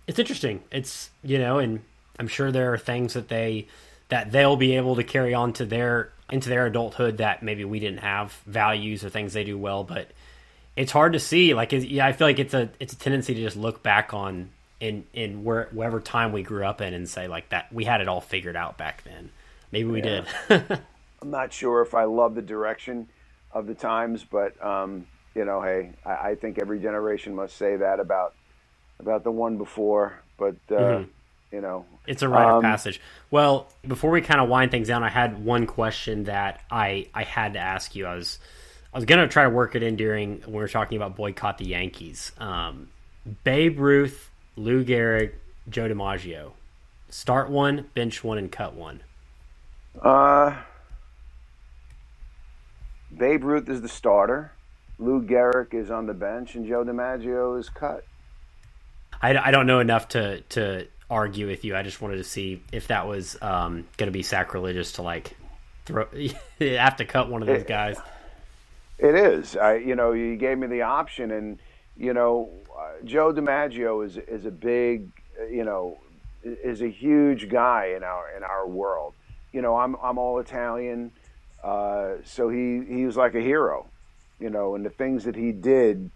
it's 0.06 0.18
interesting. 0.18 0.62
It's 0.70 1.10
you 1.22 1.38
know, 1.38 1.58
and 1.58 1.80
I'm 2.18 2.28
sure 2.28 2.52
there 2.52 2.72
are 2.72 2.78
things 2.78 3.14
that 3.14 3.28
they 3.28 3.66
that 4.08 4.30
they'll 4.32 4.56
be 4.56 4.76
able 4.76 4.96
to 4.96 5.02
carry 5.04 5.34
on 5.34 5.52
to 5.54 5.64
their 5.64 6.10
into 6.30 6.48
their 6.48 6.66
adulthood 6.66 7.18
that 7.18 7.42
maybe 7.42 7.64
we 7.64 7.78
didn't 7.80 8.00
have 8.00 8.32
values 8.46 9.04
or 9.04 9.10
things 9.10 9.32
they 9.32 9.44
do 9.44 9.56
well, 9.58 9.84
but 9.84 10.08
it's 10.76 10.92
hard 10.92 11.12
to 11.14 11.20
see. 11.20 11.54
Like, 11.54 11.72
yeah, 11.72 12.06
I 12.06 12.12
feel 12.12 12.26
like 12.26 12.38
it's 12.38 12.54
a 12.54 12.68
it's 12.80 12.92
a 12.92 12.98
tendency 12.98 13.34
to 13.34 13.40
just 13.40 13.56
look 13.56 13.82
back 13.82 14.12
on 14.14 14.50
in 14.80 15.04
in 15.12 15.42
where 15.42 15.68
whatever 15.72 16.00
time 16.00 16.32
we 16.32 16.42
grew 16.42 16.64
up 16.64 16.80
in 16.80 16.92
and 16.94 17.08
say 17.08 17.28
like 17.28 17.48
that 17.48 17.72
we 17.72 17.84
had 17.84 18.00
it 18.00 18.08
all 18.08 18.20
figured 18.20 18.56
out 18.56 18.76
back 18.76 19.02
then. 19.04 19.30
Maybe 19.72 19.88
we 19.88 20.00
did. 20.00 20.26
I'm 20.50 21.30
not 21.30 21.52
sure 21.52 21.82
if 21.82 21.94
I 21.94 22.04
love 22.04 22.34
the 22.34 22.42
direction 22.42 23.08
of 23.52 23.66
the 23.66 23.74
times, 23.74 24.22
but 24.22 24.62
um, 24.64 25.06
you 25.36 25.46
know, 25.46 25.62
hey, 25.62 25.94
I, 26.06 26.30
I 26.30 26.36
think 26.36 26.58
every 26.60 26.80
generation 26.80 27.36
must 27.36 27.56
say 27.58 27.76
that 27.78 28.00
about 28.00 28.34
about 29.00 29.24
the 29.24 29.32
one 29.32 29.58
before. 29.58 30.24
But 30.38 30.56
uh, 30.72 31.00
Mhm. 31.00 31.08
you 31.52 31.62
know, 31.62 31.86
It's 32.06 32.22
a 32.22 32.28
rite 32.28 32.48
Um, 32.48 32.56
of 32.56 32.58
passage. 32.60 33.00
Well, 33.30 33.68
before 33.86 34.10
we 34.12 34.20
kind 34.22 34.40
of 34.40 34.48
wind 34.48 34.70
things 34.70 34.88
down, 34.88 35.02
I 35.04 35.08
had 35.10 35.44
one 35.44 35.66
question 35.66 36.24
that 36.24 36.64
I 36.70 37.08
I 37.14 37.24
had 37.24 37.54
to 37.54 37.58
ask 37.60 37.94
you. 37.96 38.06
I 38.06 38.14
was 38.14 38.38
I 38.94 38.98
was 38.98 39.04
gonna 39.04 39.28
try 39.28 39.44
to 39.44 39.50
work 39.50 39.74
it 39.76 39.82
in 39.82 39.96
during 39.96 40.40
when 40.42 40.52
we 40.54 40.58
were 40.58 40.68
talking 40.68 40.96
about 40.96 41.16
boycott 41.16 41.58
the 41.58 41.66
Yankees. 41.66 42.32
Um, 42.38 42.90
Babe 43.44 43.80
Ruth, 43.80 44.30
Lou 44.56 44.84
Gehrig, 44.84 45.32
Joe 45.68 45.88
DiMaggio. 45.88 46.52
Start 47.10 47.50
one, 47.50 47.90
bench 47.94 48.24
one, 48.24 48.38
and 48.38 48.52
cut 48.52 48.74
one. 48.74 49.02
uh, 50.02 50.54
Babe 53.16 53.42
Ruth 53.44 53.68
is 53.68 53.82
the 53.82 53.88
starter. 53.88 54.55
Lou 54.98 55.22
Gehrig 55.22 55.74
is 55.74 55.90
on 55.90 56.06
the 56.06 56.14
bench, 56.14 56.54
and 56.54 56.66
Joe 56.66 56.84
DiMaggio 56.84 57.58
is 57.58 57.68
cut. 57.68 58.04
I, 59.20 59.36
I 59.36 59.50
don't 59.50 59.66
know 59.66 59.80
enough 59.80 60.08
to 60.08 60.40
to 60.40 60.86
argue 61.10 61.46
with 61.46 61.64
you. 61.64 61.76
I 61.76 61.82
just 61.82 62.00
wanted 62.00 62.16
to 62.16 62.24
see 62.24 62.62
if 62.72 62.88
that 62.88 63.06
was 63.06 63.36
um, 63.42 63.86
going 63.96 64.08
to 64.08 64.12
be 64.12 64.22
sacrilegious 64.22 64.92
to 64.92 65.02
like 65.02 65.36
throw 65.84 66.06
have 66.60 66.96
to 66.96 67.04
cut 67.04 67.30
one 67.30 67.42
of 67.42 67.48
those 67.48 67.64
guys. 67.64 67.98
It 68.98 69.14
is. 69.14 69.56
I, 69.56 69.76
you 69.76 69.94
know, 69.94 70.12
you 70.12 70.36
gave 70.36 70.58
me 70.58 70.66
the 70.66 70.82
option, 70.82 71.30
and 71.30 71.58
you 71.96 72.14
know, 72.14 72.50
uh, 72.76 73.04
Joe 73.04 73.32
DiMaggio 73.32 74.04
is 74.04 74.16
is 74.16 74.46
a 74.46 74.50
big, 74.50 75.10
uh, 75.40 75.46
you 75.46 75.64
know, 75.64 75.98
is 76.42 76.82
a 76.82 76.88
huge 76.88 77.48
guy 77.48 77.92
in 77.96 78.02
our 78.02 78.34
in 78.36 78.42
our 78.42 78.66
world. 78.66 79.14
You 79.52 79.62
know, 79.62 79.76
I'm 79.76 79.96
I'm 80.02 80.18
all 80.18 80.38
Italian, 80.38 81.12
uh, 81.62 82.14
so 82.24 82.48
he 82.48 82.82
he 82.88 83.04
was 83.04 83.16
like 83.16 83.34
a 83.34 83.40
hero. 83.40 83.86
You 84.38 84.50
know, 84.50 84.74
and 84.74 84.84
the 84.84 84.90
things 84.90 85.24
that 85.24 85.36
he 85.36 85.52
did. 85.52 86.10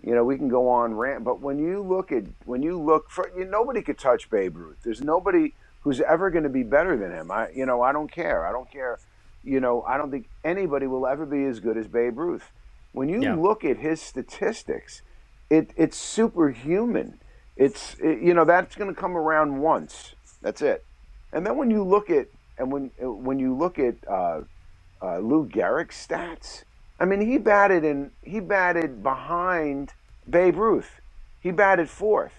You 0.00 0.14
know, 0.14 0.24
we 0.24 0.36
can 0.36 0.48
go 0.48 0.68
on 0.68 0.94
rant, 0.94 1.24
but 1.24 1.40
when 1.40 1.58
you 1.58 1.82
look 1.82 2.12
at 2.12 2.24
when 2.44 2.62
you 2.62 2.80
look 2.80 3.10
for, 3.10 3.30
you, 3.36 3.44
nobody 3.46 3.82
could 3.82 3.98
touch 3.98 4.30
Babe 4.30 4.56
Ruth. 4.56 4.78
There's 4.84 5.02
nobody 5.02 5.54
who's 5.80 6.00
ever 6.02 6.30
going 6.30 6.44
to 6.44 6.50
be 6.50 6.62
better 6.62 6.96
than 6.98 7.12
him. 7.12 7.30
I, 7.30 7.48
you 7.54 7.66
know, 7.66 7.82
I 7.82 7.92
don't 7.92 8.12
care. 8.12 8.46
I 8.46 8.52
don't 8.52 8.70
care 8.70 9.00
you 9.42 9.60
know, 9.60 9.82
I 9.84 9.96
don't 9.96 10.10
think 10.10 10.28
anybody 10.44 10.86
will 10.88 11.06
ever 11.06 11.24
be 11.24 11.44
as 11.44 11.60
good 11.60 11.78
as 11.78 11.88
Babe 11.88 12.18
Ruth. 12.18 12.52
When 12.92 13.08
you 13.08 13.22
Yeah. 13.22 13.36
look 13.36 13.64
at 13.64 13.78
his 13.78 14.02
statistics, 14.02 15.02
it 15.50 15.72
it's 15.76 15.96
superhuman. 15.98 17.20
It's 17.56 17.94
it, 18.00 18.20
you 18.22 18.34
know 18.34 18.44
that's 18.44 18.76
going 18.76 18.94
to 18.94 19.00
come 19.00 19.16
around 19.16 19.60
once. 19.60 20.16
That's 20.42 20.62
it. 20.62 20.86
And 21.32 21.46
then 21.46 21.56
when 21.56 21.70
you 21.70 21.84
look 21.84 22.10
at 22.10 22.28
and 22.58 22.72
when 22.72 22.90
when 23.00 23.38
you 23.38 23.56
look 23.56 23.78
at 23.78 23.96
uh, 24.10 24.42
uh, 25.02 25.18
Lou 25.20 25.48
Gehrig's 25.48 25.96
stats, 25.96 26.64
I 26.98 27.04
mean 27.04 27.20
he 27.20 27.38
batted 27.38 27.84
in 27.84 28.10
he 28.22 28.40
batted 28.40 29.02
behind 29.02 29.92
Babe 30.28 30.56
Ruth. 30.56 31.00
He 31.40 31.50
batted 31.50 31.88
fourth. 31.88 32.32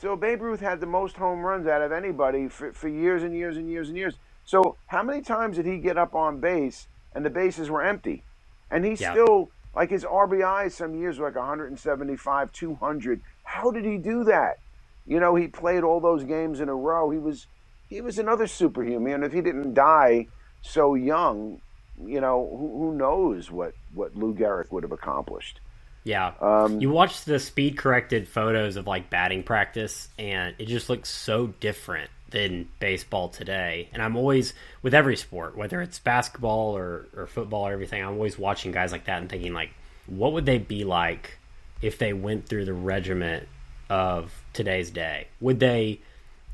So 0.00 0.16
Babe 0.16 0.42
Ruth 0.42 0.60
had 0.60 0.80
the 0.80 0.86
most 0.86 1.16
home 1.16 1.40
runs 1.40 1.66
out 1.66 1.82
of 1.82 1.92
anybody 1.92 2.48
for, 2.48 2.72
for 2.72 2.88
years 2.88 3.22
and 3.22 3.34
years 3.34 3.56
and 3.56 3.68
years 3.68 3.88
and 3.88 3.96
years. 3.96 4.14
So 4.44 4.78
how 4.86 5.02
many 5.02 5.22
times 5.22 5.56
did 5.56 5.66
he 5.66 5.78
get 5.78 5.98
up 5.98 6.14
on 6.14 6.40
base 6.40 6.86
and 7.14 7.24
the 7.24 7.30
bases 7.30 7.68
were 7.68 7.82
empty? 7.82 8.24
And 8.70 8.84
he 8.84 8.94
Yeah. 8.94 9.12
still 9.12 9.50
like 9.74 9.90
his 9.90 10.04
RBI 10.04 10.70
some 10.72 10.94
years 10.94 11.18
were 11.18 11.26
like 11.26 11.36
175, 11.36 12.52
200. 12.52 13.20
How 13.44 13.70
did 13.70 13.84
he 13.84 13.98
do 13.98 14.24
that? 14.24 14.56
You 15.04 15.20
know, 15.20 15.34
he 15.34 15.48
played 15.48 15.84
all 15.84 16.00
those 16.00 16.24
games 16.24 16.60
in 16.60 16.68
a 16.68 16.74
row. 16.74 17.10
He 17.10 17.18
was 17.18 17.46
he 17.86 18.00
was 18.00 18.18
another 18.18 18.46
superhuman. 18.46 19.14
And 19.14 19.24
if 19.24 19.32
he 19.32 19.40
didn't 19.40 19.74
die 19.74 20.28
so 20.60 20.94
young, 20.94 21.60
you 22.04 22.20
know, 22.20 22.48
who, 22.50 22.78
who 22.78 22.94
knows 22.94 23.50
what 23.50 23.74
what 23.94 24.16
Lou 24.16 24.34
Gehrig 24.34 24.70
would 24.70 24.82
have 24.82 24.92
accomplished. 24.92 25.60
Yeah. 26.04 26.32
Um, 26.40 26.80
you 26.80 26.90
watch 26.90 27.24
the 27.24 27.38
speed 27.38 27.76
corrected 27.76 28.28
photos 28.28 28.76
of 28.76 28.86
like 28.86 29.10
batting 29.10 29.42
practice 29.42 30.08
and 30.18 30.54
it 30.58 30.66
just 30.66 30.88
looks 30.88 31.10
so 31.10 31.48
different 31.60 32.10
than 32.30 32.68
baseball 32.78 33.28
today. 33.28 33.88
And 33.92 34.02
I'm 34.02 34.16
always 34.16 34.54
with 34.82 34.94
every 34.94 35.16
sport, 35.16 35.56
whether 35.56 35.80
it's 35.82 35.98
basketball 35.98 36.76
or, 36.76 37.06
or 37.16 37.26
football 37.26 37.66
or 37.66 37.72
everything, 37.72 38.02
I'm 38.02 38.12
always 38.12 38.38
watching 38.38 38.72
guys 38.72 38.92
like 38.92 39.04
that 39.04 39.20
and 39.20 39.28
thinking 39.28 39.52
like, 39.52 39.70
what 40.06 40.32
would 40.32 40.46
they 40.46 40.58
be 40.58 40.84
like 40.84 41.38
if 41.82 41.98
they 41.98 42.12
went 42.12 42.48
through 42.48 42.64
the 42.64 42.72
regiment 42.72 43.48
of 43.90 44.32
today's 44.52 44.90
day? 44.90 45.28
Would 45.40 45.60
they 45.60 46.00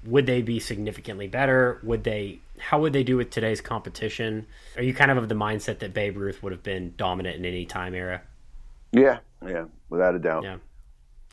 would 0.04 0.26
they 0.26 0.42
be 0.42 0.60
significantly 0.60 1.28
better? 1.28 1.78
Would 1.82 2.04
they 2.04 2.40
how 2.64 2.80
would 2.80 2.92
they 2.92 3.02
do 3.04 3.16
with 3.16 3.30
today's 3.30 3.60
competition? 3.60 4.46
Are 4.76 4.82
you 4.82 4.94
kind 4.94 5.10
of 5.10 5.18
of 5.18 5.28
the 5.28 5.34
mindset 5.34 5.80
that 5.80 5.92
Babe 5.92 6.16
Ruth 6.16 6.42
would 6.42 6.52
have 6.52 6.62
been 6.62 6.94
dominant 6.96 7.36
in 7.36 7.44
any 7.44 7.66
time 7.66 7.94
era? 7.94 8.22
yeah, 8.92 9.18
yeah, 9.46 9.64
without 9.90 10.14
a 10.14 10.18
doubt. 10.18 10.44
Yeah. 10.44 10.56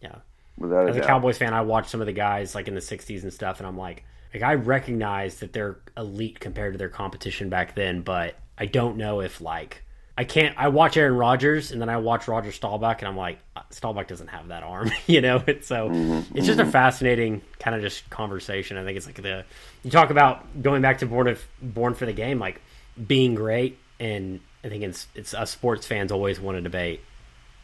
Yeah. 0.01 0.15
Without 0.57 0.88
a 0.88 0.89
As 0.89 0.97
a 0.97 0.99
doubt. 0.99 1.07
Cowboys 1.07 1.38
fan, 1.38 1.53
I 1.53 1.61
watch 1.61 1.88
some 1.88 2.01
of 2.01 2.07
the 2.07 2.13
guys 2.13 2.53
like 2.53 2.67
in 2.67 2.75
the 2.75 2.82
'60s 2.82 3.23
and 3.23 3.34
stuff, 3.34 3.59
and 3.59 3.67
I'm 3.67 3.77
like, 3.77 4.03
like 4.34 4.43
I 4.43 4.55
recognize 4.55 5.39
that 5.39 5.53
they're 5.53 5.79
elite 5.95 6.39
compared 6.39 6.73
to 6.73 6.77
their 6.77 6.89
competition 6.89 7.49
back 7.49 7.75
then, 7.75 8.01
but 8.01 8.36
I 8.57 8.65
don't 8.65 8.97
know 8.97 9.21
if 9.21 9.41
like 9.41 9.84
I 10.18 10.24
can't. 10.26 10.55
I 10.57 10.68
watch 10.68 10.97
Aaron 10.97 11.16
Rodgers 11.16 11.72
and 11.72 11.82
then 11.82 11.89
I 11.89 11.97
watch 11.97 12.28
Roger 12.28 12.51
Staubach, 12.51 13.01
and 13.01 13.07
I'm 13.07 13.18
like, 13.18 13.39
"Uh, 13.55 13.62
Staubach 13.70 14.07
doesn't 14.07 14.28
have 14.28 14.49
that 14.49 14.64
arm, 14.64 14.91
you 15.07 15.22
know. 15.22 15.43
It's 15.47 15.68
so 15.68 15.89
it's 16.36 16.45
just 16.45 16.59
a 16.59 16.66
fascinating 16.66 17.41
kind 17.59 17.76
of 17.76 17.82
just 17.82 18.09
conversation. 18.09 18.78
I 18.78 18.84
think 18.84 18.97
it's 18.97 19.05
like 19.05 19.16
the 19.16 19.45
you 19.84 19.91
talk 19.91 20.09
about 20.09 20.62
going 20.62 20.82
back 20.82 20.99
to 20.99 21.05
born 21.05 21.28
of 21.28 21.43
born 21.62 21.93
for 21.93 22.05
the 22.05 22.14
game, 22.14 22.39
like 22.39 22.62
being 23.07 23.36
great, 23.36 23.80
and 23.99 24.41
I 24.64 24.70
think 24.70 24.84
it's 24.84 25.07
it's 25.16 25.34
us 25.34 25.51
sports 25.51 25.88
fans 25.88 26.12
always 26.12 26.39
want 26.39 26.57
to 26.57 26.62
debate 26.62 27.01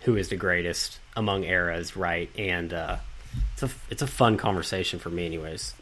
who 0.02 0.16
is 0.16 0.30
the 0.30 0.36
greatest 0.36 1.00
among 1.16 1.44
eras, 1.44 1.96
right? 1.96 2.30
And 2.38 2.74
uh, 2.74 2.98
it's 3.54 3.64
a 3.64 3.70
it's 3.90 4.02
a 4.02 4.08
fun 4.08 4.38
conversation 4.38 5.00
for 5.00 5.10
me, 5.10 5.26
anyways. 5.26 5.74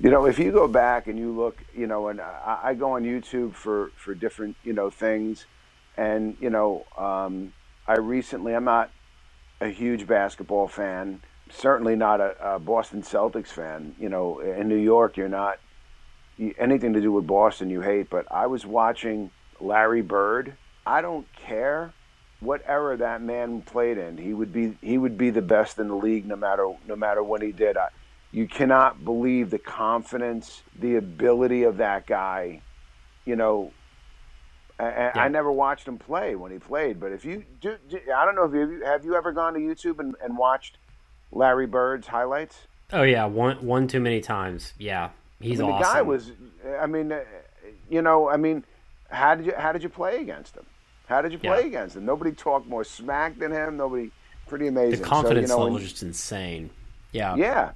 You 0.00 0.10
know, 0.10 0.26
if 0.26 0.38
you 0.38 0.50
go 0.50 0.66
back 0.66 1.06
and 1.06 1.18
you 1.18 1.30
look, 1.30 1.62
you 1.76 1.86
know, 1.86 2.08
and 2.08 2.20
I, 2.20 2.58
I 2.64 2.74
go 2.74 2.92
on 2.92 3.04
YouTube 3.04 3.54
for 3.54 3.92
for 3.96 4.14
different, 4.14 4.56
you 4.64 4.72
know, 4.72 4.90
things, 4.90 5.46
and 5.96 6.36
you 6.40 6.50
know, 6.50 6.86
um, 6.96 7.52
I 7.86 7.96
recently, 7.98 8.54
I'm 8.54 8.64
not 8.64 8.90
a 9.60 9.68
huge 9.68 10.06
basketball 10.06 10.68
fan, 10.68 11.20
certainly 11.50 11.96
not 11.96 12.20
a, 12.20 12.54
a 12.54 12.58
Boston 12.58 13.02
Celtics 13.02 13.48
fan. 13.48 13.94
You 13.98 14.08
know, 14.08 14.40
in 14.40 14.68
New 14.68 14.76
York, 14.76 15.16
you're 15.16 15.28
not 15.28 15.58
anything 16.58 16.92
to 16.94 17.00
do 17.00 17.12
with 17.12 17.26
Boston, 17.26 17.70
you 17.70 17.80
hate. 17.80 18.10
But 18.10 18.26
I 18.30 18.46
was 18.46 18.66
watching 18.66 19.30
Larry 19.60 20.02
Bird. 20.02 20.56
I 20.86 21.00
don't 21.00 21.26
care 21.34 21.92
what 22.40 22.62
era 22.66 22.96
that 22.96 23.22
man 23.22 23.62
played 23.62 23.98
in. 23.98 24.16
He 24.16 24.34
would 24.34 24.52
be 24.52 24.76
he 24.80 24.98
would 24.98 25.16
be 25.16 25.30
the 25.30 25.42
best 25.42 25.78
in 25.78 25.88
the 25.88 25.94
league, 25.94 26.26
no 26.26 26.36
matter 26.36 26.72
no 26.86 26.96
matter 26.96 27.22
what 27.22 27.42
he 27.42 27.52
did. 27.52 27.76
I, 27.76 27.88
you 28.32 28.48
cannot 28.48 29.04
believe 29.04 29.50
the 29.50 29.58
confidence, 29.58 30.62
the 30.78 30.96
ability 30.96 31.64
of 31.64 31.76
that 31.76 32.06
guy. 32.06 32.62
You 33.24 33.36
know, 33.36 33.72
Yeah. 34.88 35.12
I 35.14 35.28
never 35.28 35.52
watched 35.52 35.86
him 35.86 35.98
play 35.98 36.34
when 36.34 36.50
he 36.50 36.58
played, 36.58 36.98
but 36.98 37.12
if 37.12 37.24
you 37.24 37.44
do, 37.60 37.76
do 37.88 37.98
I 38.14 38.24
don't 38.24 38.34
know 38.34 38.44
if 38.44 38.52
you 38.52 38.82
have 38.84 39.04
you 39.04 39.14
ever 39.14 39.32
gone 39.32 39.54
to 39.54 39.60
YouTube 39.60 39.98
and, 39.98 40.14
and 40.22 40.36
watched 40.36 40.78
Larry 41.30 41.66
Bird's 41.66 42.06
highlights. 42.06 42.56
Oh 42.92 43.02
yeah, 43.02 43.24
one 43.24 43.64
one 43.64 43.86
too 43.88 44.00
many 44.00 44.20
times. 44.20 44.72
Yeah, 44.78 45.10
he's 45.40 45.60
I 45.60 45.64
mean, 45.64 45.72
awesome. 45.72 45.88
The 45.88 45.94
guy 45.94 46.02
was. 46.02 46.32
I 46.80 46.86
mean, 46.86 47.12
uh, 47.12 47.20
you 47.88 48.02
know, 48.02 48.28
I 48.28 48.36
mean, 48.36 48.64
how 49.08 49.34
did 49.34 49.46
you 49.46 49.54
how 49.56 49.72
did 49.72 49.82
you 49.82 49.88
play 49.88 50.18
against 50.18 50.56
him? 50.56 50.66
How 51.06 51.22
did 51.22 51.32
you 51.32 51.38
play 51.38 51.60
Yeah. 51.60 51.66
against 51.66 51.96
him? 51.96 52.04
Nobody 52.04 52.32
talked 52.32 52.66
more 52.66 52.84
smack 52.84 53.38
than 53.38 53.52
him. 53.52 53.76
Nobody. 53.76 54.10
Pretty 54.48 54.66
amazing. 54.66 55.00
the 55.00 55.06
confidence 55.06 55.48
so, 55.48 55.54
you 55.54 55.58
know, 55.60 55.64
level 55.64 55.78
is 55.78 55.90
just 55.90 56.02
insane. 56.02 56.68
Yeah. 57.12 57.36
Yeah, 57.36 57.70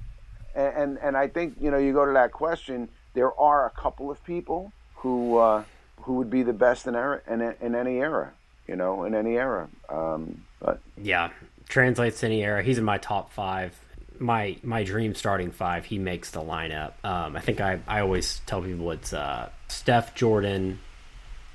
and, 0.55 0.75
and 0.77 0.99
and 0.99 1.17
I 1.17 1.29
think 1.29 1.57
you 1.61 1.71
know 1.71 1.79
you 1.79 1.93
go 1.93 2.05
to 2.05 2.13
that 2.13 2.33
question. 2.33 2.89
There 3.15 3.33
are 3.41 3.67
a 3.67 3.71
couple 3.71 4.11
of 4.11 4.23
people 4.25 4.73
who 4.97 5.39
uh, 5.39 5.65
who 6.07 6.15
would 6.15 6.31
be 6.31 6.43
the 6.45 6.53
best 6.53 6.87
in 6.87 6.95
era 6.95 7.21
in, 7.29 7.43
in 7.61 7.75
any 7.75 7.99
era. 7.99 8.33
You 8.67 8.77
know, 8.77 9.05
in 9.05 9.15
any 9.15 9.37
era. 9.37 9.69
Um, 9.89 10.45
but 10.61 10.81
Yeah, 10.97 11.31
translates 11.69 12.21
to 12.21 12.27
any 12.27 12.43
era. 12.45 12.63
He's 12.63 12.79
in 12.79 12.85
my 12.85 12.99
top 12.99 13.33
five. 13.33 13.79
My 14.19 14.57
my 14.63 14.83
dream 14.83 15.15
starting 15.15 15.51
five. 15.51 15.85
He 15.85 15.99
makes 15.99 16.31
the 16.31 16.41
lineup. 16.41 16.93
Um, 17.05 17.37
I 17.37 17.41
think 17.41 17.61
I, 17.61 17.81
I 17.87 18.01
always 18.01 18.41
tell 18.47 18.63
people 18.63 18.91
it's 18.91 19.13
uh, 19.13 19.51
Steph, 19.69 20.15
Jordan, 20.15 20.81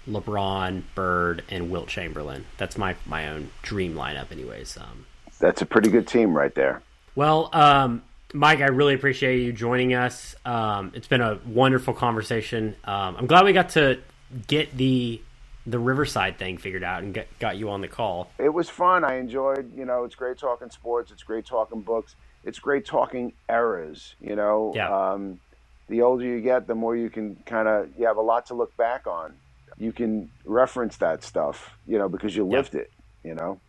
LeBron, 0.07 0.83
Bird, 0.95 1.43
and 1.49 1.69
Wilt 1.69 1.87
Chamberlain. 1.87 2.45
That's 2.57 2.77
my 2.77 2.95
my 3.05 3.29
own 3.29 3.49
dream 3.61 3.95
lineup, 3.95 4.31
anyways. 4.31 4.77
Um, 4.77 5.05
that's 5.39 5.61
a 5.61 5.65
pretty 5.65 5.89
good 5.89 6.07
team 6.07 6.35
right 6.37 6.53
there. 6.53 6.81
well, 7.15 7.49
um, 7.51 8.03
Mike, 8.33 8.59
I 8.59 8.67
really 8.67 8.93
appreciate 8.93 9.41
you 9.41 9.51
joining 9.51 9.93
us. 9.93 10.35
Um, 10.45 10.91
it's 10.95 11.07
been 11.07 11.21
a 11.21 11.39
wonderful 11.45 11.93
conversation. 11.93 12.75
Um, 12.85 13.17
I'm 13.17 13.27
glad 13.27 13.43
we 13.43 13.51
got 13.53 13.69
to 13.69 13.99
get 14.47 14.75
the 14.77 15.21
the 15.67 15.77
Riverside 15.79 16.37
thing 16.39 16.57
figured 16.57 16.83
out 16.83 17.03
and 17.03 17.13
get, 17.13 17.27
got 17.37 17.55
you 17.55 17.69
on 17.69 17.81
the 17.81 17.87
call. 17.87 18.31
It 18.39 18.49
was 18.49 18.67
fun. 18.69 19.03
I 19.03 19.17
enjoyed. 19.17 19.71
You 19.77 19.85
know, 19.85 20.03
it's 20.05 20.15
great 20.15 20.37
talking 20.37 20.69
sports. 20.71 21.11
It's 21.11 21.23
great 21.23 21.45
talking 21.45 21.81
books. 21.81 22.15
It's 22.43 22.57
great 22.57 22.85
talking 22.85 23.33
eras. 23.47 24.15
You 24.19 24.35
know, 24.35 24.71
Yeah. 24.75 25.11
um, 25.11 25.39
the 25.87 26.01
older 26.01 26.25
you 26.25 26.41
get, 26.41 26.65
the 26.67 26.73
more 26.75 26.95
you 26.95 27.09
can 27.09 27.35
kind 27.45 27.67
of 27.67 27.89
you 27.97 28.07
have 28.07 28.17
a 28.17 28.21
lot 28.21 28.47
to 28.47 28.53
look 28.55 28.75
back 28.77 29.05
on. 29.05 29.33
You 29.77 29.91
can 29.91 30.29
reference 30.45 30.97
that 30.97 31.23
stuff, 31.23 31.77
you 31.87 31.97
know, 31.97 32.09
because 32.09 32.35
you 32.35 32.45
lived 32.45 32.75
it. 32.75 32.91
You 33.23 33.35
know. 33.35 33.59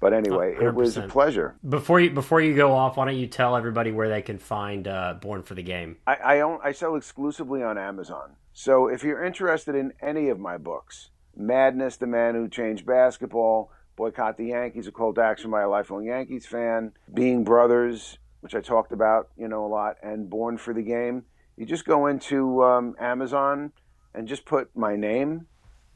But 0.00 0.12
anyway, 0.12 0.54
it 0.60 0.74
was 0.74 0.96
a 0.96 1.02
pleasure. 1.02 1.56
Before 1.68 1.98
you 1.98 2.10
before 2.10 2.40
you 2.40 2.54
go 2.54 2.72
off, 2.72 2.96
why 2.96 3.06
don't 3.06 3.16
you 3.16 3.26
tell 3.26 3.56
everybody 3.56 3.90
where 3.90 4.08
they 4.08 4.22
can 4.22 4.38
find 4.38 4.86
uh, 4.86 5.14
Born 5.20 5.42
for 5.42 5.54
the 5.54 5.62
Game? 5.62 5.96
I, 6.06 6.14
I 6.14 6.40
own 6.40 6.58
I 6.62 6.72
sell 6.72 6.94
exclusively 6.94 7.62
on 7.62 7.78
Amazon. 7.78 8.30
So 8.60 8.88
if 8.88 9.04
you're 9.04 9.24
interested 9.24 9.76
in 9.76 9.92
any 10.02 10.30
of 10.30 10.40
my 10.40 10.58
books, 10.58 11.10
Madness, 11.36 11.96
the 11.96 12.08
man 12.08 12.34
who 12.34 12.48
changed 12.48 12.84
basketball, 12.84 13.70
Boycott 13.94 14.36
the 14.36 14.46
Yankees, 14.46 14.88
a 14.88 14.90
Cold 14.90 15.16
action 15.16 15.48
by 15.52 15.62
a 15.62 15.68
lifelong 15.68 16.04
Yankees 16.04 16.44
fan, 16.44 16.90
Being 17.14 17.44
Brothers, 17.44 18.18
which 18.40 18.56
I 18.56 18.60
talked 18.60 18.90
about, 18.90 19.28
you 19.36 19.46
know, 19.46 19.64
a 19.64 19.68
lot, 19.68 19.98
and 20.02 20.28
Born 20.28 20.58
for 20.58 20.74
the 20.74 20.82
Game, 20.82 21.24
you 21.56 21.66
just 21.66 21.84
go 21.84 22.08
into 22.08 22.64
um, 22.64 22.96
Amazon 22.98 23.70
and 24.12 24.26
just 24.26 24.44
put 24.44 24.76
my 24.76 24.96
name, 24.96 25.46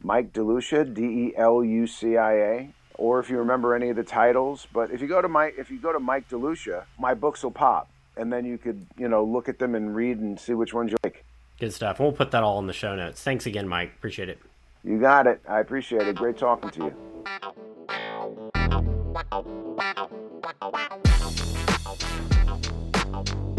Mike 0.01 0.33
DeLucia, 0.33 0.95
D 0.95 1.03
E 1.03 1.33
L 1.37 1.65
U 1.65 1.89
C 1.89 2.17
I 2.17 2.35
A, 2.35 2.75
or 2.95 3.19
if 3.19 3.29
you 3.29 3.39
remember 3.39 3.75
any 3.75 3.89
of 3.89 3.97
the 3.97 4.05
titles. 4.05 4.69
But 4.73 4.93
if 4.93 5.01
you 5.01 5.09
go 5.09 5.21
to 5.21 5.29
my 5.29 5.47
if 5.59 5.69
you 5.69 5.81
go 5.81 5.93
to 5.93 5.99
Mike 5.99 6.29
DeLucia, 6.29 6.85
my 6.97 7.15
books 7.15 7.43
will 7.43 7.51
pop, 7.51 7.91
and 8.17 8.33
then 8.33 8.45
you 8.45 8.57
could 8.57 8.87
you 8.97 9.09
know 9.09 9.25
look 9.25 9.49
at 9.49 9.59
them 9.59 9.75
and 9.75 9.97
read 9.97 10.19
and 10.19 10.39
see 10.39 10.55
which 10.55 10.73
ones 10.73 10.93
you 10.93 10.97
like. 11.03 11.25
Good 11.63 11.73
stuff. 11.73 12.01
We'll 12.01 12.11
put 12.11 12.33
that 12.33 12.43
all 12.43 12.59
in 12.59 12.67
the 12.67 12.73
show 12.73 12.97
notes. 12.97 13.23
Thanks 13.23 13.47
again, 13.47 13.69
Mike. 13.69 13.93
Appreciate 13.97 14.29
it. 14.29 14.41
You 14.83 14.99
got 14.99 15.29
it. 15.29 15.41
I 15.49 15.61
appreciate 15.61 16.09
it. 16.09 16.17
Great 16.17 16.37
talking 16.37 16.71
to 16.71 16.93
you. 23.37 23.52